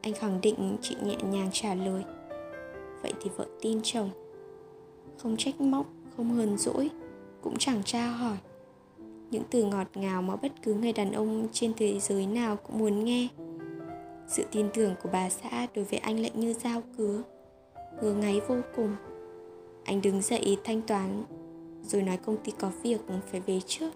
Anh 0.02 0.14
khẳng 0.14 0.42
định 0.42 0.78
chị 0.82 0.96
nhẹ 1.04 1.16
nhàng 1.32 1.50
trả 1.52 1.74
lời. 1.76 2.04
Vậy 3.02 3.14
thì 3.22 3.30
vợ 3.38 3.46
tin 3.62 3.80
chồng. 3.84 4.10
Không 5.18 5.38
trách 5.38 5.62
móc, 5.62 5.86
không 6.18 6.34
hờn 6.34 6.58
dỗi 6.58 6.90
Cũng 7.42 7.58
chẳng 7.58 7.84
tra 7.84 8.08
hỏi. 8.08 8.38
Những 9.32 9.44
từ 9.50 9.64
ngọt 9.64 9.88
ngào 9.96 10.22
mà 10.22 10.36
bất 10.36 10.52
cứ 10.64 10.74
người 10.74 10.94
đàn 10.94 11.12
ông 11.12 11.48
trên 11.52 11.74
thế 11.78 12.00
giới 12.00 12.26
nào 12.26 12.56
cũng 12.56 12.80
muốn 12.80 13.06
nghe. 13.06 13.28
Sự 14.28 14.44
tin 14.52 14.70
tưởng 14.74 14.96
của 15.04 15.10
bà 15.12 15.30
xã 15.30 15.68
đối 15.76 15.86
với 15.86 16.00
anh 16.00 16.20
lại 16.20 16.32
như 16.34 16.54
dao 16.54 16.82
cứa 16.98 17.22
ngứa 18.02 18.14
ngáy 18.14 18.42
vô 18.48 18.56
cùng. 18.76 18.96
Anh 19.84 20.02
đứng 20.02 20.22
dậy 20.22 20.58
thanh 20.64 20.82
toán 20.82 21.24
rồi 21.84 22.02
nói 22.02 22.18
công 22.18 22.38
ty 22.38 22.52
có 22.60 22.72
việc 22.84 23.02
phải 23.32 23.42
về 23.42 23.60
trước. 23.66 23.92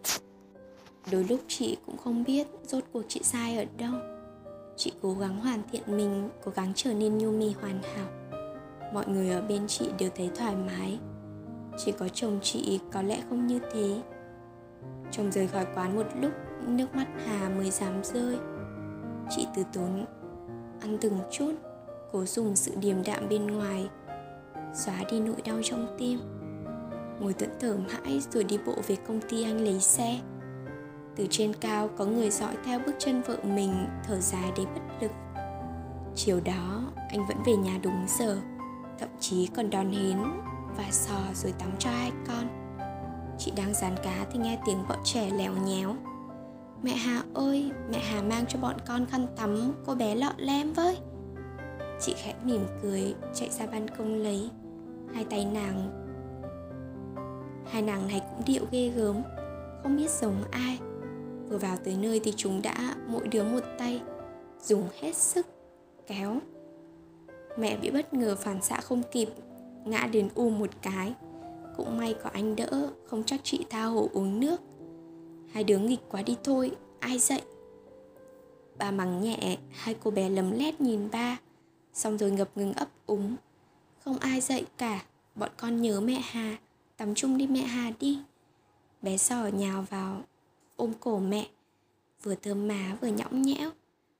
Đôi 1.11 1.23
lúc 1.29 1.39
chị 1.47 1.77
cũng 1.85 1.97
không 1.97 2.23
biết 2.23 2.47
rốt 2.63 2.83
cuộc 2.93 3.03
chị 3.07 3.19
sai 3.23 3.57
ở 3.57 3.65
đâu. 3.77 3.93
Chị 4.77 4.91
cố 5.01 5.13
gắng 5.13 5.39
hoàn 5.39 5.61
thiện 5.71 5.83
mình 5.87 6.29
cố 6.45 6.51
gắng 6.55 6.71
trở 6.75 6.93
nên 6.93 7.17
nhu 7.17 7.31
mì 7.31 7.51
hoàn 7.61 7.81
hảo 7.83 8.18
mọi 8.93 9.07
người 9.07 9.29
ở 9.29 9.41
bên 9.41 9.67
chị 9.67 9.89
đều 9.99 10.09
thấy 10.15 10.29
thoải 10.35 10.55
mái. 10.55 10.99
Chỉ 11.77 11.91
có 11.91 12.07
chồng 12.09 12.39
chị 12.41 12.79
có 12.91 13.01
lẽ 13.01 13.21
không 13.29 13.47
như 13.47 13.59
thế. 13.73 14.01
Chồng 15.11 15.31
rời 15.31 15.47
khỏi 15.47 15.65
quán 15.75 15.95
một 15.95 16.07
lúc, 16.21 16.31
Nước 16.67 16.95
mắt 16.95 17.07
Hà 17.25 17.49
mới 17.49 17.71
dám 17.71 18.03
rơi. 18.03 18.37
Chị 19.29 19.47
từ 19.55 19.63
tốn 19.73 20.05
Ăn 20.81 20.97
từng 21.01 21.19
chút, 21.31 21.53
Cố 22.11 22.25
dùng 22.25 22.55
sự 22.55 22.71
điềm 22.81 23.03
đạm 23.03 23.29
bên 23.29 23.47
ngoài, 23.47 23.89
Xóa 24.73 25.03
đi 25.11 25.19
nỗi 25.19 25.41
đau 25.45 25.59
trong 25.63 25.95
tim. 25.97 26.19
Ngồi 27.19 27.33
tận 27.33 27.49
thở 27.59 27.77
mãi 27.77 28.21
rồi 28.31 28.43
đi 28.43 28.57
bộ 28.65 28.75
về 28.87 28.95
công 29.07 29.21
ty 29.29 29.43
anh 29.43 29.61
lấy 29.65 29.79
xe. 29.79 30.19
Từ 31.15 31.27
trên 31.29 31.53
cao 31.53 31.89
có 31.97 32.05
người 32.05 32.29
dõi 32.29 32.57
theo 32.65 32.79
bước 32.85 32.95
chân 32.99 33.21
vợ 33.21 33.37
mình 33.43 33.73
Thở 34.07 34.19
dài 34.19 34.51
đến 34.57 34.67
bất 34.73 34.81
lực. 35.01 35.11
Chiều 36.15 36.39
đó, 36.45 36.91
anh 37.09 37.27
vẫn 37.27 37.37
về 37.45 37.55
nhà 37.55 37.79
đúng 37.83 38.05
giờ. 38.19 38.37
Thậm 38.99 39.09
chí 39.19 39.47
còn 39.55 39.69
đón 39.69 39.91
hến 39.91 40.17
và 40.77 40.85
sò 40.91 41.19
rồi 41.33 41.53
tắm 41.59 41.69
cho 41.79 41.89
hai 41.89 42.11
con. 42.27 42.47
Chị 43.37 43.51
đang 43.55 43.73
dán 43.73 43.95
cá 44.03 44.25
thì 44.31 44.39
nghe 44.39 44.59
tiếng 44.65 44.83
vợ 44.87 44.95
trẻ 45.03 45.29
lèo 45.37 45.53
nhéo. 45.53 45.95
Mẹ 46.83 46.91
Hà 46.91 47.23
ơi, 47.33 47.71
mẹ 47.91 47.99
Hà 47.99 48.21
mang 48.21 48.45
cho 48.49 48.59
bọn 48.59 48.75
con 48.87 49.05
khăn 49.05 49.27
tắm 49.37 49.73
cô 49.85 49.95
bé 49.95 50.15
lọ 50.15 50.33
lem 50.37 50.73
với. 50.73 50.97
Chị 52.01 52.13
khẽ 52.17 52.35
mỉm 52.43 52.61
cười 52.81 53.15
chạy 53.33 53.49
ra 53.49 53.65
ban 53.71 53.87
công 53.87 54.15
lấy 54.15 54.49
Hai 55.13 55.25
tay 55.25 55.45
nàng. 55.45 56.05
Hai 57.71 57.81
nàng 57.81 58.07
này 58.07 58.21
cũng 58.29 58.45
điệu 58.45 58.63
ghê 58.71 58.89
gớm 58.95 59.21
Không 59.83 59.97
biết 59.97 60.09
giống 60.09 60.43
ai. 60.51 60.79
Vừa 61.49 61.57
vào 61.57 61.77
tới 61.85 61.97
nơi 62.01 62.21
thì 62.23 62.33
chúng 62.37 62.61
đã 62.61 62.95
mỗi 63.07 63.27
đứa 63.27 63.43
một 63.43 63.63
tay 63.77 64.01
Dùng 64.61 64.87
hết 65.01 65.15
sức 65.15 65.47
kéo. 66.07 66.39
Mẹ 67.57 67.77
bị 67.77 67.91
bất 67.91 68.13
ngờ 68.13 68.35
phản 68.35 68.61
xạ 68.61 68.81
không 68.81 69.03
kịp, 69.11 69.29
Ngã 69.85 70.07
đến 70.11 70.29
u 70.35 70.49
một 70.49 70.69
cái. 70.81 71.13
Cũng 71.77 71.97
may 71.97 72.15
có 72.23 72.29
anh 72.33 72.55
đỡ, 72.55 72.89
Không 73.05 73.23
chắc 73.23 73.39
chị 73.43 73.65
tha 73.69 73.83
hồ 73.83 74.09
uống 74.13 74.39
nước. 74.39 74.61
Hai 75.51 75.63
đứa 75.63 75.77
nghịch 75.77 75.99
quá 76.09 76.21
đi 76.21 76.37
thôi, 76.43 76.71
Ai 76.99 77.19
dậy 77.19 77.41
Ba 78.77 78.91
mắng 78.91 79.21
nhẹ, 79.21 79.57
Hai 79.71 79.95
cô 80.03 80.11
bé 80.11 80.29
lấm 80.29 80.51
lét 80.51 80.81
nhìn 80.81 81.09
ba. 81.11 81.37
Xong 81.93 82.17
rồi 82.17 82.31
ngập 82.31 82.49
ngừng 82.55 82.73
ấp 82.73 82.87
úng. 83.05 83.35
Không 83.99 84.17
ai 84.19 84.41
dậy 84.41 84.65
cả, 84.77 85.03
Bọn 85.35 85.49
con 85.57 85.81
nhớ 85.81 86.01
mẹ 86.01 86.21
Hà. 86.23 86.57
Tắm 86.97 87.15
chung 87.15 87.37
đi 87.37 87.47
mẹ 87.47 87.61
Hà 87.61 87.91
đi. 87.99 88.19
Bé 89.01 89.17
sò 89.17 89.47
nhào 89.47 89.85
vào, 89.89 90.21
Ôm 90.75 90.93
cổ 90.99 91.19
mẹ. 91.19 91.47
Vừa 92.23 92.35
thơm 92.35 92.67
má, 92.67 92.97
vừa 93.01 93.07
nhõng 93.07 93.41
nhẽo. 93.41 93.69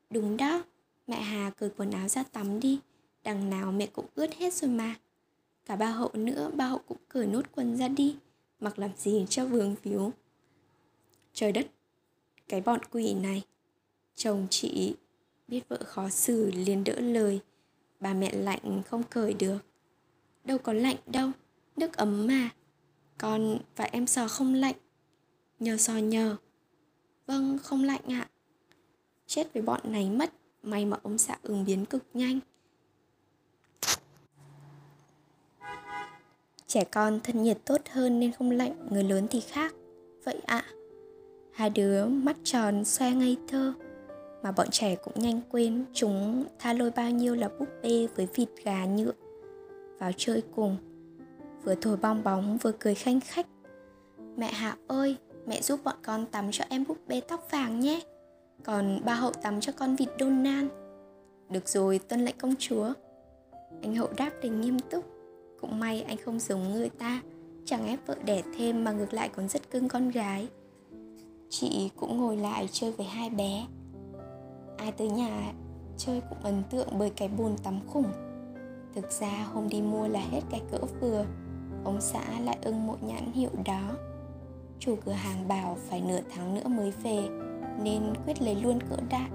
Đúng 0.10 0.38
đó, 0.38 0.64
Mẹ 1.08 1.22
Hà 1.22 1.50
cởi 1.50 1.70
quần 1.78 1.92
áo 1.92 2.08
ra 2.08 2.24
tắm 2.24 2.60
đi. 2.60 2.80
Đằng 3.24 3.50
nào 3.50 3.72
mẹ 3.72 3.86
cũng 3.86 4.06
ướt 4.16 4.34
hết 4.34 4.54
rồi 4.54 4.72
mà. 4.72 4.96
Cả 5.66 5.76
ba 5.76 5.92
hậu 5.92 6.12
nữa, 6.14 6.52
ba 6.56 6.68
hậu 6.68 6.80
cũng 6.88 6.98
cởi 7.10 7.28
nốt 7.28 7.42
quần 7.56 7.78
ra 7.78 7.88
đi 7.88 8.16
Mặc 8.60 8.80
làm 8.80 8.92
gì 8.98 9.26
cho 9.30 9.46
vướng 9.46 9.76
phiếu 9.76 10.12
Trời 11.34 11.52
đất 11.52 11.68
Cái 12.48 12.62
bọn 12.62 12.80
quỷ 12.92 13.14
này. 13.14 13.44
Chồng 14.16 14.48
chị 14.50 14.96
biết 15.48 15.70
vợ 15.70 15.78
khó 15.86 16.10
xử 16.10 16.52
liền 16.52 16.84
đỡ 16.84 17.00
lời 17.00 17.40
Bà 18.00 18.14
mẹ 18.14 18.32
lạnh 18.34 18.82
không 18.90 19.04
cởi 19.04 19.34
được. 19.34 19.58
Đâu 20.44 20.58
có 20.58 20.74
lạnh 20.74 20.98
đâu 21.08 21.32
Nước 21.76 21.98
ấm 21.98 22.28
mà. 22.28 22.50
Con 23.18 23.60
và 23.76 23.86
em 23.86 24.08
sò 24.08 24.28
không 24.28 24.54
lạnh. 24.54 24.76
Nhờ 25.60 25.78
sò 25.78 25.94
nhờ. 25.94 26.36
Vâng 27.28 27.58
không 27.64 27.84
lạnh 27.84 28.02
ạ. 28.08 28.30
Chết 29.28 29.54
với 29.54 29.64
bọn 29.64 29.82
này 29.84 30.10
mất 30.10 30.34
May 30.64 30.86
mà 30.86 30.98
ông 31.04 31.18
xã 31.18 31.38
ứng 31.42 31.66
biến 31.66 31.86
cực 31.86 32.04
nhanh. 32.14 32.40
Trẻ 36.70 36.84
con 36.84 37.20
thân 37.24 37.44
nhiệt 37.44 37.58
tốt 37.66 37.82
hơn 37.92 38.20
nên 38.20 38.32
không 38.32 38.52
lạnh, 38.52 38.74
người 38.90 39.04
lớn 39.04 39.28
thì 39.30 39.40
khác. 39.40 39.74
Vậy 40.26 40.40
ạ. 40.46 40.64
À? 40.66 40.74
Hai 41.52 41.70
đứa 41.70 42.06
mắt 42.06 42.38
tròn 42.44 42.86
xoe 42.86 43.12
ngây 43.12 43.38
thơ. 43.48 43.74
Mà 44.44 44.52
bọn 44.52 44.68
trẻ 44.72 44.96
cũng 44.96 45.14
nhanh 45.16 45.42
quên 45.52 45.86
chúng 45.94 46.46
tha 46.60 46.74
lôi 46.74 46.92
bao 46.92 47.12
nhiêu 47.12 47.36
là 47.36 47.50
búp 47.60 47.68
bê 47.84 48.08
với 48.16 48.28
vịt 48.36 48.50
gà 48.64 48.86
nhựa. 48.86 49.12
Vào 50.00 50.12
chơi 50.18 50.44
cùng. 50.56 50.78
Vừa 51.64 51.76
thổi 51.76 51.98
bong 51.98 52.24
bóng 52.24 52.58
vừa 52.58 52.72
cười 52.80 52.96
khanh 52.96 53.20
khách. 53.20 53.48
Mẹ 54.38 54.52
Hạ 54.52 54.76
ơi, 54.88 55.16
mẹ 55.46 55.62
giúp 55.62 55.80
bọn 55.84 55.96
con 56.04 56.26
tắm 56.26 56.52
cho 56.52 56.66
em 56.70 56.84
búp 56.88 56.98
bê 57.08 57.22
tóc 57.22 57.48
vàng 57.52 57.80
nhé. 57.80 58.02
Còn 58.64 59.00
ba 59.06 59.14
hậu 59.14 59.32
tắm 59.32 59.62
cho 59.62 59.72
con 59.72 59.96
vịt 59.96 60.10
đôn 60.18 60.44
nan 60.44 60.68
Được 61.50 61.68
rồi, 61.68 62.00
tuân 62.00 62.26
lệnh 62.26 62.38
công 62.38 62.56
chúa. 62.60 62.94
Anh 63.82 63.96
hậu 63.96 64.10
đáp 64.18 64.32
đầy 64.42 64.50
nghiêm 64.50 64.80
túc 64.80 65.19
cũng 65.62 65.80
may 65.80 66.02
anh 66.02 66.18
không 66.26 66.40
giống 66.40 66.74
người 66.74 66.90
ta. 66.90 67.22
Chẳng 67.66 67.88
ép 67.88 68.08
vợ 68.08 68.16
đẻ 68.26 68.42
thêm 68.58 68.84
mà 68.84 68.92
ngược 68.92 69.14
lại 69.14 69.30
còn 69.36 69.48
rất 69.48 69.72
cưng 69.72 69.88
con 69.88 70.10
gái. 70.10 70.48
Chị 71.50 71.90
cũng 71.96 72.18
ngồi 72.18 72.38
lại 72.38 72.70
chơi 72.72 72.92
với 72.92 73.06
hai 73.06 73.30
bé. 73.30 73.66
Ai 74.78 74.92
tới 74.92 75.10
nhà 75.10 75.54
chơi 75.98 76.22
cũng 76.30 76.38
ấn 76.44 76.64
tượng 76.70 76.88
bởi 77.00 77.10
cái 77.10 77.28
bồn 77.28 77.58
tắm 77.64 77.80
khủng. 77.88 78.12
Thực 78.96 79.12
ra 79.12 79.48
hôm 79.54 79.70
đi 79.70 79.82
mua 79.82 80.08
là 80.08 80.20
hết 80.32 80.42
cái 80.50 80.62
cỡ 80.72 80.78
vừa. 81.02 81.26
Ông 81.84 82.02
xã 82.02 82.40
lại 82.40 82.58
ưng 82.62 82.88
một 82.88 83.04
nhãn 83.04 83.32
hiệu 83.32 83.50
đó. 83.66 83.92
Chủ 84.80 84.96
cửa 85.06 85.12
hàng 85.12 85.48
bảo 85.48 85.78
phải 85.90 86.02
nửa 86.02 86.20
tháng 86.36 86.56
nữa 86.56 86.68
mới 86.68 86.92
về, 87.04 87.30
Nên 87.84 88.14
quyết 88.26 88.42
lấy 88.42 88.56
luôn 88.56 88.80
cỡ 88.90 88.96
đại 89.10 89.30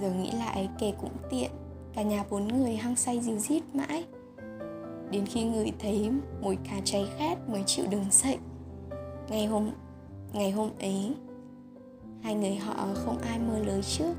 Giờ 0.00 0.12
nghĩ 0.12 0.30
lại 0.30 0.68
kể 0.78 0.92
cũng 1.00 1.16
tiện, 1.30 1.50
Cả 1.94 2.02
nhà 2.02 2.24
bốn 2.30 2.48
người 2.48 2.76
hăng 2.76 2.96
say 2.96 3.20
dìu 3.20 3.38
dít 3.38 3.62
mãi 3.74 4.04
đến 5.10 5.26
khi 5.26 5.44
người 5.44 5.72
thấy 5.78 6.10
mùi 6.40 6.56
cá 6.56 6.80
cháy 6.84 7.08
khét 7.18 7.38
mới 7.48 7.62
chịu 7.66 7.84
đứng 7.90 8.04
dậy. 8.10 8.38
Ngày 9.28 9.46
hôm 9.46 9.70
ngày 10.32 10.50
hôm 10.50 10.70
ấy, 10.80 11.14
hai 12.22 12.34
người 12.34 12.54
họ 12.54 12.88
không 12.94 13.18
ai 13.18 13.38
mơ 13.38 13.58
lời 13.58 13.82
trước. 13.82 14.14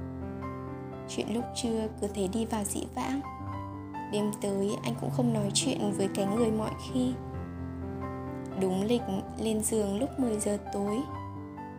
Chuyện 1.10 1.34
lúc 1.34 1.44
trưa 1.56 1.88
cứ 2.02 2.08
thế 2.08 2.28
đi 2.34 2.46
vào 2.46 2.64
dĩ 2.64 2.84
vãng. 2.96 3.22
Đêm 4.12 4.32
tới 4.42 4.76
anh 4.84 4.96
cũng 5.02 5.10
không 5.10 5.34
nói 5.34 5.52
chuyện 5.54 5.92
với 5.98 6.10
cái 6.16 6.26
người 6.26 6.52
mọi 6.52 6.72
khi. 6.92 7.14
Đúng 8.62 8.84
lịch 8.84 9.02
lên 9.40 9.64
giường 9.64 10.00
lúc 10.00 10.20
10 10.20 10.40
giờ 10.40 10.58
tối. 10.74 10.98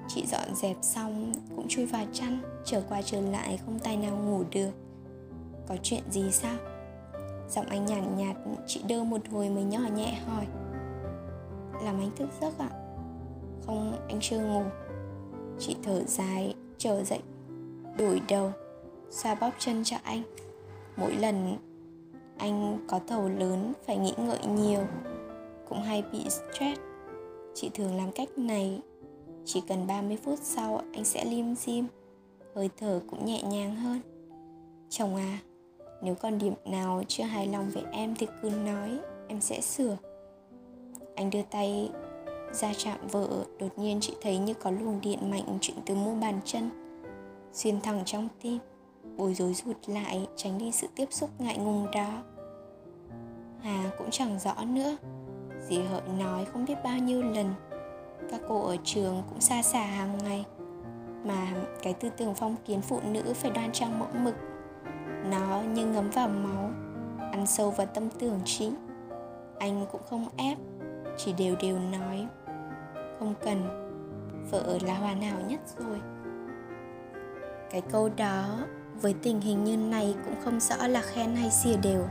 Chị 0.09 0.27
dọn 0.27 0.55
dẹp 0.55 0.77
xong 0.83 1.33
cũng 1.57 1.69
chui 1.69 1.87
vào 1.87 2.05
chăn, 2.13 2.39
trở 2.65 2.83
qua 2.89 3.03
trở 3.03 3.21
lại 3.21 3.59
không 3.67 3.79
tay 3.79 3.97
nào 3.97 4.17
ngủ 4.17 4.45
được. 4.51 4.71
Có 5.69 5.77
chuyện 5.83 6.03
gì 6.11 6.31
sao? 6.31 6.57
Giọng 7.49 7.67
anh 7.67 7.87
nhàn 7.87 8.17
nhạt, 8.17 8.37
nhạt 8.47 8.59
Chị 8.67 8.81
đơ 8.89 9.05
một 9.05 9.21
hồi 9.31 9.49
mới 9.49 9.65
nhỏ 9.65 9.81
nhẹ 9.95 10.19
hỏi. 10.27 10.47
Làm 11.85 12.01
anh 12.01 12.11
thức 12.17 12.29
giấc 12.41 12.59
ạ. 12.59 12.71
Không 13.67 14.07
anh 14.09 14.19
chưa 14.21 14.39
ngủ. 14.39 14.63
Chị 15.59 15.77
thở 15.83 16.05
dài 16.05 16.55
Trở 16.79 17.05
dậy. 17.05 17.21
Đuổi 17.99 18.21
đầu 18.29 18.53
Xoa 19.11 19.35
bóp 19.35 19.51
chân 19.59 19.85
cho 19.85 19.97
anh. 20.03 20.23
Mỗi 20.97 21.15
lần 21.15 21.57
anh 22.39 22.87
có 22.89 23.01
thầu 23.09 23.29
lớn 23.29 23.73
Phải 23.87 23.97
nghĩ 23.97 24.15
ngợi 24.19 24.47
nhiều. 24.47 24.81
Cũng 25.69 25.83
hay 25.83 26.05
bị 26.13 26.25
stress. 26.29 26.81
Chị 27.55 27.71
thường 27.75 27.97
làm 27.97 28.13
cách 28.13 28.29
này. 28.39 28.81
Chỉ 29.45 29.63
cần 29.69 29.87
30 29.87 30.19
phút 30.25 30.39
sau 30.43 30.83
anh 30.93 31.05
sẽ 31.05 31.25
lim 31.25 31.55
dim. 31.55 31.87
Hơi 32.55 32.71
thở 32.77 33.01
cũng 33.11 33.25
nhẹ 33.25 33.43
nhàng 33.43 33.77
hơn. 33.77 34.01
Chồng 34.91 35.17
à 35.17 35.39
nếu 36.03 36.15
còn 36.15 36.39
điểm 36.39 36.55
nào 36.65 37.03
chưa 37.09 37.25
hài 37.25 37.47
lòng 37.47 37.71
về 37.71 37.83
em 37.93 38.15
thì 38.19 38.27
cứ 38.43 38.51
nói, 38.51 38.99
em 39.29 39.41
sẽ 39.41 39.61
sửa. 39.61 39.97
Anh 41.15 41.31
đưa 41.31 41.43
tay 41.43 41.91
ra 42.53 42.73
chạm 42.77 43.07
vợ, 43.07 43.29
đột 43.59 43.79
nhiên 43.79 43.99
chị 44.01 44.15
thấy 44.23 44.39
như 44.39 44.55
có 44.55 44.71
luồng 44.71 45.01
điện 45.01 45.31
mạnh 45.31 45.59
chuyển 45.61 45.77
từ 45.87 45.95
mu 45.95 46.15
bàn 46.15 46.41
chân, 46.45 46.71
xuyên 47.53 47.81
thẳng 47.81 48.03
trong 48.05 48.29
tim. 48.43 48.59
Bối 49.17 49.35
rối 49.35 49.55
rụt 49.55 49.77
lại, 49.87 50.27
tránh 50.37 50.59
đi 50.59 50.73
sự 50.73 50.87
tiếp 50.97 51.07
xúc 51.11 51.31
ngại 51.39 51.59
ngùng 51.59 51.91
đó. 51.91 52.23
Hà 53.61 53.91
cũng 53.99 54.11
chẳng 54.11 54.39
rõ 54.39 54.55
nữa. 54.65 54.97
Dì 55.69 55.79
hợi 55.83 56.03
nói 56.19 56.45
không 56.45 56.65
biết 56.65 56.75
bao 56.85 56.99
nhiêu 56.99 57.23
lần. 57.23 57.55
Các 58.31 58.41
cô 58.49 58.63
ở 58.67 58.77
trường 58.85 59.23
cũng 59.29 59.41
xa 59.41 59.63
xả 59.63 59.83
hàng 59.83 60.19
ngày. 60.19 60.45
Mà 61.25 61.47
cái 61.83 61.93
tư 61.93 62.11
tưởng 62.17 62.35
phong 62.35 62.57
kiến 62.65 62.81
phụ 62.81 63.01
nữ 63.11 63.33
phải 63.35 63.51
đoan 63.51 63.73
trang 63.73 63.99
mẫu 63.99 64.09
mực 64.25 64.35
nó 65.31 65.63
như 65.75 65.87
ngấm 65.87 66.11
vào 66.11 66.29
máu, 66.29 66.71
ăn 67.33 67.47
sâu 67.47 67.71
vào 67.71 67.87
tâm 67.87 68.09
tưởng 68.19 68.41
chị. 68.45 68.71
Anh 69.59 69.87
cũng 69.93 70.03
không 70.11 70.29
ép, 70.37 70.59
chỉ 71.19 71.33
đều 71.33 71.57
đều 71.63 71.79
nói, 71.79 72.27
không 73.19 73.35
cần, 73.45 73.89
vợ 74.51 74.79
là 74.87 74.95
hoàn 74.95 75.23
hảo 75.23 75.41
nhất 75.49 75.61
rồi. 75.79 76.01
Cái 77.71 77.81
câu 77.81 78.11
đó, 78.17 78.59
với 79.01 79.15
tình 79.23 79.41
hình 79.41 79.65
như 79.65 79.77
này 79.77 80.15
cũng 80.25 80.35
không 80.45 80.61
rõ 80.61 80.87
là 80.87 81.03
khen 81.03 81.37
hay 81.37 81.51
xìa 81.51 81.77
đều. 81.77 82.07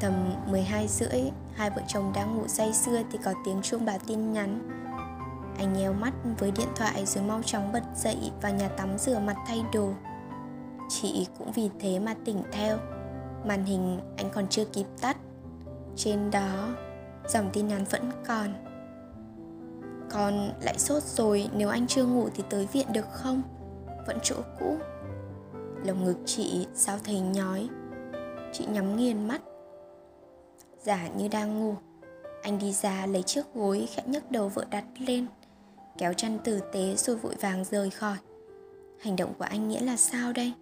Tầm 0.00 0.12
12 0.50 0.88
rưỡi, 0.88 1.20
hai 1.54 1.70
vợ 1.70 1.82
chồng 1.88 2.12
đang 2.14 2.36
ngủ 2.36 2.48
say 2.48 2.72
sưa 2.72 3.02
thì 3.12 3.18
có 3.24 3.32
tiếng 3.44 3.62
chuông 3.62 3.84
báo 3.84 3.98
tin 4.06 4.32
nhắn. 4.32 4.70
Anh 5.58 5.72
nheo 5.72 5.92
mắt 5.92 6.12
với 6.38 6.50
điện 6.50 6.68
thoại 6.76 7.06
rồi 7.06 7.24
mau 7.24 7.42
chóng 7.42 7.72
bật 7.72 7.82
dậy 7.96 8.32
vào 8.42 8.54
nhà 8.54 8.68
tắm 8.68 8.98
rửa 8.98 9.18
mặt 9.18 9.36
thay 9.46 9.62
đồ 9.72 9.92
chị 10.88 11.26
cũng 11.38 11.52
vì 11.52 11.70
thế 11.80 11.98
mà 11.98 12.14
tỉnh 12.24 12.42
theo. 12.52 12.78
Màn 13.46 13.64
hình 13.64 14.00
anh 14.16 14.30
còn 14.34 14.48
chưa 14.48 14.64
kịp 14.64 14.86
tắt. 15.00 15.16
Trên 15.96 16.30
đó, 16.30 16.68
dòng 17.28 17.50
tin 17.52 17.68
nhắn 17.68 17.84
vẫn 17.90 18.10
còn. 18.26 18.54
Con 20.10 20.50
lại 20.60 20.78
sốt 20.78 21.02
rồi, 21.02 21.48
nếu 21.56 21.68
anh 21.68 21.86
chưa 21.86 22.04
ngủ 22.04 22.28
thì 22.34 22.44
tới 22.50 22.68
viện 22.72 22.86
được 22.92 23.06
không? 23.12 23.42
Vẫn 24.06 24.18
chỗ 24.22 24.36
cũ. 24.60 24.76
Lồng 25.84 26.04
ngực 26.04 26.16
chị 26.26 26.66
sao 26.74 26.98
thấy 27.04 27.20
nhói. 27.20 27.68
Chị 28.52 28.66
nhắm 28.66 28.96
nghiền 28.96 29.28
mắt. 29.28 29.42
Giả 30.82 31.08
như 31.16 31.28
đang 31.28 31.60
ngủ, 31.60 31.74
anh 32.42 32.58
đi 32.58 32.72
ra 32.72 33.06
lấy 33.06 33.22
chiếc 33.22 33.42
gối 33.54 33.88
khẽ 33.90 34.02
nhấc 34.06 34.30
đầu 34.30 34.48
vợ 34.48 34.64
đặt 34.70 34.84
lên, 34.98 35.26
kéo 35.98 36.12
chăn 36.12 36.38
tử 36.44 36.60
tế 36.72 36.94
rồi 36.96 37.16
vội 37.16 37.34
vàng 37.40 37.64
rời 37.64 37.90
khỏi. 37.90 38.16
Hành 39.00 39.16
động 39.16 39.34
của 39.38 39.44
anh 39.44 39.68
nghĩa 39.68 39.80
là 39.80 39.96
sao 39.96 40.32
đây? 40.32 40.52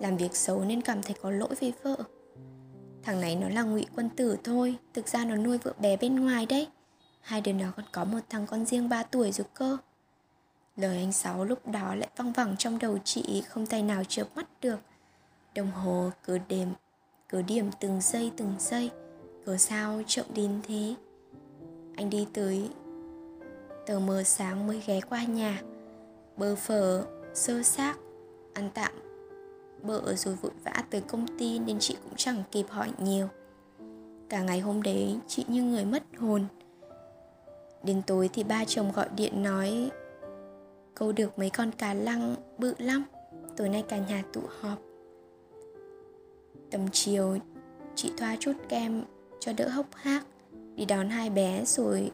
Làm 0.00 0.16
việc 0.16 0.36
xấu 0.36 0.64
nên 0.64 0.80
cảm 0.80 1.02
thấy 1.02 1.16
có 1.22 1.30
lỗi 1.30 1.54
với 1.60 1.72
vợ. 1.82 1.96
Thằng 3.02 3.20
này 3.20 3.36
nó 3.36 3.48
là 3.48 3.62
ngụy 3.62 3.86
quân 3.96 4.08
tử 4.16 4.36
thôi, 4.44 4.76
thực 4.94 5.08
ra 5.08 5.24
nó 5.24 5.36
nuôi 5.36 5.58
vợ 5.58 5.74
bé 5.78 5.96
bên 5.96 6.16
ngoài 6.16 6.46
đấy. 6.46 6.68
Hai 7.20 7.40
đứa 7.40 7.52
nó 7.52 7.66
còn 7.76 7.86
có 7.92 8.04
một 8.04 8.18
thằng 8.28 8.46
con 8.46 8.66
riêng 8.66 8.88
3 8.88 9.02
tuổi 9.02 9.32
rồi 9.32 9.46
cơ. 9.54 9.76
Lời 10.76 10.96
anh 10.96 11.12
sáu 11.12 11.44
lúc 11.44 11.68
đó 11.68 11.94
lại 11.94 12.08
văng 12.16 12.32
vẳng 12.32 12.56
trong 12.58 12.78
đầu 12.78 12.98
chị, 13.04 13.42
không 13.48 13.66
tay 13.66 13.82
nào 13.82 14.04
chớp 14.04 14.36
mắt 14.36 14.46
được. 14.60 14.78
Đồng 15.54 15.70
hồ, 15.70 16.10
cứ 16.24 16.38
đêm 16.48 16.72
cứ 17.28 17.42
điểm 17.42 17.70
từng 17.80 18.00
giây 18.00 18.32
từng 18.36 18.54
giây. 18.58 18.90
Cớ 19.46 19.56
sao 19.56 20.02
chậm 20.06 20.26
đến 20.34 20.60
thế? 20.68 20.94
Anh 21.96 22.10
đi 22.10 22.26
tới 22.32 22.70
tờ 23.86 23.98
mờ 23.98 24.22
sáng 24.22 24.66
mới 24.66 24.82
ghé 24.86 25.00
qua 25.00 25.24
nhà. 25.24 25.62
Bơ 26.36 26.56
phở 26.56 27.04
sơ 27.34 27.62
xác, 27.62 27.94
ăn 28.54 28.70
tạm 28.74 29.09
bợ 29.82 30.14
rồi 30.14 30.34
vội 30.34 30.52
vã 30.64 30.72
tới 30.90 31.00
công 31.00 31.26
ty 31.38 31.58
nên 31.58 31.78
chị 31.78 31.96
cũng 32.04 32.12
chẳng 32.16 32.42
kịp 32.50 32.66
hỏi 32.68 32.92
nhiều. 32.98 33.28
Cả 34.28 34.42
ngày 34.42 34.60
hôm 34.60 34.82
đấy, 34.82 35.18
chị 35.26 35.44
như 35.48 35.62
người 35.62 35.84
mất 35.84 36.02
hồn. 36.18 36.44
Đến 37.82 38.02
tối 38.06 38.30
thì 38.32 38.44
ba 38.44 38.64
chồng 38.64 38.92
gọi 38.92 39.08
điện 39.16 39.42
nói 39.42 39.90
câu 40.94 41.12
được 41.12 41.38
mấy 41.38 41.50
con 41.50 41.70
cá 41.70 41.94
lăng 41.94 42.34
bự 42.58 42.74
lắm, 42.78 43.04
tối 43.56 43.68
nay 43.68 43.84
cả 43.88 43.98
nhà 43.98 44.24
tụ 44.32 44.40
họp. 44.60 44.78
Tầm 46.70 46.80
chiều, 46.92 47.36
chị 47.94 48.12
thoa 48.16 48.36
chút 48.40 48.52
kem 48.68 49.04
cho 49.40 49.52
đỡ 49.52 49.68
hốc 49.68 49.86
hác, 49.94 50.26
đi 50.74 50.84
đón 50.84 51.08
hai 51.08 51.30
bé 51.30 51.64
rồi 51.64 52.10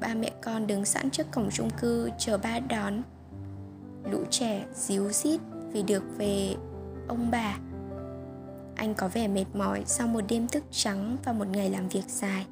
ba 0.00 0.14
mẹ 0.14 0.30
con 0.42 0.66
đứng 0.66 0.84
sẵn 0.84 1.10
trước 1.10 1.26
cổng 1.32 1.48
chung 1.52 1.70
cư 1.80 2.10
chờ 2.18 2.38
ba 2.38 2.60
đón. 2.60 3.02
Lũ 4.10 4.24
trẻ 4.30 4.66
díu 4.74 5.08
rít 5.08 5.40
vì 5.72 5.82
được 5.82 6.02
về 6.18 6.54
ông 7.08 7.30
bà. 7.30 7.58
Anh 8.76 8.94
có 8.94 9.08
vẻ 9.08 9.28
mệt 9.28 9.46
mỏi 9.54 9.82
sau 9.86 10.06
một 10.06 10.20
đêm 10.28 10.48
thức 10.48 10.64
trắng 10.70 11.16
và 11.24 11.32
một 11.32 11.46
ngày 11.48 11.70
làm 11.70 11.88
việc 11.88 12.04
dài. 12.08 12.46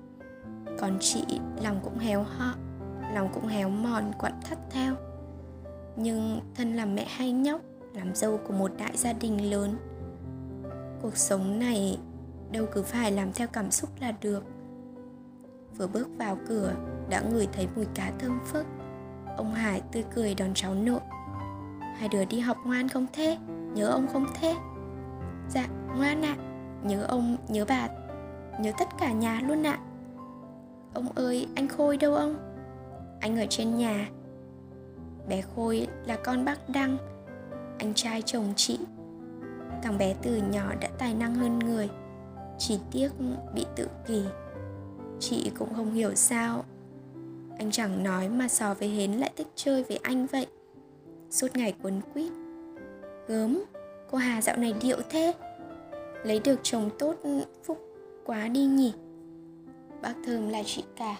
Còn 0.78 0.96
chị, 1.00 1.24
lòng 1.62 1.80
cũng 1.84 1.98
héo 1.98 2.22
họ 2.22 2.54
lòng 3.14 3.28
cũng 3.34 3.46
héo 3.46 3.68
mòn 3.68 4.12
quặn 4.18 4.32
thắt 4.44 4.58
theo 4.70 4.94
nhưng 5.96 6.40
thân 6.54 6.74
làm 6.74 6.94
mẹ 6.94 7.06
hay 7.08 7.32
nhóc, 7.32 7.60
làm 7.94 8.14
dâu 8.14 8.38
của 8.46 8.52
một 8.52 8.70
đại 8.78 8.96
gia 8.96 9.12
đình 9.12 9.50
lớn. 9.50 9.76
Cuộc 11.02 11.16
sống 11.16 11.58
này 11.58 11.98
đâu 12.52 12.66
cứ 12.72 12.82
phải 12.82 13.12
làm 13.12 13.32
theo 13.32 13.48
cảm 13.52 13.70
xúc 13.70 13.90
là 14.00 14.12
được. 14.20 14.44
Vừa 15.76 15.86
bước 15.86 16.08
vào 16.18 16.38
cửa, 16.48 16.74
đã 17.08 17.20
ngửi 17.20 17.48
thấy 17.52 17.68
mùi 17.76 17.84
cá 17.94 18.12
thơm 18.18 18.40
phức. 18.46 18.66
Ông 19.36 19.54
hải 19.54 19.82
tươi 19.92 20.04
cười 20.14 20.34
đón 20.34 20.54
cháu 20.54 20.74
nội 20.74 21.00
hai 21.98 22.08
đứa 22.08 22.24
đi 22.24 22.40
học 22.40 22.56
ngoan 22.64 22.88
không 22.88 23.06
thế? 23.12 23.38
Nhớ 23.74 23.88
ông 23.88 24.06
không 24.12 24.26
thế? 24.40 24.56
Dạ 25.48 25.68
ngoan 25.96 26.22
ạ. 26.22 26.36
À. 26.38 26.44
nhớ 26.82 27.04
ông, 27.08 27.36
nhớ 27.48 27.64
bà. 27.68 27.88
Nhớ 28.60 28.72
tất 28.78 28.88
cả 28.98 29.12
nhà 29.12 29.40
luôn 29.46 29.66
ạ. 29.66 29.78
À. 29.78 29.84
ông 30.94 31.08
ơi, 31.14 31.46
anh 31.54 31.68
khôi 31.68 31.96
đâu 31.96 32.14
ông? 32.14 32.36
Anh 33.20 33.38
ở 33.38 33.46
trên 33.50 33.76
nhà. 33.76 34.08
Bé 35.28 35.42
khôi 35.56 35.86
là 36.06 36.16
con 36.24 36.44
bác 36.44 36.68
đăng, 36.68 36.96
anh 37.78 37.94
trai 37.94 38.22
chồng 38.22 38.52
chị. 38.56 38.78
Thằng 39.82 39.98
bé 39.98 40.14
từ 40.22 40.36
nhỏ 40.36 40.74
đã 40.80 40.88
tài 40.98 41.14
năng 41.14 41.34
hơn 41.34 41.58
người, 41.58 41.88
chỉ 42.58 42.78
tiếc 42.90 43.08
bị 43.54 43.66
tự 43.76 43.88
kỷ. 44.06 44.22
Chị 45.20 45.52
cũng 45.58 45.74
không 45.74 45.92
hiểu 45.92 46.14
sao. 46.14 46.64
Anh 47.58 47.70
chẳng 47.70 48.04
nói 48.04 48.28
mà 48.28 48.48
sò 48.48 48.74
với 48.74 48.88
hến 48.88 49.12
lại 49.12 49.30
thích 49.36 49.48
chơi 49.54 49.82
với 49.82 49.98
anh 50.02 50.26
vậy 50.26 50.46
suốt 51.30 51.56
ngày 51.56 51.74
quấn 51.82 52.00
quýt. 52.14 52.32
Gớm, 53.26 53.62
cô 54.10 54.18
hà 54.18 54.42
dạo 54.42 54.56
này 54.56 54.74
điệu 54.82 54.96
thế. 55.10 55.34
Lấy 56.24 56.40
được 56.44 56.60
chồng 56.62 56.90
tốt, 56.98 57.16
phúc 57.64 57.78
quá 58.24 58.48
đi 58.48 58.64
nhỉ. 58.64 58.92
Bác 60.02 60.14
thơm 60.26 60.48
là 60.48 60.62
chị 60.66 60.84
cả. 60.96 61.16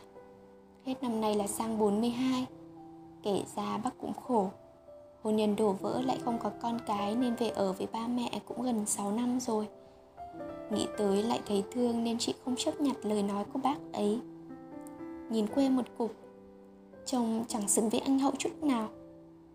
Hết 0.86 0.94
năm 1.02 1.20
nay 1.20 1.34
là 1.34 1.46
sang 1.46 1.78
42 1.78 2.46
kể 3.22 3.42
ra 3.56 3.78
bác 3.78 3.98
cũng 3.98 4.12
khổ. 4.12 4.50
Hôn 5.22 5.36
nhân 5.36 5.56
đổ 5.56 5.72
vỡ 5.72 6.02
lại 6.02 6.18
không 6.24 6.38
có 6.38 6.50
con 6.62 6.78
cái 6.86 7.14
nên 7.14 7.34
về 7.34 7.48
ở 7.48 7.72
với 7.72 7.86
ba 7.92 8.06
mẹ 8.06 8.40
cũng 8.46 8.62
gần 8.62 8.86
6 8.86 9.12
năm 9.12 9.40
rồi. 9.40 9.68
Nghĩ 10.70 10.86
tới 10.98 11.22
lại 11.22 11.40
thấy 11.46 11.64
thương 11.72 12.04
nên 12.04 12.18
chị 12.18 12.34
không 12.44 12.56
chấp 12.56 12.80
nhận 12.80 12.96
lời 13.02 13.22
nói 13.22 13.44
của 13.52 13.58
bác 13.62 13.76
ấy. 13.92 14.20
Nhìn 15.30 15.46
quê 15.46 15.68
một 15.68 15.84
cục. 15.98 16.12
Chồng 17.06 17.44
chẳng 17.48 17.68
xứng 17.68 17.88
với 17.88 18.00
anh 18.00 18.18
hậu 18.18 18.32
chút 18.38 18.62
nào 18.62 18.88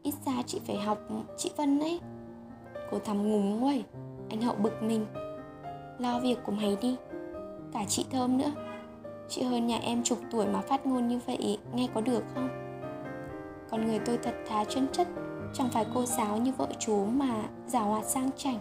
ít 0.04 0.14
ra 0.26 0.42
chị 0.46 0.62
phải 0.68 0.78
học 0.78 0.98
chị 1.38 1.52
vân 1.58 1.80
đấy, 1.80 2.00
cô 2.92 3.00
thầm 3.00 3.32
ngùng 3.32 3.60
nguôi 3.60 3.84
anh 4.30 4.42
hậu 4.42 4.56
bực 4.56 4.84
mình. 4.84 5.06
Lo 6.00 6.20
việc 6.20 6.38
của 6.46 6.52
mày 6.52 6.78
đi. 6.82 6.98
Cả 7.74 7.86
chị 7.88 8.06
thơm 8.12 8.38
nữa. 8.38 8.52
Chị 9.30 9.44
hơn 9.44 9.68
nhà 9.68 9.78
em 9.78 10.04
chục 10.04 10.18
tuổi 10.32 10.48
mà 10.48 10.62
phát 10.62 10.86
ngôn 10.86 11.08
như 11.08 11.20
vậy 11.26 11.58
nghe 11.74 11.88
có 11.94 12.02
được 12.02 12.24
không? 12.34 12.50
Con 13.70 13.88
người 13.88 14.00
tôi 14.06 14.18
thật 14.18 14.34
thà 14.48 14.64
chân 14.64 14.88
chất 14.92 15.08
chẳng 15.54 15.70
phải 15.70 15.86
cô 15.94 16.06
giáo 16.06 16.38
như 16.38 16.52
vợ 16.58 16.68
chú 16.80 17.06
mà 17.06 17.44
giả 17.68 17.82
hoạt 17.82 18.06
sang 18.06 18.30
chảnh. 18.38 18.60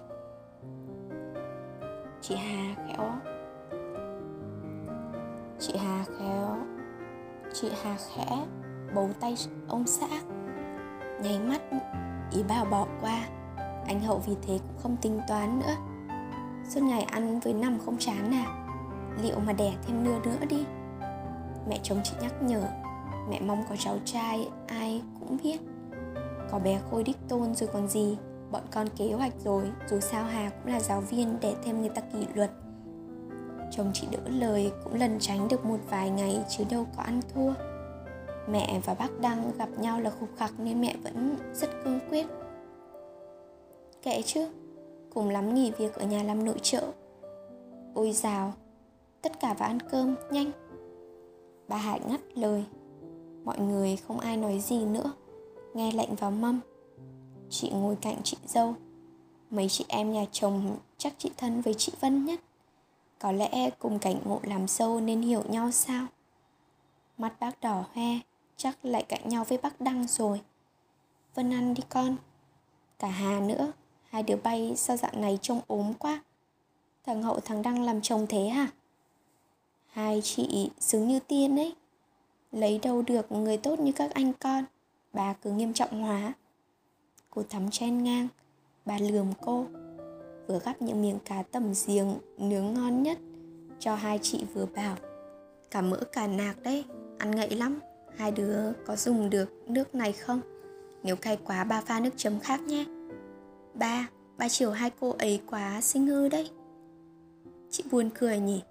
Chị 2.21 2.35
hà 2.35 2.75
khéo. 2.87 3.11
Chị 5.59 5.73
hà 5.79 6.05
khéo. 6.19 6.57
Chị 7.55 7.69
hà 7.83 7.97
khẽ 8.15 8.47
bấu 8.95 9.11
tay 9.21 9.37
ông 9.69 9.87
xã 9.87 10.09
nháy 11.23 11.39
mắt, 11.39 11.61
ý 12.33 12.43
bảo 12.43 12.65
bỏ 12.65 12.87
qua. 13.01 13.27
Anh 13.87 14.01
hậu 14.01 14.19
vì 14.19 14.37
thế 14.47 14.59
cũng 14.59 14.79
không 14.83 14.97
tính 14.97 15.21
toán 15.29 15.59
nữa. 15.59 15.75
Suốt 16.69 16.81
ngày 16.83 17.03
ăn 17.03 17.41
với 17.41 17.55
nằm 17.55 17.79
không 17.85 17.97
chán 17.99 18.35
à? 18.35 18.47
Liệu 19.23 19.39
mà 19.39 19.53
đẻ 19.53 19.73
thêm 19.87 20.05
nưa 20.05 20.19
nữa 20.25 20.47
đi? 20.49 20.65
Mẹ 21.69 21.79
chồng 21.83 22.01
chị 22.05 22.13
nhắc 22.23 22.43
nhở, 22.43 22.63
mẹ 23.31 23.41
mong 23.41 23.65
có 23.69 23.77
cháu 23.79 23.99
trai, 24.05 24.49
ai 24.67 25.03
cũng 25.21 25.37
biết. 25.43 25.61
Có 26.51 26.59
bé 26.59 26.81
khôi 26.91 27.03
đích 27.03 27.17
tôn 27.29 27.55
rồi 27.55 27.69
còn 27.73 27.89
gì, 27.89 28.17
bọn 28.51 28.63
con 28.71 28.89
kế 28.97 29.13
hoạch 29.13 29.33
rồi, 29.45 29.65
dù 29.91 30.01
sao 30.01 30.25
hà 30.25 30.51
cũng 30.51 30.73
là 30.73 30.81
giáo 30.81 31.01
viên 31.01 31.39
để 31.41 31.55
thêm 31.65 31.81
người 31.81 31.91
ta 31.91 32.01
kỷ 32.01 32.27
luật. 32.35 32.51
Chồng 33.71 33.91
chị 33.95 34.07
đỡ 34.11 34.19
lời 34.27 34.73
cũng 34.85 34.95
lần 34.95 35.17
tránh 35.21 35.49
được 35.49 35.65
một 35.65 35.79
vài 35.91 36.11
ngày 36.11 36.45
chứ 36.49 36.65
đâu 36.71 36.87
có 36.97 37.03
ăn 37.03 37.21
thua 37.35 37.53
mẹ 38.49 38.81
và 38.85 38.95
bác 38.95 39.21
đăng 39.21 39.53
gặp 39.59 39.69
nhau 39.79 40.01
là 40.01 40.11
khục 40.11 40.29
khặc 40.37 40.61
nên 40.61 40.81
mẹ 40.81 40.97
vẫn 41.03 41.37
rất 41.55 41.71
cương 41.85 42.01
quyết. 42.09 42.27
Kệ 44.03 44.23
chứ, 44.23 44.49
cùng 45.15 45.29
lắm 45.29 45.55
nghỉ 45.55 45.71
việc 45.71 45.95
ở 45.95 46.07
nhà 46.07 46.23
làm 46.23 46.45
nội 46.45 46.59
trợ. 46.63 46.93
Ôi 47.95 48.13
dào, 48.13 48.53
tất 49.23 49.41
cả 49.41 49.55
vào 49.55 49.69
ăn 49.69 49.79
cơm, 49.81 50.15
nhanh. 50.31 50.51
Bà 51.69 51.77
Hải 51.77 52.01
ngắt 52.09 52.21
lời. 52.35 52.65
Mọi 53.45 53.59
người 53.59 53.97
không 53.97 54.21
ai 54.21 54.37
nói 54.37 54.59
gì 54.59 54.85
nữa, 54.85 55.13
Nghe 55.75 55.93
lệnh 55.93 56.15
vào 56.15 56.31
mâm. 56.31 56.61
Chị 57.51 57.71
ngồi 57.71 57.97
cạnh 57.97 58.17
chị 58.25 58.37
dâu. 58.47 58.75
Mấy 59.51 59.69
chị 59.69 59.85
em 59.89 60.13
nhà 60.13 60.25
chồng 60.33 60.77
chắc 60.99 61.13
chị 61.19 61.31
thân 61.37 61.61
với 61.61 61.75
chị 61.75 61.93
Vân 62.01 62.25
nhất. 62.25 62.41
Có 63.19 63.33
lẽ 63.33 63.71
cùng 63.79 63.99
cảnh 63.99 64.17
ngộ 64.25 64.41
làm 64.43 64.69
sâu 64.69 65.01
nên 65.01 65.23
hiểu 65.23 65.43
nhau 65.49 65.71
sao? 65.71 66.07
Mắt 67.19 67.41
bác 67.41 67.61
đỏ 67.61 67.85
hoe 67.95 68.19
Chắc 68.63 68.85
lại 68.85 69.03
cạnh 69.03 69.29
nhau 69.29 69.45
với 69.45 69.59
bác 69.59 69.81
Đăng 69.81 70.07
rồi. 70.09 70.41
Vân 71.35 71.53
ăn 71.53 71.75
đi 71.75 71.83
con. 71.89 72.17
Cả 72.99 73.09
Hà 73.09 73.41
nữa. 73.41 73.73
Hai 74.11 74.23
đứa 74.23 74.37
bay 74.37 74.73
sao 74.77 74.97
dạng 74.97 75.21
này 75.21 75.39
trông 75.43 75.61
ốm 75.67 75.95
quá. 75.99 76.23
Thằng 77.07 77.23
Hậu, 77.23 77.41
thằng 77.41 77.63
Đăng 77.63 77.83
làm 77.83 78.03
chồng 78.03 78.27
thế 78.29 78.49
hả? 78.49 78.67
Hai 79.87 80.21
chị 80.25 80.71
xứng 80.81 81.09
như 81.09 81.21
tiên 81.21 81.59
ấy. 81.59 81.75
Lấy 82.53 82.79
đâu 82.79 83.03
được 83.03 83.33
người 83.33 83.57
tốt 83.57 83.79
như 83.79 83.93
các 83.93 84.15
anh 84.15 84.33
con. 84.33 84.65
Bà 85.13 85.33
cứ 85.33 85.51
nghiêm 85.51 85.73
trọng 85.73 86.03
hóa. 86.03 86.33
Cô 87.31 87.43
thắm 87.51 87.71
chen 87.71 88.05
ngang. 88.05 88.29
Bà 88.85 88.99
lườm 88.99 89.33
cô. 89.41 89.67
Vừa 90.47 90.59
gắp 90.65 90.83
những 90.83 91.03
miếng 91.03 91.19
cá 91.19 91.43
tầm 91.43 91.73
giềng 91.87 92.15
Nướng 92.39 92.75
ngon 92.75 93.03
nhất 93.03 93.19
Cho 93.79 93.95
hai 93.95 94.19
chị 94.23 94.45
vừa 94.55 94.67
bảo. 94.67 94.97
Cả 95.71 95.81
mỡ 95.81 96.01
cả 96.13 96.27
nạc 96.27 96.63
đấy. 96.63 96.85
Ăn 97.19 97.31
ngậy 97.31 97.51
lắm. 97.51 97.81
Hai 98.17 98.33
đứa 98.33 98.73
có 98.87 98.97
dùng 98.97 99.31
được 99.31 99.53
nước 99.67 99.95
này 99.95 100.13
không? 100.13 100.41
Nếu 101.03 101.17
cay 101.17 101.39
quá 101.45 101.65
ba 101.65 101.81
pha 101.81 102.01
nước 102.01 102.11
chấm 102.17 102.41
khác 102.41 102.61
nhé. 102.61 102.85
Ba, 103.75 104.09
ba 104.39 104.49
chiều 104.49 104.71
hai 104.71 104.91
cô 105.01 105.15
ấy 105.19 105.41
quá 105.47 105.81
xinh 105.81 106.07
hư 106.07 106.29
đấy. 106.29 106.51
Chị 107.71 107.85
buồn 107.91 108.11
cười 108.15 108.39
nhỉ. 108.39 108.63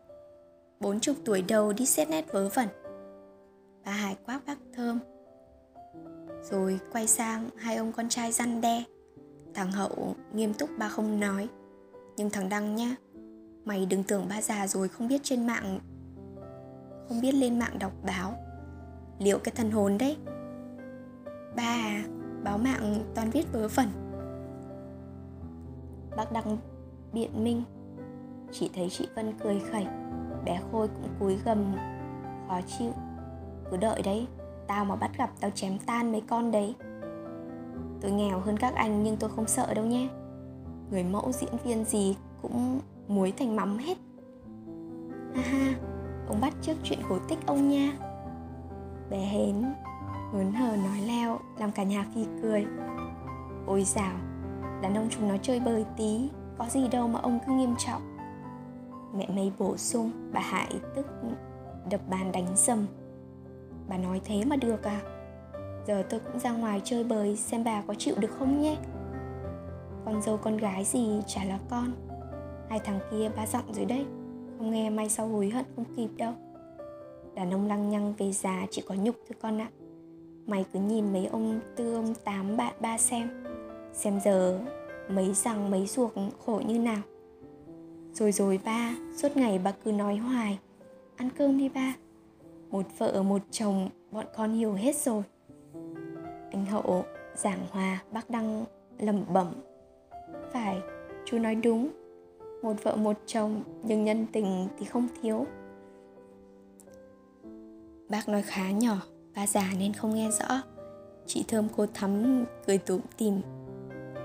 Bốn 0.80 1.00
chục 1.00 1.16
tuổi 1.26 1.42
đầu 1.42 1.74
đi 1.74 1.86
xét 1.86 2.10
nét 2.10 2.26
vớ 2.32 2.50
vẩn. 2.50 2.68
Bà 3.86 3.92
Hải 3.92 4.16
quát 4.26 4.40
bác 4.46 4.58
thơm. 4.74 5.00
Rồi 6.44 6.80
quay 6.92 7.08
sang 7.08 7.50
hai 7.56 7.76
ông 7.76 7.92
con 7.92 8.10
trai 8.10 8.32
răn 8.32 8.62
đe. 8.62 8.84
Thằng 9.54 9.72
Hậu 9.72 10.16
nghiêm 10.34 10.54
túc 10.54 10.70
ba 10.78 10.90
không 10.90 11.20
nói. 11.20 11.48
Nhưng 12.18 12.30
thằng 12.30 12.50
Đăng 12.50 12.76
nhá 12.76 12.96
Mày 13.66 13.86
đừng 13.86 14.04
tưởng 14.04 14.26
ba 14.30 14.42
già 14.42 14.68
rồi 14.68 14.88
không 14.88 15.08
biết 15.08 15.22
trên 15.24 15.48
mạng 15.48 15.80
Không 17.08 17.22
biết 17.22 17.32
lên 17.32 17.60
mạng 17.60 17.80
đọc 17.80 17.92
báo. 18.04 18.36
Liệu 19.24 19.40
cái 19.40 19.54
thần 19.56 19.72
hồn 19.72 19.98
đấy? 19.98 20.18
Ba 21.56 21.64
à, 21.64 22.04
báo 22.44 22.58
mạng 22.58 23.04
toàn 23.16 23.30
viết 23.30 23.46
vớ 23.54 23.68
vẩn. 23.68 23.88
Bác 26.18 26.32
Đăng 26.32 26.58
biện 27.14 27.44
minh. 27.44 27.64
Chỉ 28.52 28.70
thấy 28.76 28.90
chị 28.90 29.08
Vân 29.16 29.34
cười 29.44 29.60
khẩy. 29.60 29.86
Bé 30.46 30.62
Khôi 30.72 30.88
cũng 30.88 31.10
cúi 31.20 31.38
gầm. 31.46 31.76
Khó 32.48 32.60
chịu. 32.68 32.92
Cứ 33.72 33.78
đợi 33.78 34.02
đấy 34.02 34.28
Tao 34.68 34.86
mà 34.86 34.96
bắt 34.96 35.12
gặp 35.18 35.30
tao 35.40 35.52
chém 35.52 35.78
tan 35.86 36.12
mấy 36.12 36.22
con 36.22 36.52
đấy. 36.52 36.76
Tôi 38.02 38.12
nghèo 38.12 38.40
hơn 38.40 38.58
các 38.58 38.76
anh 38.76 39.04
nhưng 39.04 39.18
tôi 39.18 39.30
không 39.30 39.48
sợ 39.48 39.74
đâu 39.74 39.86
nhé. 39.86 40.10
Người 40.92 41.04
mẫu 41.04 41.32
diễn 41.32 41.54
viên 41.64 41.86
gì 41.86 42.16
cũng 42.42 42.80
muối 43.08 43.34
thành 43.38 43.56
mắm 43.56 43.78
hết. 43.78 43.98
Ha 45.36 45.42
ha, 45.42 45.74
ông 46.28 46.42
bắt 46.42 46.54
trước 46.62 46.74
chuyện 46.84 47.00
cổ 47.10 47.18
tích 47.30 47.40
ông 47.46 47.70
nha. 47.70 47.98
Bé 49.12 49.18
hến, 49.18 49.64
hớn 50.34 50.54
hở 50.54 50.76
nói 50.76 51.02
leo 51.08 51.40
làm 51.60 51.72
cả 51.72 51.84
nhà 51.84 52.06
phi 52.16 52.26
cười. 52.42 52.66
Ôi 53.68 53.84
dào, 53.84 54.14
đàn 54.82 54.96
ông 54.96 55.08
chúng 55.10 55.28
nó 55.28 55.38
chơi 55.42 55.60
bời 55.60 55.86
tí 55.98 56.30
Có 56.58 56.66
gì 56.70 56.88
đâu 56.88 57.08
mà 57.08 57.20
ông 57.20 57.40
cứ 57.48 57.54
nghiêm 57.54 57.76
trọng. 57.78 58.18
Mẹ 59.18 59.28
mây 59.36 59.52
bổ 59.60 59.78
sung, 59.78 60.12
bà 60.34 60.40
Hải 60.40 60.68
tức 60.96 61.06
đập 61.90 62.02
bàn 62.10 62.32
đánh 62.32 62.48
dầm 62.56 62.86
Bà 63.90 63.98
nói 63.98 64.22
thế 64.26 64.46
mà 64.46 64.56
được 64.56 64.84
à? 64.84 65.02
Giờ 65.88 66.04
tôi 66.10 66.20
cũng 66.20 66.40
ra 66.40 66.52
ngoài 66.52 66.82
chơi 66.84 67.04
bời 67.04 67.36
xem 67.36 67.64
bà 67.64 67.82
có 67.82 67.94
chịu 67.94 68.16
được 68.20 68.32
không 68.40 68.62
nhé? 68.62 68.78
Con 70.06 70.22
dâu 70.22 70.38
con 70.38 70.58
gái 70.58 70.84
gì 70.86 71.22
chả 71.28 71.44
là 71.44 71.60
con. 71.70 71.92
Hai 72.70 72.80
thằng 72.80 73.00
kia 73.12 73.30
ba 73.36 73.48
dặn 73.48 73.64
rồi 73.74 73.86
đấy 73.86 74.06
Không 74.58 74.72
nghe 74.72 74.90
may 74.90 75.10
sau 75.10 75.28
hối 75.28 75.50
hận 75.50 75.66
không 75.76 75.86
kịp 75.96 76.10
đâu. 76.18 76.34
Đàn 77.36 77.54
ông 77.54 77.68
lăng 77.68 77.90
nhăng 77.90 78.14
về 78.18 78.32
già 78.32 78.66
chỉ 78.72 78.82
có 78.88 78.96
nhục 78.96 79.16
thôi 79.16 79.38
con 79.42 79.62
ạ. 79.62 79.68
Mày 80.46 80.66
cứ 80.74 80.80
nhìn 80.80 81.14
mấy 81.14 81.26
ông 81.26 81.60
tư 81.76 81.96
ông 81.96 82.14
tám 82.24 82.58
bạn 82.58 82.74
ba 82.80 82.98
xem 82.98 83.30
Xem 83.94 84.20
giờ 84.24 84.60
mấy 85.10 85.34
rằng 85.34 85.72
mấy 85.72 85.88
ruột 85.88 86.12
khổ 86.46 86.62
như 86.68 86.80
nào. 86.80 87.02
Rồi 88.14 88.32
rồi 88.32 88.60
ba, 88.66 88.96
suốt 89.16 89.38
ngày 89.38 89.60
bà 89.64 89.72
cứ 89.72 89.92
nói 89.92 90.16
hoài 90.16 90.60
Ăn 91.22 91.30
cơm 91.38 91.58
đi 91.58 91.70
ba. 91.70 91.94
Một 92.70 92.86
vợ 92.98 93.24
một 93.24 93.42
chồng 93.52 93.90
bọn 94.12 94.26
con 94.36 94.54
hiểu 94.54 94.74
hết 94.74 94.96
rồi. 94.96 95.24
Anh 96.52 96.66
hậu 96.66 97.04
giảng 97.36 97.60
hòa 97.72 98.04
bác 98.12 98.30
đăng 98.30 98.66
lẩm 99.00 99.24
bẩm. 99.34 99.54
Phải 100.54 100.82
chú 101.26 101.40
nói 101.40 101.56
đúng. 101.56 101.90
Một 102.62 102.84
vợ 102.84 102.96
một 102.96 103.18
chồng 103.26 103.64
nhưng 103.84 104.04
nhân 104.04 104.26
tình 104.32 104.68
thì 104.80 104.86
không 104.86 105.08
thiếu 105.22 105.46
bác 108.12 108.30
nói 108.30 108.42
khá 108.42 108.72
nhỏ 108.72 108.98
ba 109.36 109.48
già 109.48 109.70
nên 109.80 109.94
không 109.94 110.16
nghe 110.16 110.30
rõ. 110.32 110.62
Chị 111.26 111.46
thơm 111.48 111.68
cô 111.78 111.86
thắm, 111.94 112.46
cười 112.68 112.78
tủm 112.78 113.02
tìm 113.18 113.42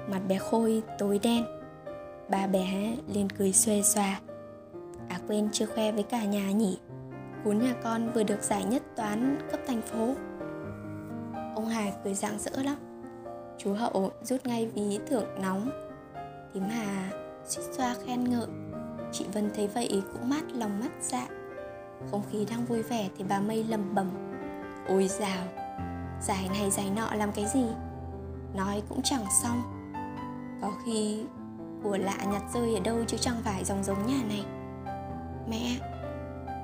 mặt 0.08 0.20
bé 0.28 0.38
khôi, 0.38 0.82
tối 0.98 1.20
đen. 1.22 1.44
Ba 2.28 2.46
bé 2.46 2.96
lên 3.14 3.28
cười 3.38 3.52
xuê 3.52 3.82
xòa. 3.82 4.20
à 5.08 5.20
quên 5.28 5.48
chưa 5.52 5.66
khoe 5.66 5.92
với 5.92 6.02
cả 6.02 6.24
nhà 6.24 6.50
nhỉ? 6.50 6.78
Cún 7.44 7.58
nhà 7.58 7.74
con 7.82 8.12
vừa 8.12 8.22
được 8.22 8.42
giải 8.42 8.64
nhất 8.64 8.82
toán 8.96 9.38
cấp 9.50 9.60
thành 9.66 9.82
phố. 9.82 10.14
Ông 11.54 11.66
Hải 11.66 11.92
cười 12.04 12.14
rạng 12.14 12.38
rỡ 12.38 12.62
lắm. 12.62 12.76
Chú 13.58 13.72
Hậu 13.72 14.10
rút 14.22 14.46
ngay 14.46 14.66
ví 14.66 14.98
thưởng 15.06 15.26
nóng. 15.42 15.70
Thím 16.54 16.62
Hà 16.62 17.10
suýt 17.44 17.62
xoa 17.72 17.94
khen 18.06 18.30
ngợi. 18.30 18.46
Chị 19.12 19.24
Vân 19.32 19.50
thấy 19.54 19.68
vậy 19.68 20.02
cũng 20.12 20.28
mát 20.28 20.42
lòng 20.54 20.80
mắt 20.80 20.90
dạ. 21.00 21.28
Không 22.10 22.22
khí 22.30 22.46
đang 22.50 22.64
vui 22.64 22.82
vẻ 22.82 23.08
thì 23.18 23.24
bà 23.28 23.40
Mây 23.40 23.64
lầm 23.64 23.94
bầm 23.94 24.10
Ôi 24.88 25.08
dào 25.08 25.46
Giải 26.22 26.48
này 26.48 26.70
giải 26.70 26.90
nọ 26.96 27.14
làm 27.14 27.32
cái 27.32 27.46
gì? 27.54 27.64
Nói 28.54 28.82
cũng 28.88 29.00
chẳng 29.04 29.24
xong. 29.42 29.62
Có 30.62 30.72
khi 30.84 31.24
của 31.82 31.96
lạ 31.96 32.16
nhặt 32.32 32.42
rơi 32.54 32.74
ở 32.74 32.80
đâu 32.80 33.04
chứ 33.06 33.16
chẳng 33.20 33.36
phải 33.44 33.64
dòng 33.64 33.84
giống 33.84 34.06
nhà 34.06 34.22
này. 34.28 34.44
Mẹ 35.48 35.78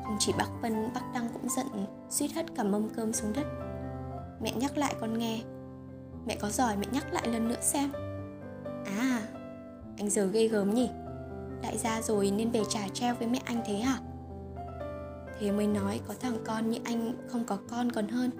Không 0.04 0.16
chỉ 0.18 0.32
bác 0.38 0.48
Vân, 0.62 0.88
bác 0.94 1.12
Đăng 1.14 1.28
cũng 1.32 1.48
giận 1.48 1.86
Suýt 2.10 2.32
hất 2.34 2.46
cả 2.54 2.62
mâm 2.62 2.88
cơm 2.88 3.12
xuống 3.12 3.32
đất. 3.32 3.46
Mẹ 4.40 4.52
nhắc 4.52 4.78
lại 4.78 4.94
con 5.00 5.18
nghe. 5.18 5.40
Mẹ 6.26 6.36
có 6.40 6.48
giỏi 6.48 6.76
mẹ 6.76 6.86
nhắc 6.92 7.12
lại 7.12 7.28
lần 7.28 7.48
nữa 7.48 7.60
xem. 7.60 7.92
À 8.84 9.22
Anh 9.98 10.10
giờ 10.10 10.26
ghê 10.26 10.48
gớm 10.48 10.74
nhỉ. 10.74 10.90
Đại 11.62 11.78
gia 11.78 12.02
rồi 12.02 12.30
nên 12.30 12.50
về 12.50 12.62
trả 12.68 12.88
treo 12.92 13.14
với 13.14 13.28
mẹ 13.28 13.40
anh 13.44 13.62
thế 13.66 13.74
hả? 13.74 13.98
Thì 15.42 15.50
mới 15.50 15.66
nói 15.66 16.00
có 16.08 16.14
thằng 16.20 16.38
con 16.44 16.70
như 16.70 16.78
anh 16.84 17.26
không 17.28 17.44
có 17.44 17.58
con 17.68 17.92
còn 17.92 18.08
hơn. 18.08 18.30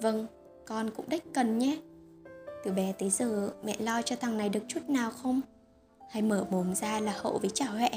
Vâng, 0.00 0.26
con 0.66 0.90
cũng 0.90 1.08
đách 1.08 1.22
cần 1.34 1.58
nhé. 1.58 1.78
Từ 2.64 2.72
bé 2.72 2.92
tới 2.92 3.10
giờ 3.10 3.50
mẹ 3.64 3.76
lo 3.78 4.02
cho 4.02 4.16
thằng 4.16 4.38
này 4.38 4.48
được 4.48 4.60
chút 4.68 4.88
nào 4.88 5.10
không? 5.10 5.40
Hay 6.10 6.22
mở 6.22 6.46
mồm 6.50 6.74
ra 6.74 7.00
là 7.00 7.14
hậu 7.18 7.38
với 7.38 7.50
chả 7.50 7.66
huệ. 7.66 7.88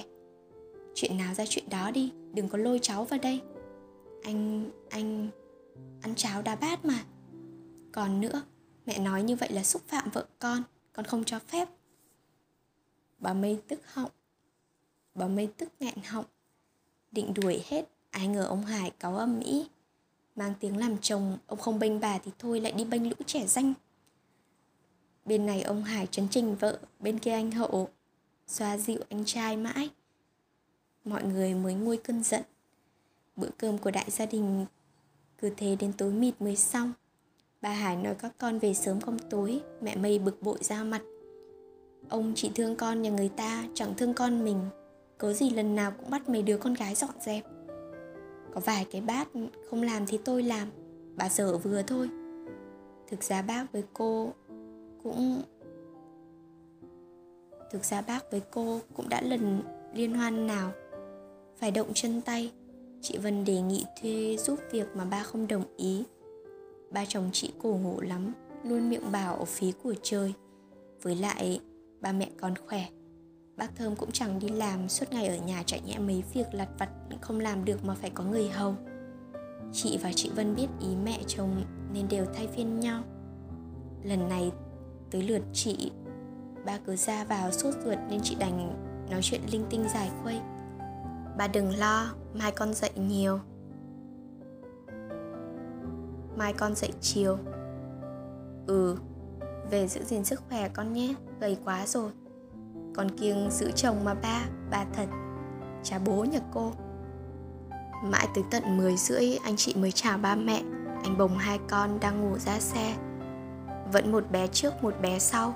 Chuyện 0.95 1.17
nào 1.17 1.33
ra 1.33 1.45
chuyện 1.49 1.69
đó 1.69 1.91
đi, 1.91 2.13
đừng 2.33 2.49
có 2.49 2.57
lôi 2.57 2.79
cháu 2.81 3.03
vào 3.03 3.19
đây. 3.19 3.41
Anh, 4.23 4.71
anh 4.89 5.29
ăn 6.01 6.15
cháo 6.15 6.41
đá 6.41 6.55
bát 6.55 6.85
mà. 6.85 7.03
Còn 7.91 8.21
nữa 8.21 8.41
mẹ 8.85 8.99
nói 8.99 9.23
như 9.23 9.35
vậy 9.35 9.49
là 9.51 9.63
xúc 9.63 9.81
phạm 9.87 10.09
vợ 10.09 10.25
con 10.39 10.63
con 10.93 11.05
không 11.05 11.23
cho 11.23 11.39
phép. 11.39 11.69
Bà 13.19 13.33
mây 13.33 13.61
tức 13.67 13.79
họng. 13.93 14.11
Bà 15.15 15.27
mây 15.27 15.49
tức 15.57 15.69
nghẹn 15.79 15.97
họng 16.05 16.25
định 17.12 17.34
đuổi 17.34 17.64
hết. 17.68 17.86
Ai 18.12 18.28
ngờ 18.28 18.45
ông 18.45 18.66
hải 18.66 18.91
cáu 18.99 19.18
âm 19.18 19.39
mỹ 19.39 19.68
mang 20.36 20.53
tiếng 20.60 20.78
làm 20.78 20.97
chồng. 21.01 21.38
Ông 21.47 21.60
không 21.60 21.80
bênh 21.80 21.99
bà 21.99 22.18
thì 22.18 22.32
thôi, 22.39 22.60
lại 22.60 22.72
đi 22.72 22.86
bênh 22.86 23.10
lũ 23.10 23.16
trẻ 23.26 23.47
danh. 23.47 23.74
Bên 25.26 25.45
này 25.45 25.62
ông 25.62 25.84
hải 25.84 26.07
chấn 26.07 26.28
trình 26.32 26.55
vợ, 26.55 26.80
bên 26.99 27.20
kia 27.20 27.32
anh 27.32 27.51
hậu, 27.51 27.89
xoa 28.47 28.78
dịu 28.78 28.99
anh 29.10 29.26
trai 29.26 29.57
mãi. 29.57 29.89
Mọi 31.05 31.24
người 31.24 31.53
mới 31.53 31.74
nguôi 31.74 31.97
cơn 31.97 32.24
giận. 32.24 32.41
Bữa 33.36 33.49
cơm 33.57 33.78
của 33.78 33.91
đại 33.91 34.12
gia 34.12 34.26
đình 34.26 34.66
cứ 35.38 35.49
thế 35.57 35.76
đến 35.80 35.93
tối 35.93 36.12
mịt 36.12 36.41
mới 36.41 36.55
xong. 36.55 36.93
Bà 37.62 37.70
Hải 37.70 37.95
nói 37.95 38.16
các 38.16 38.34
con 38.38 38.60
về 38.60 38.74
sớm 38.74 39.01
không 39.01 39.20
tối, 39.30 39.62
Mẹ 39.82 39.95
mây 39.95 40.20
bực 40.20 40.41
bội 40.41 40.57
ra 40.62 40.84
mặt. 40.84 41.01
Ông 42.10 42.34
chỉ 42.36 42.51
thương 42.55 42.76
con 42.76 43.01
nhà 43.01 43.10
người 43.10 43.30
ta, 43.30 43.68
Chẳng 43.74 43.93
thương 43.97 44.14
con 44.14 44.43
mình. 44.43 44.60
Cớ 45.20 45.34
gì 45.34 45.49
lần 45.49 45.76
nào 45.76 45.91
cũng 45.91 46.09
bắt 46.09 46.30
mấy 46.30 46.41
đứa 46.41 46.57
con 46.57 46.74
gái 46.74 46.95
dọn 46.95 47.09
dẹp? 47.20 47.43
Có 48.53 48.61
vài 48.65 48.88
cái 48.91 49.01
bát 49.01 49.28
không 49.70 49.84
làm 49.84 50.05
thì 50.05 50.20
tôi 50.26 50.43
làm, 50.43 50.67
Bà 51.15 51.30
dở 51.30 51.57
vừa 51.57 51.82
thôi. 51.82 52.09
Thực 53.07 53.24
ra 53.24 53.41
bác 53.41 53.72
với 53.72 53.84
cô 53.93 54.34
cũng, 55.03 55.41
Thực 57.72 57.84
ra 57.84 58.01
bác 58.01 58.32
với 58.32 58.41
cô 58.51 58.80
cũng 58.93 59.09
đã 59.09 59.22
lần 59.22 59.61
liên 59.93 60.13
hoan 60.13 60.47
nào. 60.47 60.72
Phải 61.57 61.72
động 61.72 61.91
chân 61.93 62.22
tay, 62.22 62.51
Chị 63.01 63.17
Vân 63.17 63.45
đề 63.45 63.61
nghị 63.61 63.86
thuê 64.01 64.38
giúp 64.38 64.59
việc 64.72 64.88
mà 64.95 65.05
ba 65.05 65.24
không 65.24 65.47
đồng 65.47 65.63
ý. 65.78 66.03
Ba 66.91 67.05
chồng 67.07 67.30
chị 67.34 67.53
cổ 67.61 67.80
ngộ 67.84 68.01
lắm, 68.01 68.34
Luôn 68.63 68.89
miệng 68.89 69.11
bảo 69.11 69.45
phí 69.45 69.74
của 69.84 69.93
trời. 70.01 70.34
Với 71.01 71.15
lại, 71.15 71.59
ba 72.01 72.11
mẹ 72.11 72.30
còn 72.39 72.53
khỏe. 72.67 72.86
Bác 73.60 73.76
Thơm 73.76 73.95
cũng 73.95 74.12
chẳng 74.12 74.39
đi 74.39 74.49
làm, 74.49 74.89
Suốt 74.89 75.05
ngày 75.12 75.28
ở 75.28 75.36
nhà 75.36 75.64
chạy 75.66 75.82
nhẹ 75.82 75.99
mấy 75.99 76.24
việc 76.34 76.53
lặt 76.53 76.70
vặt, 76.78 76.89
Không 77.22 77.39
làm 77.39 77.66
được 77.66 77.86
mà 77.86 77.95
phải 77.95 78.10
có 78.10 78.24
người 78.24 78.49
hầu. 78.49 78.76
Chị 79.74 79.99
và 80.03 80.12
chị 80.16 80.32
Vân 80.36 80.55
biết 80.55 80.68
ý 80.80 80.95
mẹ 81.03 81.20
chồng 81.28 81.64
Nên 81.93 82.07
đều 82.07 82.26
thay 82.34 82.47
phiên 82.47 82.80
nhau. 82.80 83.03
Lần 84.03 84.30
này, 84.30 84.51
tới 85.12 85.22
lượt 85.22 85.41
chị, 85.53 85.91
Ba 86.66 86.78
cứ 86.86 86.95
ra 86.95 87.24
vào 87.24 87.51
sốt 87.51 87.74
ruột 87.86 87.97
Nên 88.10 88.22
chị 88.24 88.36
đành 88.39 88.86
nói 89.12 89.20
chuyện 89.24 89.41
linh 89.51 89.66
tinh 89.70 89.86
dài 89.93 90.12
khuây. 90.24 90.39
Ba 91.38 91.47
đừng 91.47 91.76
lo, 91.76 92.14
Mai 92.34 92.51
con 92.51 92.74
dậy 92.74 92.91
nhiều. 92.95 93.39
Mai 96.38 96.53
con 96.53 96.76
dậy 96.76 96.91
chiều. 97.01 97.38
Ừ 98.68 98.97
Về 99.72 99.88
giữ 99.88 100.03
gìn 100.03 100.26
sức 100.26 100.41
khỏe 100.49 100.70
con 100.70 100.93
nhé, 100.93 101.16
Gầy 101.39 101.57
quá 101.66 101.88
rồi. 101.88 102.12
Con 102.99 103.09
kiêng 103.09 103.51
giữ 103.51 103.71
chồng 103.71 104.03
mà 104.03 104.13
ba 104.13 104.41
Ba 104.71 104.85
thật. 104.93 105.05
Chả 105.83 105.99
bố 105.99 106.23
nhà 106.23 106.39
cô. 106.53 106.71
Mãi 108.03 108.27
tới 108.35 108.43
tận 108.51 108.77
10 108.77 108.97
rưỡi, 108.97 109.37
anh 109.43 109.55
chị 109.57 109.75
mới 109.75 109.91
chào 109.91 110.17
ba 110.17 110.35
mẹ. 110.35 110.61
Anh 111.03 111.17
bồng 111.17 111.37
hai 111.37 111.59
con 111.69 111.99
đang 111.99 112.21
ngủ 112.21 112.37
ra 112.37 112.59
xe. 112.59 112.95
Vẫn 113.91 114.11
một 114.11 114.31
bé 114.31 114.47
trước, 114.47 114.83
một 114.83 114.93
bé 115.01 115.19
sau. 115.19 115.53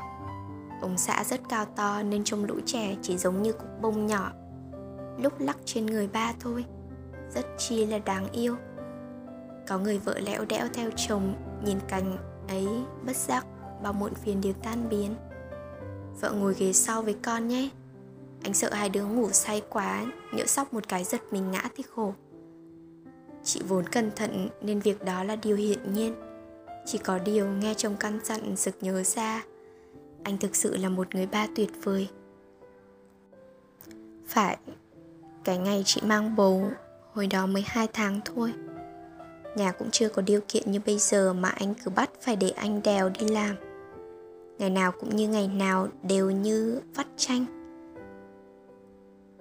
Ông 0.82 0.98
xã 0.98 1.24
rất 1.24 1.42
cao 1.50 1.66
to 1.66 2.04
nên 2.04 2.24
trông 2.24 2.46
lũ 2.46 2.56
trẻ 2.66 2.96
chỉ 3.02 3.18
giống 3.18 3.42
như 3.42 3.54
cục 3.54 3.82
bông 3.82 4.08
nhỏ. 4.08 4.32
Lúc 5.18 5.34
lắc 5.40 5.58
trên 5.66 5.86
người 5.86 6.08
ba 6.08 6.34
thôi. 6.40 6.66
Rất 7.34 7.46
chi 7.58 7.86
là 7.86 7.98
đáng 7.98 8.28
yêu. 8.32 8.56
Có 9.68 9.78
người 9.78 10.00
vợ 10.00 10.20
lẽo 10.20 10.46
đẽo 10.46 10.68
theo 10.74 10.90
chồng, 10.96 11.34
Nhìn 11.66 11.78
cảnh 11.88 12.18
ấy 12.48 12.68
bất 13.06 13.16
giác 13.16 13.46
Bao 13.84 13.94
muộn 13.94 14.14
phiền 14.14 14.42
đều 14.42 14.54
tan 14.64 14.90
biến. 14.90 15.16
Vợ 16.22 16.32
ngồi 16.32 16.56
ghế 16.60 16.74
sau 16.74 17.02
với 17.02 17.16
con 17.22 17.48
nhé. 17.48 17.70
Anh 18.44 18.54
sợ 18.54 18.74
hai 18.74 18.90
đứa 18.90 19.06
ngủ 19.06 19.30
say 19.32 19.62
quá, 19.70 20.06
Nhỡ 20.34 20.46
sóc 20.46 20.74
một 20.74 20.88
cái 20.88 21.04
giật 21.04 21.22
mình 21.32 21.52
ngã 21.52 21.70
thì 21.78 21.84
khổ. 21.96 22.14
Chị 23.44 23.62
vốn 23.68 23.90
cẩn 23.90 24.12
thận 24.16 24.50
nên 24.62 24.80
việc 24.80 25.06
đó 25.06 25.24
là 25.24 25.36
điều 25.36 25.56
hiển 25.56 25.94
nhiên. 25.94 26.16
Chỉ 26.86 26.98
có 26.98 27.20
điều 27.20 27.48
nghe 27.48 27.74
chồng 27.74 27.96
căn 28.00 28.20
dặn 28.24 28.56
sực 28.56 28.76
nhớ 28.82 29.04
ra, 29.04 29.44
Anh 30.24 30.38
thực 30.38 30.56
sự 30.56 30.78
là 30.78 30.90
một 30.90 31.16
người 31.16 31.26
ba 31.26 31.48
tuyệt 31.56 31.70
vời. 31.84 32.08
Phải, 34.28 34.58
Cái 35.44 35.58
ngày 35.58 35.84
chị 35.86 36.02
mang 36.06 36.36
bầu, 36.36 36.72
Hồi 37.14 37.28
đó 37.28 37.46
mới 37.46 37.64
hai 37.68 37.88
tháng 37.94 38.20
thôi. 38.26 38.54
Nhà 39.56 39.72
cũng 39.72 39.92
chưa 39.92 40.10
có 40.10 40.22
điều 40.22 40.42
kiện 40.48 40.72
như 40.72 40.80
bây 40.86 40.98
giờ 40.98 41.34
Mà 41.34 41.50
anh 41.50 41.74
cứ 41.74 41.92
bắt 41.92 42.10
phải 42.22 42.36
để 42.36 42.50
anh 42.50 42.82
đèo 42.84 43.10
đi 43.20 43.28
làm. 43.28 43.56
Ngày 44.58 44.70
nào 44.70 44.92
cũng 45.00 45.16
như 45.16 45.28
ngày 45.28 45.48
nào 45.48 45.88
Đều 46.04 46.32
như 46.32 46.82
vắt 46.96 47.08
chanh 47.18 47.46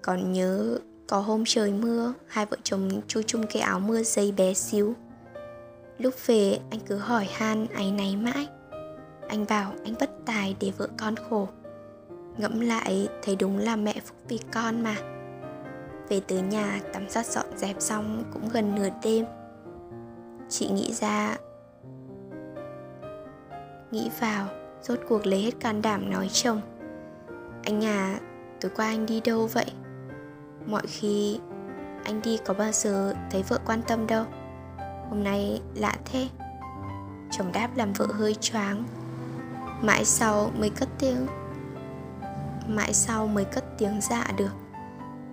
Còn 0.03 0.33
nhớ 0.33 0.79
có 1.13 1.21
hôm 1.21 1.45
trời 1.47 1.73
mưa, 1.73 2.13
hai 2.27 2.47
vợ 2.47 2.57
chồng 2.63 2.91
chui 3.09 3.23
chung 3.23 3.47
cái 3.51 3.63
áo 3.63 3.81
mưa 3.81 4.03
dày 4.03 4.33
bé 4.33 4.55
xíu. 4.55 4.95
Lúc 5.99 6.15
về 6.27 6.59
anh 6.71 6.81
cứ 6.87 6.97
hỏi 6.97 7.29
han 7.33 7.67
áy 7.67 7.93
náy 7.93 8.17
mãi. 8.17 8.49
Anh 9.29 9.47
bảo 9.49 9.73
anh 9.85 9.95
bất 10.01 10.11
tài 10.27 10.57
để 10.61 10.73
vợ 10.79 10.89
con 10.99 11.15
khổ. 11.17 11.49
Ngẫm 12.39 12.61
lại 12.61 13.09
thấy 13.23 13.37
đúng 13.37 13.59
là 13.59 13.77
mẹ 13.77 13.95
phúc 14.05 14.17
vì 14.29 14.39
con 14.53 14.83
mà. 14.83 14.97
Về 16.09 16.21
tới 16.29 16.43
nhà 16.43 16.81
tắm 16.93 17.09
giặt 17.09 17.27
dọn 17.27 17.47
dẹp 17.57 17.77
xong 17.79 18.25
cũng 18.33 18.49
gần 18.53 18.75
nửa 18.75 18.89
đêm. 19.03 19.25
Chị 20.49 20.69
nghĩ 20.69 20.93
ra 20.93 21.37
Nghĩ 23.91 24.11
vào 24.21 24.47
Rốt 24.83 24.99
cuộc 25.09 25.26
lấy 25.26 25.43
hết 25.43 25.61
can 25.61 25.83
đảm 25.83 26.11
nói 26.11 26.28
chồng. 26.33 26.61
Anh 27.64 27.85
à 27.85 28.20
Tối 28.62 28.70
qua 28.76 28.87
anh 28.87 29.07
đi 29.07 29.20
đâu 29.20 29.47
vậy? 29.47 29.66
Mọi 30.66 30.83
khi 30.87 31.39
anh 32.05 32.22
đi 32.22 32.39
có 32.45 32.55
bao 32.55 32.72
giờ 32.72 33.14
thấy 33.30 33.43
vợ 33.43 33.59
quan 33.66 33.83
tâm 33.83 34.07
đâu. 34.07 34.24
Hôm 35.09 35.24
nay 35.24 35.61
lạ 35.74 35.97
thế. 36.05 36.28
Chồng 37.30 37.53
đáp 37.53 37.68
làm 37.76 37.93
vợ 37.93 38.07
hơi 38.07 38.35
choáng. 38.35 38.85
Mãi 39.80 40.05
sau 40.05 40.51
mới 40.59 40.70
cất 40.70 40.89
tiếng. 40.99 41.26
Mãi 42.68 42.95
sau 42.95 43.26
mới 43.26 43.45
cất 43.45 43.64
tiếng 43.78 44.01
dạ 44.01 44.26
được. 44.37 44.53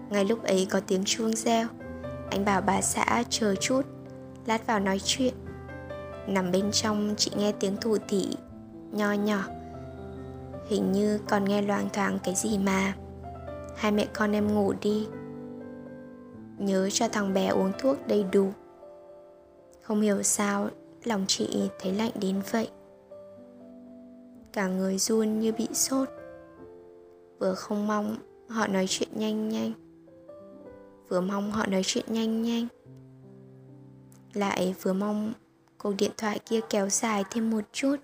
Ngay 0.09 0.25
lúc 0.25 0.43
ấy 0.43 0.67
có 0.69 0.79
tiếng 0.87 1.03
chuông 1.05 1.35
reo. 1.35 1.67
Anh 2.31 2.45
bảo 2.45 2.61
bà 2.61 2.81
xã 2.81 3.23
chờ 3.29 3.55
chút, 3.55 3.81
lát 4.45 4.67
vào 4.67 4.79
nói 4.79 4.99
chuyện. 5.03 5.33
Nằm 6.27 6.51
bên 6.51 6.71
trong 6.71 7.13
chị 7.17 7.31
nghe 7.37 7.51
tiếng 7.51 7.77
thủ 7.77 7.97
thị 8.07 8.37
nho 8.91 9.13
nhỏ. 9.13 9.43
Hình 10.67 10.91
như 10.91 11.19
còn 11.29 11.45
nghe 11.45 11.61
loang 11.61 11.89
thoáng 11.93 12.19
cái 12.23 12.35
gì 12.35 12.57
mà. 12.57 12.93
Hai 13.75 13.91
mẹ 13.91 14.07
con 14.13 14.31
em 14.31 14.55
ngủ 14.55 14.73
đi. 14.81 15.07
Nhớ 16.57 16.89
cho 16.89 17.07
thằng 17.07 17.33
bé 17.33 17.47
uống 17.47 17.71
thuốc 17.79 18.07
đầy 18.07 18.25
đủ. 18.31 18.51
Không 19.81 20.01
hiểu 20.01 20.23
sao, 20.23 20.69
lòng 21.03 21.25
chị 21.27 21.69
thấy 21.79 21.93
lạnh 21.93 22.11
đến 22.21 22.41
vậy. 22.51 22.69
Cả 24.53 24.67
người 24.67 24.97
run 24.97 25.39
như 25.39 25.51
bị 25.51 25.67
sốt. 25.73 26.09
Vừa 27.39 27.53
không 27.53 27.87
mong, 27.87 28.15
họ 28.47 28.67
nói 28.67 28.85
chuyện 28.89 29.09
nhanh 29.13 29.49
nhanh. 29.49 29.71
Vừa 31.09 31.21
mong 31.21 31.51
họ 31.51 31.65
nói 31.65 31.81
chuyện 31.85 32.05
nhanh 32.07 32.41
nhanh. 32.41 32.67
Lại 34.33 34.75
vừa 34.81 34.93
mong 34.93 35.33
cuộc 35.77 35.93
điện 35.97 36.11
thoại 36.17 36.39
kia 36.39 36.59
kéo 36.69 36.89
dài 36.89 37.23
thêm 37.31 37.49
một 37.49 37.63
chút 37.71 37.95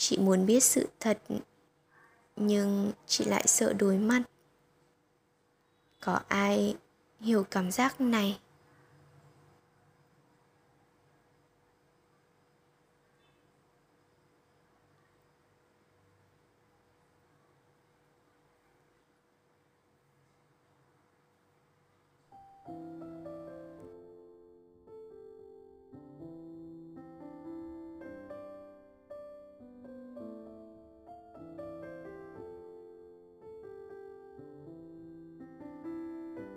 chị 0.00 0.18
muốn 0.18 0.46
biết 0.46 0.62
sự 0.62 0.88
thật, 1.00 1.18
nhưng 2.36 2.92
chị 3.06 3.24
lại 3.24 3.46
sợ 3.46 3.72
đối 3.72 3.98
mặt 3.98 4.22
có 6.00 6.20
ai 6.28 6.76
hiểu 7.20 7.44
cảm 7.50 7.70
giác 7.70 8.00
này? 8.00 8.40